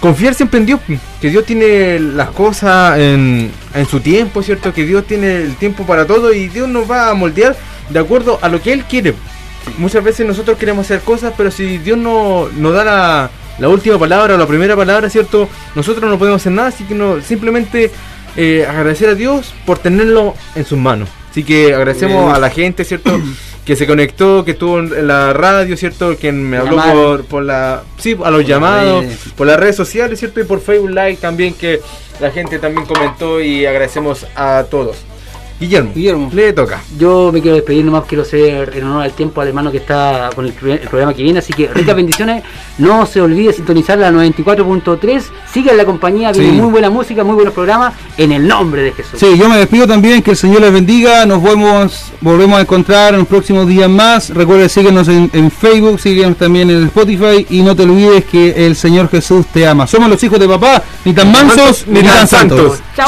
confiar 0.00 0.34
siempre 0.34 0.58
en 0.58 0.66
Dios, 0.66 0.80
que 1.20 1.30
Dios 1.30 1.44
tiene 1.44 1.98
las 2.00 2.30
cosas 2.30 2.98
en, 2.98 3.50
en 3.74 3.86
su 3.86 4.00
tiempo, 4.00 4.42
¿cierto? 4.42 4.72
Que 4.72 4.84
Dios 4.84 5.06
tiene 5.06 5.36
el 5.36 5.56
tiempo 5.56 5.84
para 5.84 6.06
todo 6.06 6.32
y 6.32 6.48
Dios 6.48 6.68
nos 6.68 6.90
va 6.90 7.10
a 7.10 7.14
moldear 7.14 7.56
de 7.90 7.98
acuerdo 7.98 8.38
a 8.42 8.48
lo 8.48 8.60
que 8.60 8.72
Él 8.72 8.84
quiere. 8.84 9.14
Muchas 9.78 10.02
veces 10.02 10.26
nosotros 10.26 10.58
queremos 10.58 10.86
hacer 10.86 11.00
cosas, 11.00 11.34
pero 11.36 11.50
si 11.50 11.78
Dios 11.78 11.98
no 11.98 12.48
nos 12.56 12.72
da 12.72 12.84
la, 12.84 13.30
la 13.58 13.68
última 13.68 13.98
palabra 13.98 14.34
o 14.34 14.38
la 14.38 14.46
primera 14.46 14.74
palabra, 14.74 15.10
¿cierto? 15.10 15.48
Nosotros 15.74 16.10
no 16.10 16.18
podemos 16.18 16.40
hacer 16.40 16.52
nada, 16.52 16.68
así 16.68 16.84
que 16.84 16.94
no, 16.94 17.20
simplemente 17.20 17.90
eh, 18.36 18.66
agradecer 18.66 19.10
a 19.10 19.14
Dios 19.14 19.54
por 19.66 19.78
tenerlo 19.78 20.34
en 20.54 20.64
sus 20.64 20.78
manos. 20.78 21.08
Así 21.30 21.44
que 21.44 21.74
agradecemos 21.74 22.34
a 22.34 22.38
la 22.38 22.50
gente, 22.50 22.84
¿cierto? 22.84 23.20
que 23.70 23.76
se 23.76 23.86
conectó, 23.86 24.44
que 24.44 24.50
estuvo 24.50 24.80
en 24.80 25.06
la 25.06 25.32
radio, 25.32 25.76
¿cierto? 25.76 26.16
Quien 26.16 26.42
me 26.42 26.56
habló 26.56 26.82
por, 26.92 27.24
por 27.26 27.44
la... 27.44 27.84
Sí, 27.98 28.16
a 28.20 28.28
los 28.28 28.44
llamados, 28.44 29.04
por 29.36 29.46
las 29.46 29.60
redes 29.60 29.76
sociales, 29.76 30.18
¿cierto? 30.18 30.40
Y 30.40 30.44
por 30.44 30.60
Facebook 30.60 30.90
Live 30.90 31.18
también, 31.20 31.54
que 31.54 31.80
la 32.18 32.32
gente 32.32 32.58
también 32.58 32.84
comentó 32.84 33.40
y 33.40 33.66
agradecemos 33.66 34.26
a 34.34 34.64
todos. 34.68 34.96
Guillermo, 35.60 35.92
Guillermo. 35.94 36.30
le 36.32 36.52
toca. 36.54 36.82
Yo 36.98 37.30
me 37.32 37.42
quiero 37.42 37.56
despedir 37.56 37.84
nomás, 37.84 38.04
quiero 38.06 38.24
ser 38.24 38.74
en 38.74 38.84
honor 38.84 39.02
al 39.02 39.12
tiempo 39.12 39.40
al 39.42 39.48
hermano 39.48 39.70
que 39.70 39.76
está 39.76 40.30
con 40.34 40.46
el, 40.46 40.52
programa 40.52 41.12
que 41.12 41.22
viene, 41.22 41.38
así 41.40 41.52
que 41.52 41.68
ricas 41.68 41.94
bendiciones, 42.00 42.42
no 42.78 43.04
se 43.04 43.20
olvide 43.20 43.52
sintonizar 43.52 43.98
la 43.98 44.10
94.3, 44.10 45.22
sigan 45.52 45.76
la 45.76 45.84
compañía, 45.84 46.32
viene 46.32 46.50
Sí. 46.50 46.60
muy 46.60 46.70
buena 46.70 46.88
música, 46.90 47.22
muy 47.24 47.34
buenos 47.34 47.52
programas, 47.52 47.94
en 48.16 48.32
el 48.32 48.48
nombre 48.48 48.82
de 48.82 48.92
Jesús. 48.92 49.18
Sí, 49.20 49.36
yo 49.38 49.48
me 49.48 49.58
despido 49.58 49.86
también, 49.86 50.22
que 50.22 50.30
el 50.30 50.36
Señor 50.36 50.62
les 50.62 50.72
bendiga, 50.72 51.26
nos 51.26 51.42
vemos, 51.42 52.10
volvemos 52.20 52.58
a 52.58 52.62
encontrar 52.62 53.12
en 53.12 53.20
los 53.20 53.28
próximos 53.28 53.68
días 53.68 53.88
más, 53.90 54.30
recuerda 54.30 54.68
síguenos 54.68 55.08
en, 55.08 55.30
en 55.34 55.50
Facebook, 55.50 56.00
síguenos 56.00 56.36
también 56.38 56.70
en 56.70 56.84
Spotify 56.86 57.46
y 57.50 57.62
no 57.62 57.76
te 57.76 57.82
olvides 57.82 58.24
que 58.24 58.66
el 58.66 58.76
Señor 58.76 59.10
Jesús 59.10 59.46
te 59.52 59.66
ama. 59.66 59.86
Somos 59.86 60.08
los 60.08 60.22
hijos 60.24 60.38
de 60.38 60.48
papá, 60.48 60.82
ni 61.04 61.12
tan 61.12 61.30
mansos, 61.30 61.86
ni 61.86 62.02
tan 62.02 62.26
santos. 62.26 62.80
Chao. 62.96 63.06